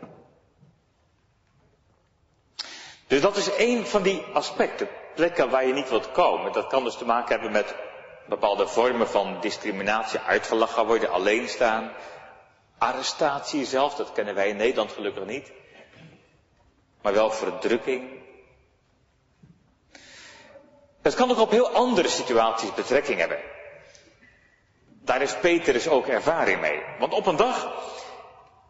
Dus 3.06 3.20
dat 3.20 3.36
is 3.36 3.50
een 3.58 3.86
van 3.86 4.02
die 4.02 4.24
aspecten, 4.32 4.88
plekken 5.14 5.50
waar 5.50 5.66
je 5.66 5.72
niet 5.72 5.88
wilt 5.88 6.12
komen. 6.12 6.52
Dat 6.52 6.66
kan 6.66 6.84
dus 6.84 6.96
te 6.96 7.04
maken 7.04 7.32
hebben 7.32 7.52
met 7.52 7.74
bepaalde 8.26 8.66
vormen 8.66 9.08
van 9.08 9.40
discriminatie, 9.40 10.18
uitgelachen 10.18 10.86
worden, 10.86 11.10
alleen 11.10 11.48
staan. 11.48 11.92
Arrestatie 12.78 13.64
zelf, 13.64 13.94
dat 13.94 14.12
kennen 14.12 14.34
wij 14.34 14.48
in 14.48 14.56
Nederland 14.56 14.92
gelukkig 14.92 15.24
niet. 15.24 15.52
Maar 17.02 17.12
wel 17.12 17.30
verdrukking. 17.30 18.10
Het 21.02 21.14
kan 21.14 21.30
ook 21.30 21.38
op 21.38 21.50
heel 21.50 21.68
andere 21.68 22.08
situaties 22.08 22.74
betrekking 22.74 23.18
hebben. 23.18 23.51
Daar 25.04 25.22
is 25.22 25.36
Petrus 25.40 25.88
ook 25.88 26.06
ervaring 26.06 26.60
mee. 26.60 26.82
Want 26.98 27.12
op 27.14 27.26
een 27.26 27.36
dag, 27.36 27.72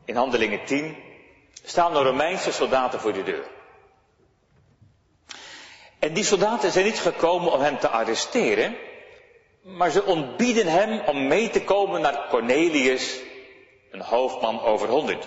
in 0.04 0.16
handelingen 0.16 0.64
10, 0.64 0.96
staan 1.64 1.92
de 1.92 2.02
Romeinse 2.02 2.52
soldaten 2.52 3.00
voor 3.00 3.12
de 3.12 3.22
deur. 3.22 3.46
En 5.98 6.12
die 6.12 6.24
soldaten 6.24 6.72
zijn 6.72 6.84
niet 6.84 6.98
gekomen 6.98 7.52
om 7.52 7.60
hem 7.60 7.78
te 7.78 7.88
arresteren, 7.88 8.76
maar 9.62 9.90
ze 9.90 10.04
ontbieden 10.04 10.66
hem 10.66 11.00
om 11.06 11.26
mee 11.26 11.50
te 11.50 11.62
komen 11.62 12.00
naar 12.00 12.26
Cornelius 12.28 13.20
Een 13.90 14.00
hoofdman 14.00 14.60
over 14.60 14.88
honderd. 14.88 15.26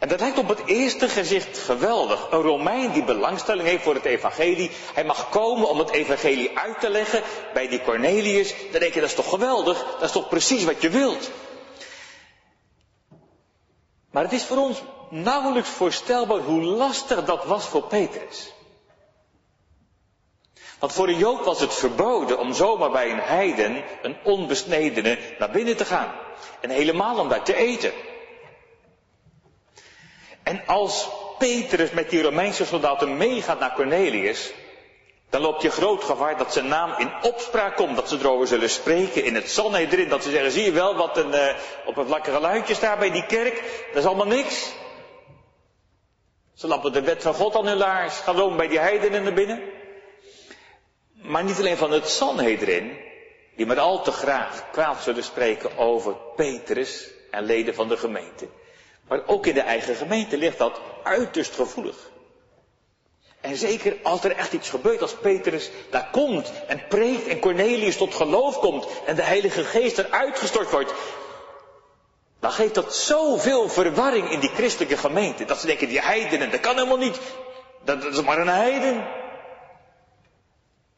En 0.00 0.08
dat 0.08 0.20
lijkt 0.20 0.38
op 0.38 0.48
het 0.48 0.66
eerste 0.66 1.08
gezicht 1.08 1.58
geweldig. 1.58 2.30
Een 2.30 2.42
Romein 2.42 2.92
die 2.92 3.04
belangstelling 3.04 3.68
heeft 3.68 3.82
voor 3.82 3.94
het 3.94 4.04
evangelie. 4.04 4.70
Hij 4.94 5.04
mag 5.04 5.28
komen 5.28 5.68
om 5.68 5.78
het 5.78 5.90
evangelie 5.90 6.58
uit 6.58 6.80
te 6.80 6.90
leggen 6.90 7.22
bij 7.52 7.68
die 7.68 7.82
Cornelius. 7.82 8.54
Dan 8.70 8.80
denk 8.80 8.94
je, 8.94 9.00
dat 9.00 9.08
is 9.08 9.14
toch 9.14 9.28
geweldig? 9.28 9.84
Dat 9.92 10.02
is 10.02 10.12
toch 10.12 10.28
precies 10.28 10.64
wat 10.64 10.82
je 10.82 10.88
wilt? 10.88 11.30
Maar 14.10 14.22
het 14.22 14.32
is 14.32 14.44
voor 14.44 14.56
ons 14.56 14.82
nauwelijks 15.08 15.68
voorstelbaar 15.68 16.38
hoe 16.38 16.62
lastig 16.62 17.24
dat 17.24 17.44
was 17.44 17.64
voor 17.64 17.82
Petrus. 17.82 18.52
Want 20.78 20.92
voor 20.92 21.08
een 21.08 21.18
Jood 21.18 21.44
was 21.44 21.60
het 21.60 21.74
verboden 21.74 22.38
om 22.38 22.54
zomaar 22.54 22.90
bij 22.90 23.10
een 23.10 23.20
heiden, 23.20 23.84
een 24.02 24.16
onbesnedene, 24.24 25.18
naar 25.38 25.50
binnen 25.50 25.76
te 25.76 25.84
gaan. 25.84 26.12
En 26.60 26.70
helemaal 26.70 27.18
om 27.18 27.28
daar 27.28 27.44
te 27.44 27.54
eten. 27.54 27.92
En 30.50 30.62
als 30.66 31.08
Petrus 31.38 31.90
met 31.90 32.10
die 32.10 32.22
Romeinse 32.22 32.64
soldaten 32.64 33.16
meegaat 33.16 33.60
naar 33.60 33.74
Cornelius, 33.74 34.52
dan 35.28 35.40
loopt 35.40 35.62
je 35.62 35.70
groot 35.70 36.04
gevaar 36.04 36.38
dat 36.38 36.52
zijn 36.52 36.68
naam 36.68 36.94
in 36.98 37.12
opspraak 37.22 37.76
komt, 37.76 37.96
dat 37.96 38.08
ze 38.08 38.18
erover 38.18 38.46
zullen 38.46 38.70
spreken 38.70 39.24
in 39.24 39.34
het 39.34 39.50
Sanhedrin, 39.50 40.08
dat 40.08 40.22
ze 40.22 40.30
zeggen, 40.30 40.50
zie 40.50 40.64
je 40.64 40.72
wel 40.72 40.96
wat 40.96 41.16
een 41.16 41.34
uh, 41.34 41.54
op 41.84 41.96
een 41.96 42.06
vlakke 42.06 42.30
geluidje 42.30 42.74
staat 42.74 42.98
bij 42.98 43.10
die 43.10 43.26
kerk, 43.26 43.54
dat 43.92 44.02
is 44.02 44.08
allemaal 44.08 44.26
niks. 44.26 44.72
Ze 46.54 46.66
lappen 46.66 46.92
de 46.92 47.02
wet 47.02 47.22
van 47.22 47.34
God 47.34 47.56
aan 47.56 47.66
hun 47.66 47.76
laars, 47.76 48.16
gaan 48.16 48.56
bij 48.56 48.68
die 48.68 48.78
heidenen 48.78 49.22
naar 49.22 49.32
binnen. 49.32 49.62
Maar 51.12 51.44
niet 51.44 51.58
alleen 51.58 51.76
van 51.76 51.90
het 51.90 52.08
Sanhedrin, 52.08 52.98
die 53.56 53.66
maar 53.66 53.80
al 53.80 54.02
te 54.02 54.12
graag 54.12 54.70
kwaad 54.70 55.02
zullen 55.02 55.24
spreken 55.24 55.78
over 55.78 56.16
Petrus 56.36 57.10
en 57.30 57.44
leden 57.44 57.74
van 57.74 57.88
de 57.88 57.96
gemeente. 57.96 58.48
Maar 59.10 59.22
ook 59.26 59.46
in 59.46 59.54
de 59.54 59.60
eigen 59.60 59.94
gemeente 59.94 60.36
ligt 60.36 60.58
dat 60.58 60.80
uiterst 61.02 61.54
gevoelig. 61.54 61.96
En 63.40 63.56
zeker 63.56 63.96
als 64.02 64.24
er 64.24 64.36
echt 64.36 64.52
iets 64.52 64.70
gebeurt, 64.70 65.02
als 65.02 65.14
Petrus 65.14 65.70
daar 65.90 66.08
komt 66.12 66.52
en 66.66 66.86
preekt 66.88 67.26
en 67.26 67.40
Cornelius 67.40 67.96
tot 67.96 68.14
geloof 68.14 68.58
komt 68.58 68.86
en 69.06 69.16
de 69.16 69.22
Heilige 69.22 69.64
Geest 69.64 69.98
eruit 69.98 70.38
gestort 70.38 70.70
wordt, 70.70 70.94
dan 72.40 72.52
geeft 72.52 72.74
dat 72.74 72.94
zoveel 72.94 73.68
verwarring 73.68 74.30
in 74.30 74.40
die 74.40 74.50
christelijke 74.50 74.96
gemeente. 74.96 75.44
Dat 75.44 75.60
ze 75.60 75.66
denken, 75.66 75.88
die 75.88 76.00
heidenen, 76.00 76.50
dat 76.50 76.60
kan 76.60 76.74
helemaal 76.74 76.96
niet. 76.96 77.20
Dat, 77.84 78.04
is 78.04 78.22
maar 78.22 78.38
een 78.38 78.48
heiden. 78.48 79.08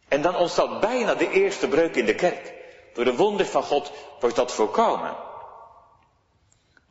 En 0.08 0.22
dan 0.22 0.36
ontstaat 0.36 0.80
bijna 0.80 1.14
de 1.14 1.30
eerste 1.30 1.68
breuk 1.68 1.96
in 1.96 2.06
de 2.06 2.14
kerk. 2.14 2.54
Door 2.94 3.04
de 3.04 3.16
wonder 3.16 3.46
van 3.46 3.62
God 3.62 3.92
wordt 4.20 4.36
dat 4.36 4.52
voorkomen. 4.52 5.30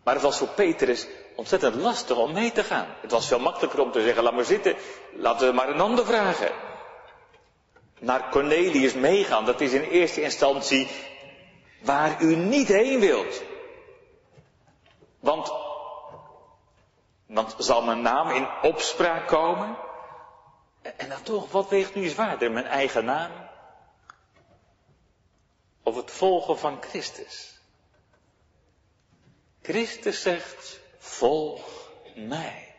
Maar 0.04 0.14
het 0.14 0.24
was 0.24 0.38
voor 0.38 0.48
Petrus 0.48 1.08
ontzettend 1.36 1.76
lastig 1.76 2.18
om 2.18 2.34
mee 2.34 2.52
te 2.52 2.64
gaan. 2.64 2.88
Het 3.02 3.12
was 3.12 3.28
veel 3.28 3.40
makkelijker 3.40 3.82
om 3.82 3.92
te 3.92 4.02
zeggen, 4.02 4.24
laat 4.24 4.34
maar 4.34 4.44
zitten, 4.44 4.76
laten 5.14 5.48
we 5.48 5.54
maar 5.54 5.70
een 5.70 5.82
ander 5.82 6.06
vragen. 6.06 6.52
Naar 8.00 8.30
Cornelius 8.30 8.94
meegaan, 8.94 9.46
dat 9.46 9.62
is 9.62 9.72
in 9.72 9.82
eerste 9.82 10.22
instantie 10.22 10.88
waar 11.82 12.22
u 12.22 12.36
niet 12.36 12.68
heen 12.68 13.00
wilt. 13.00 13.42
Want, 15.20 15.52
want 17.26 17.56
zal 17.58 17.82
mijn 17.82 18.02
naam 18.02 18.30
in 18.30 18.48
opspraak 18.62 19.28
komen? 19.28 19.78
En 20.82 21.10
dan 21.10 21.22
toch, 21.22 21.52
wat 21.52 21.70
weegt 21.70 21.96
nu 21.96 22.08
zwaarder, 22.08 22.52
mijn 22.52 22.66
eigen 22.66 23.06
naam? 23.06 23.32
Of 25.84 25.96
het 25.96 26.12
volgen 26.12 26.58
van 26.58 26.78
Christus? 26.82 27.51
Christus 29.62 30.22
zegt, 30.22 30.80
volg 30.98 31.62
mij. 32.16 32.76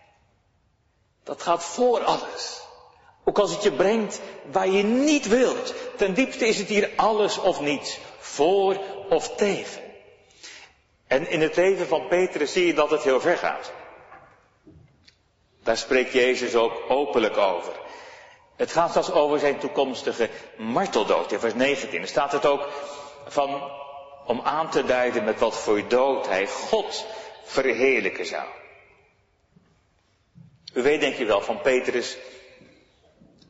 Dat 1.24 1.42
gaat 1.42 1.64
voor 1.64 2.00
alles. 2.04 2.60
Ook 3.24 3.38
als 3.38 3.50
het 3.50 3.62
je 3.62 3.72
brengt 3.72 4.20
waar 4.50 4.68
je 4.68 4.82
niet 4.82 5.28
wilt. 5.28 5.74
Ten 5.96 6.14
diepste 6.14 6.46
is 6.46 6.58
het 6.58 6.68
hier 6.68 6.90
alles 6.96 7.38
of 7.38 7.60
niets. 7.60 7.98
Voor 8.18 8.80
of 9.08 9.34
tegen. 9.34 9.82
En 11.06 11.28
in 11.30 11.40
het 11.40 11.56
leven 11.56 11.86
van 11.86 12.08
Petrus 12.08 12.52
zie 12.52 12.66
je 12.66 12.74
dat 12.74 12.90
het 12.90 13.02
heel 13.02 13.20
ver 13.20 13.38
gaat. 13.38 13.72
Daar 15.62 15.76
spreekt 15.76 16.12
Jezus 16.12 16.54
ook 16.54 16.72
openlijk 16.88 17.36
over. 17.36 17.72
Het 18.56 18.72
gaat 18.72 18.92
zelfs 18.92 19.12
over 19.12 19.38
zijn 19.38 19.58
toekomstige 19.58 20.28
marteldood. 20.56 21.32
In 21.32 21.38
vers 21.38 21.54
19 21.54 22.00
er 22.00 22.08
staat 22.08 22.32
het 22.32 22.46
ook 22.46 22.68
van, 23.26 23.70
om 24.26 24.40
aan 24.40 24.70
te 24.70 24.84
duiden 24.84 25.24
met 25.24 25.38
wat 25.38 25.56
voor 25.56 25.88
dood 25.88 26.26
hij 26.26 26.46
God 26.46 27.06
verheerlijken 27.44 28.26
zou. 28.26 28.46
U 30.74 30.82
weet 30.82 31.00
denk 31.00 31.14
je 31.14 31.24
wel 31.24 31.40
van 31.40 31.60
Petrus 31.60 32.16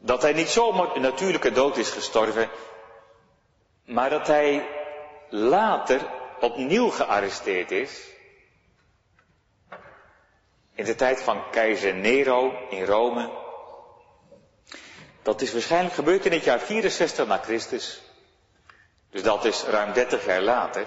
dat 0.01 0.23
hij 0.23 0.33
niet 0.33 0.49
zomaar 0.49 0.97
een 0.97 1.03
natuurlijke 1.03 1.53
dood 1.53 1.77
is 1.77 1.91
gestorven, 1.91 2.51
maar 3.85 4.11
dat 4.11 4.27
hij 4.27 4.69
later 5.29 6.01
opnieuw 6.41 6.89
gearresteerd 6.89 7.71
is. 7.71 8.01
In 10.75 10.85
de 10.85 10.95
tijd 10.95 11.23
van 11.23 11.51
keizer 11.51 11.95
Nero 11.95 12.67
in 12.71 12.85
Rome. 12.85 13.31
Dat 15.23 15.41
is 15.41 15.53
waarschijnlijk 15.53 15.95
gebeurd 15.95 16.27
in 16.27 16.33
het 16.33 16.45
jaar 16.45 16.61
64 16.61 17.27
na 17.27 17.39
Christus. 17.39 18.02
Dus 19.13 19.23
dat 19.23 19.45
is 19.45 19.65
ruim 19.65 19.93
30 19.93 20.27
jaar 20.27 20.41
later. 20.41 20.87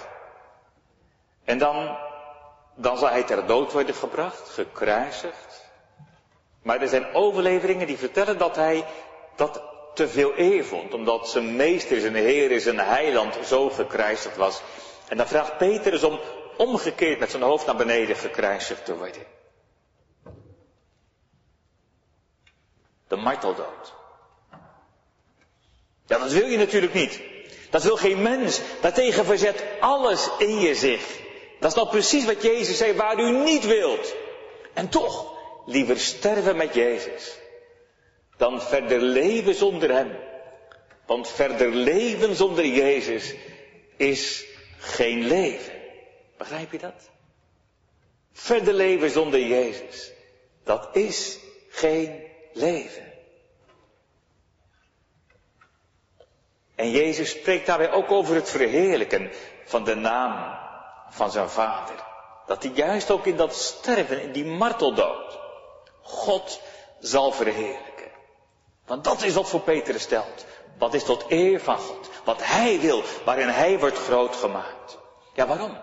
En 1.44 1.58
dan 1.58 1.98
dan 2.76 2.98
zal 2.98 3.10
hij 3.10 3.24
ter 3.24 3.46
dood 3.46 3.72
worden 3.72 3.96
gebracht, 3.96 4.50
gekruisigd. 4.50 5.64
Maar 6.62 6.82
er 6.82 6.88
zijn 6.88 7.14
overleveringen 7.14 7.88
die 7.88 7.98
vertellen 7.98 8.38
dat 8.38 8.56
hij 8.56 8.86
dat 9.36 9.62
te 9.94 10.08
veel 10.08 10.34
eer 10.38 10.66
vond, 10.66 10.94
omdat 10.94 11.30
zijn 11.30 11.56
meester, 11.56 12.00
zijn 12.00 12.16
heer, 12.16 12.60
zijn 12.60 12.80
heiland 12.80 13.38
zo 13.46 13.70
gekruisigd 13.70 14.36
was. 14.36 14.62
En 15.08 15.18
dan 15.18 15.28
vraagt 15.28 15.58
Petrus 15.58 16.04
om 16.04 16.20
omgekeerd 16.58 17.20
met 17.20 17.32
zijn 17.32 17.44
hoofd 17.44 17.66
naar 17.66 17.76
beneden 17.76 18.16
gekruisigd 18.16 18.86
te 18.86 18.98
worden. 18.98 19.26
De 23.08 23.16
marteldood. 23.16 23.94
Ja, 26.06 26.18
dat 26.18 26.32
wil 26.32 26.48
je 26.48 26.58
natuurlijk 26.58 26.94
niet. 26.94 27.22
Dat 27.70 27.84
wil 27.84 27.98
geen 27.98 28.22
mens. 28.22 28.60
Daartegen 28.82 29.26
verzet 29.26 29.64
alles 29.80 30.30
in 30.38 30.60
je 30.60 30.76
zich. 30.76 31.24
Dat 31.60 31.70
is 31.72 31.78
nou 31.78 31.90
precies 31.90 32.26
wat 32.26 32.42
Jezus 32.42 32.78
zei, 32.78 32.94
waar 32.94 33.20
u 33.20 33.32
niet 33.32 33.66
wilt. 33.66 34.16
En 34.74 34.90
toch, 34.90 35.34
liever 35.66 36.00
sterven 36.00 36.56
met 36.56 36.74
Jezus, 36.74 37.38
dan 38.38 38.62
verder 38.62 39.02
leven 39.02 39.56
zonder 39.56 39.92
Hem. 39.92 40.16
Want 41.06 41.30
verder 41.30 41.70
leven 41.70 42.36
zonder 42.36 42.66
Jezus 42.66 43.34
is 43.98 44.46
geen 44.78 45.28
leven. 45.28 45.74
Begrijp 46.38 46.72
je 46.72 46.78
dat? 46.78 47.10
Verder 48.34 48.74
leven 48.74 49.10
zonder 49.10 49.40
Jezus, 49.40 50.12
dat 50.64 50.90
is 50.94 51.40
geen 51.70 52.24
leven. 52.54 53.14
En 56.76 56.90
Jezus 56.90 57.30
spreekt 57.30 57.66
daarbij 57.66 57.92
ook 57.92 58.12
over 58.12 58.36
het 58.36 58.50
verheerlijken 58.50 59.32
van 59.66 59.84
de 59.84 59.96
naam 59.96 60.58
van 61.10 61.32
zijn 61.32 61.50
vader. 61.50 61.96
Dat 62.46 62.64
hij 62.64 62.72
juist 62.72 63.12
ook 63.12 63.26
in 63.26 63.36
dat 63.36 63.56
sterven, 63.56 64.22
in 64.22 64.32
die 64.32 64.46
marteldood, 64.46 65.40
God 66.02 66.62
zal 67.00 67.32
verheerlijken. 67.32 68.12
Want 68.86 69.04
dat 69.04 69.24
is 69.24 69.34
wat 69.34 69.50
voor 69.50 69.60
Petrus 69.60 70.02
stelt. 70.02 70.46
Wat 70.78 70.94
is 70.94 71.04
tot 71.04 71.26
eer 71.28 71.62
van 71.62 71.78
God. 71.78 72.10
Wat 72.24 72.44
hij 72.44 72.80
wil, 72.80 73.04
waarin 73.26 73.48
hij 73.48 73.80
wordt 73.80 73.98
groot 73.98 74.36
gemaakt. 74.36 74.98
Ja, 75.34 75.48
waarom? 75.48 75.78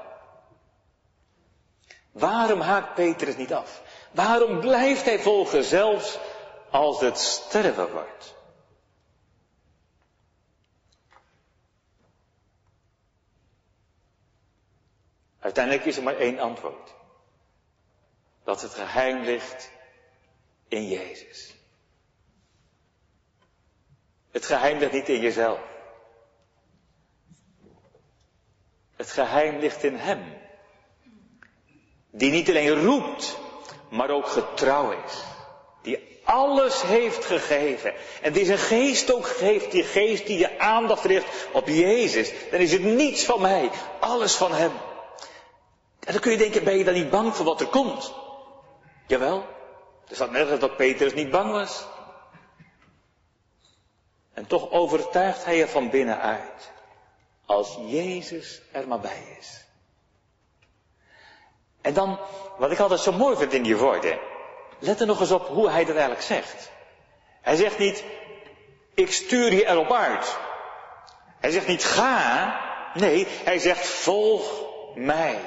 Waarom 2.12 2.60
haakt 2.60 2.94
Petrus 2.94 3.36
niet 3.36 3.54
af? 3.54 3.82
Waarom 4.10 4.60
blijft 4.60 5.04
hij 5.04 5.18
volgen 5.18 5.64
zelfs 5.64 6.18
als 6.70 7.00
het 7.00 7.18
sterven 7.18 7.92
wordt? 7.92 8.34
Uiteindelijk 15.42 15.84
is 15.84 15.96
er 15.96 16.02
maar 16.02 16.16
één 16.16 16.38
antwoord. 16.38 16.94
Dat 18.44 18.62
het 18.62 18.74
geheim 18.74 19.22
ligt 19.22 19.70
in 20.68 20.88
Jezus. 20.88 21.54
Het 24.30 24.46
geheim 24.46 24.78
ligt 24.78 24.92
niet 24.92 25.08
in 25.08 25.20
jezelf. 25.20 25.60
Het 28.96 29.10
geheim 29.10 29.58
ligt 29.58 29.82
in 29.82 29.96
Hem. 29.96 30.22
Die 32.10 32.30
niet 32.30 32.48
alleen 32.48 32.84
roept, 32.84 33.38
maar 33.90 34.10
ook 34.10 34.26
getrouw 34.26 34.90
is. 35.04 35.22
Die 35.82 36.20
alles 36.24 36.82
heeft 36.82 37.24
gegeven. 37.24 37.94
En 38.20 38.32
die 38.32 38.44
zijn 38.44 38.58
geest 38.58 39.12
ook 39.12 39.26
geeft. 39.26 39.70
Die 39.70 39.84
geest 39.84 40.26
die 40.26 40.38
je 40.38 40.58
aandacht 40.58 41.04
richt 41.04 41.48
op 41.52 41.68
Jezus. 41.68 42.32
Dan 42.50 42.60
is 42.60 42.72
het 42.72 42.82
niets 42.82 43.24
van 43.24 43.40
mij. 43.40 43.70
Alles 44.00 44.34
van 44.34 44.52
Hem. 44.52 44.72
En 46.04 46.12
dan 46.12 46.20
kun 46.20 46.30
je 46.30 46.38
denken, 46.38 46.64
ben 46.64 46.78
je 46.78 46.84
dan 46.84 46.94
niet 46.94 47.10
bang 47.10 47.36
voor 47.36 47.44
wat 47.44 47.60
er 47.60 47.66
komt? 47.66 48.14
Jawel, 49.06 49.46
er 50.08 50.14
staat 50.14 50.30
nergens 50.30 50.60
dat 50.60 50.76
Petrus 50.76 51.14
niet 51.14 51.30
bang 51.30 51.50
was. 51.50 51.86
En 54.34 54.46
toch 54.46 54.70
overtuigt 54.70 55.44
hij 55.44 55.60
er 55.60 55.68
van 55.68 55.90
binnenuit. 55.90 56.70
Als 57.46 57.78
Jezus 57.86 58.62
er 58.72 58.88
maar 58.88 59.00
bij 59.00 59.36
is. 59.38 59.64
En 61.80 61.94
dan, 61.94 62.18
wat 62.58 62.70
ik 62.70 62.78
altijd 62.78 63.00
zo 63.00 63.12
mooi 63.12 63.36
vind 63.36 63.52
in 63.52 63.62
die 63.62 63.76
woorden. 63.76 64.18
Let 64.78 65.00
er 65.00 65.06
nog 65.06 65.20
eens 65.20 65.30
op 65.30 65.46
hoe 65.46 65.70
hij 65.70 65.84
dat 65.84 65.94
eigenlijk 65.94 66.24
zegt. 66.24 66.70
Hij 67.40 67.56
zegt 67.56 67.78
niet, 67.78 68.04
ik 68.94 69.12
stuur 69.12 69.52
je 69.52 69.66
erop 69.66 69.92
uit. 69.92 70.38
Hij 71.40 71.50
zegt 71.50 71.66
niet 71.66 71.84
ga. 71.84 72.60
Nee, 72.94 73.26
hij 73.44 73.58
zegt 73.58 73.86
volg 73.86 74.62
mij. 74.94 75.38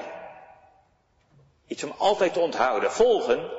Iets 1.68 1.84
om 1.84 1.94
altijd 1.98 2.34
te 2.34 2.40
onthouden. 2.40 2.92
Volgen. 2.92 3.50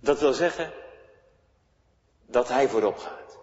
Dat 0.00 0.20
wil 0.20 0.32
zeggen 0.32 0.72
dat 2.26 2.48
hij 2.48 2.68
voorop 2.68 2.98
gaat. 2.98 3.38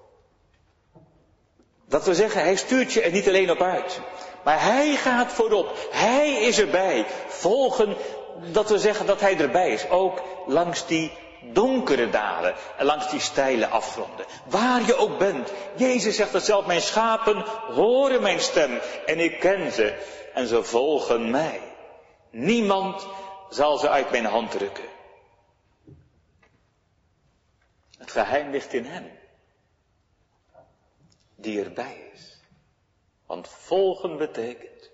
Dat 1.85 2.05
wil 2.05 2.13
zeggen, 2.13 2.41
hij 2.41 2.55
stuurt 2.55 2.93
je 2.93 3.01
er 3.01 3.11
niet 3.11 3.27
alleen 3.27 3.51
op 3.51 3.61
uit. 3.61 3.99
Maar 4.43 4.61
hij 4.61 4.95
gaat 4.95 5.31
voorop. 5.31 5.87
Hij 5.91 6.33
is 6.33 6.59
erbij. 6.59 7.05
Volgen, 7.27 7.95
dat 8.51 8.69
wil 8.69 8.77
zeggen 8.77 9.05
dat 9.05 9.19
hij 9.19 9.37
erbij 9.37 9.71
is. 9.71 9.89
Ook 9.89 10.21
langs 10.45 10.87
die 10.87 11.24
donkere 11.41 12.09
dalen 12.09 12.55
en 12.77 12.85
langs 12.85 13.09
die 13.09 13.19
steile 13.19 13.67
afgronden. 13.67 14.25
Waar 14.45 14.85
je 14.85 14.95
ook 14.95 15.17
bent. 15.17 15.51
Jezus 15.75 16.15
zegt 16.15 16.47
dat 16.47 16.67
mijn 16.67 16.81
schapen 16.81 17.45
horen 17.73 18.21
mijn 18.21 18.39
stem 18.39 18.79
en 19.05 19.19
ik 19.19 19.39
ken 19.39 19.71
ze 19.71 20.03
en 20.33 20.47
ze 20.47 20.63
volgen 20.63 21.29
mij. 21.29 21.61
Niemand 22.29 23.07
zal 23.49 23.77
ze 23.77 23.89
uit 23.89 24.11
mijn 24.11 24.25
hand 24.25 24.51
drukken. 24.51 24.89
Het 27.97 28.11
geheim 28.11 28.51
ligt 28.51 28.73
in 28.73 28.85
hem. 28.85 29.11
Die 31.35 31.63
erbij 31.63 32.09
is. 32.13 32.39
Want 33.25 33.47
volgen 33.47 34.17
betekent 34.17 34.91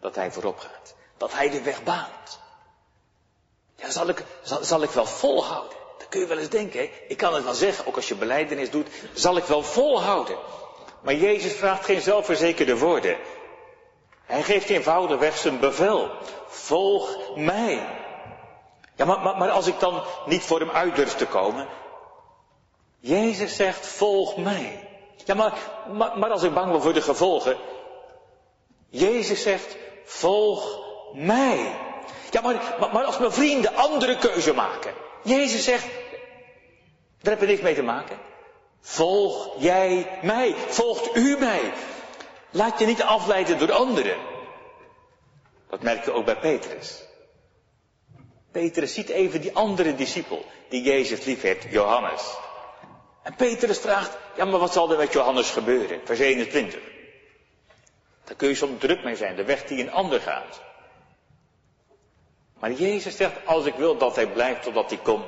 dat 0.00 0.14
hij 0.14 0.32
voorop 0.32 0.58
gaat. 0.58 0.94
Dat 1.16 1.32
hij 1.32 1.50
de 1.50 1.62
weg 1.62 1.82
baant. 1.82 2.42
Ja, 3.84 3.90
zal 3.90 4.08
ik, 4.08 4.24
zal, 4.60 4.82
ik 4.82 4.90
wel 4.90 5.06
volhouden? 5.06 5.76
Dat 5.98 6.08
kun 6.08 6.20
je 6.20 6.26
wel 6.26 6.38
eens 6.38 6.48
denken. 6.48 6.80
Hè? 6.80 6.90
Ik 7.08 7.16
kan 7.16 7.34
het 7.34 7.44
wel 7.44 7.54
zeggen, 7.54 7.86
ook 7.86 7.96
als 7.96 8.08
je 8.08 8.14
beleidenis 8.14 8.70
doet. 8.70 8.88
Zal 9.12 9.36
ik 9.36 9.44
wel 9.44 9.62
volhouden? 9.62 10.36
Maar 11.00 11.14
Jezus 11.14 11.52
vraagt 11.52 11.84
geen 11.84 12.00
zelfverzekerde 12.00 12.78
woorden. 12.78 13.16
Hij 14.24 14.42
geeft 14.42 14.70
eenvoudigweg 14.70 15.36
zijn 15.36 15.60
bevel. 15.60 16.10
Volg 16.46 17.36
mij. 17.36 17.86
Ja, 18.96 19.04
maar, 19.04 19.20
maar, 19.20 19.36
maar 19.36 19.50
als 19.50 19.66
ik 19.66 19.80
dan 19.80 20.02
niet 20.26 20.42
voor 20.42 20.60
hem 20.60 20.70
uit 20.70 20.96
durf 20.96 21.14
te 21.14 21.26
komen. 21.26 21.68
Jezus 22.98 23.56
zegt, 23.56 23.86
volg 23.86 24.36
mij. 24.36 24.88
Ja, 25.24 25.34
maar, 25.34 25.52
maar, 25.92 26.18
maar 26.18 26.30
als 26.30 26.42
ik 26.42 26.54
bang 26.54 26.70
ben 26.72 26.82
voor 26.82 26.92
de 26.92 27.02
gevolgen. 27.02 27.56
Jezus 28.88 29.42
zegt, 29.42 29.76
volg 30.04 30.78
mij. 31.12 31.83
Ja, 32.34 32.40
maar, 32.40 32.88
maar, 32.92 33.04
als 33.04 33.18
mijn 33.18 33.32
vrienden 33.32 33.74
andere 33.74 34.18
keuze 34.18 34.54
maken. 34.54 34.94
Jezus 35.22 35.64
zegt, 35.64 35.86
daar 37.20 37.32
heb 37.32 37.40
je 37.40 37.46
niks 37.46 37.60
mee 37.60 37.74
te 37.74 37.82
maken. 37.82 38.18
Volg 38.80 39.54
jij 39.58 40.18
mij. 40.22 40.54
Volgt 40.54 41.16
u 41.16 41.38
mij. 41.38 41.72
Laat 42.50 42.78
je 42.78 42.86
niet 42.86 43.02
afleiden 43.02 43.58
door 43.58 43.72
anderen. 43.72 44.16
Dat 45.70 45.82
merk 45.82 46.04
je 46.04 46.12
ook 46.12 46.24
bij 46.24 46.36
Petrus. 46.36 47.04
Petrus 48.52 48.94
ziet 48.94 49.08
even 49.08 49.40
die 49.40 49.54
andere 49.54 49.94
discipel 49.94 50.44
die 50.68 50.82
Jezus 50.82 51.24
lief 51.24 51.42
heeft, 51.42 51.66
Johannes. 51.70 52.22
En 53.22 53.34
Petrus 53.34 53.78
vraagt, 53.78 54.16
ja 54.36 54.44
maar 54.44 54.60
wat 54.60 54.72
zal 54.72 54.90
er 54.90 54.98
met 54.98 55.12
Johannes 55.12 55.50
gebeuren? 55.50 56.00
Vers 56.04 56.18
21. 56.18 56.80
Daar 58.24 58.36
kun 58.36 58.48
je 58.48 58.54
soms 58.54 58.80
druk 58.80 59.04
mee 59.04 59.16
zijn, 59.16 59.36
de 59.36 59.44
weg 59.44 59.64
die 59.64 59.80
een 59.80 59.92
ander 59.92 60.20
gaat. 60.20 60.60
Maar 62.64 62.72
Jezus 62.72 63.16
zegt, 63.16 63.46
als 63.46 63.64
ik 63.64 63.74
wil 63.74 63.96
dat 63.96 64.16
hij 64.16 64.26
blijft 64.26 64.62
totdat 64.62 64.90
hij 64.90 64.98
komt. 64.98 65.24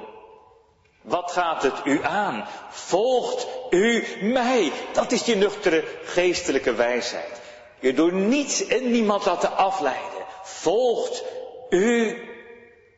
Wat 1.03 1.32
gaat 1.32 1.62
het 1.62 1.80
u 1.84 2.05
aan? 2.05 2.47
Volgt 2.68 3.47
u 3.70 4.05
mij. 4.22 4.72
Dat 4.93 5.12
is 5.12 5.24
je 5.24 5.37
nuchtere 5.37 5.84
geestelijke 6.05 6.74
wijsheid. 6.74 7.41
Je 7.78 7.95
door 7.95 8.12
niets 8.12 8.66
en 8.66 8.91
niemand 8.91 9.24
laten 9.24 9.57
afleiden. 9.57 10.24
Volgt 10.43 11.24
u 11.70 12.18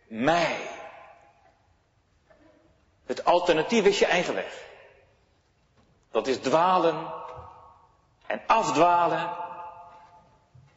mij. 0.08 0.56
Het 3.06 3.24
alternatief 3.24 3.84
is 3.84 3.98
je 3.98 4.06
eigen 4.06 4.34
weg. 4.34 4.66
Dat 6.10 6.26
is 6.26 6.38
dwalen 6.38 7.12
en 8.26 8.42
afdwalen 8.46 9.30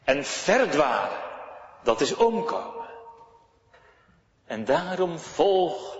en 0.04 0.24
verdwalen. 0.24 1.18
Dat 1.82 2.00
is 2.00 2.14
omkomen. 2.14 2.81
En 4.46 4.64
daarom 4.64 5.18
volg 5.18 5.98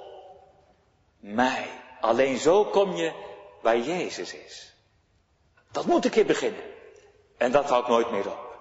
mij. 1.18 1.68
Alleen 2.00 2.38
zo 2.38 2.64
kom 2.64 2.94
je 2.96 3.12
waar 3.60 3.78
Jezus 3.78 4.34
is. 4.34 4.74
Dat 5.70 5.86
moet 5.86 6.04
een 6.04 6.10
keer 6.10 6.26
beginnen. 6.26 6.62
En 7.36 7.52
dat 7.52 7.68
houdt 7.68 7.88
nooit 7.88 8.10
meer 8.10 8.26
op. 8.26 8.58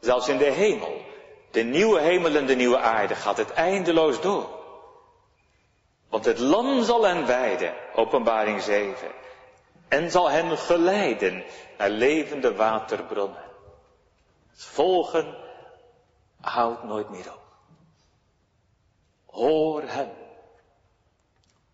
Zelfs 0.00 0.28
in 0.28 0.38
de 0.38 0.50
hemel, 0.50 1.02
de 1.50 1.62
nieuwe 1.62 2.00
hemel 2.00 2.34
en 2.34 2.46
de 2.46 2.54
nieuwe 2.54 2.78
aarde, 2.78 3.14
gaat 3.14 3.36
het 3.36 3.52
eindeloos 3.52 4.20
door. 4.20 4.48
Want 6.08 6.24
het 6.24 6.38
lam 6.38 6.82
zal 6.82 7.02
hen 7.02 7.26
wijden, 7.26 7.74
openbaring 7.94 8.62
7, 8.62 9.10
en 9.88 10.10
zal 10.10 10.30
hen 10.30 10.58
geleiden 10.58 11.44
naar 11.78 11.90
levende 11.90 12.54
waterbronnen. 12.54 13.42
Het 14.50 14.64
volgen 14.64 15.36
houdt 16.40 16.82
nooit 16.82 17.08
meer 17.10 17.32
op. 17.32 17.43
Hoor 19.34 19.82
hem. 19.82 20.10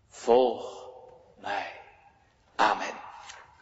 Volg 0.09 0.89
mij. 1.41 1.81
Amen. 2.55 3.00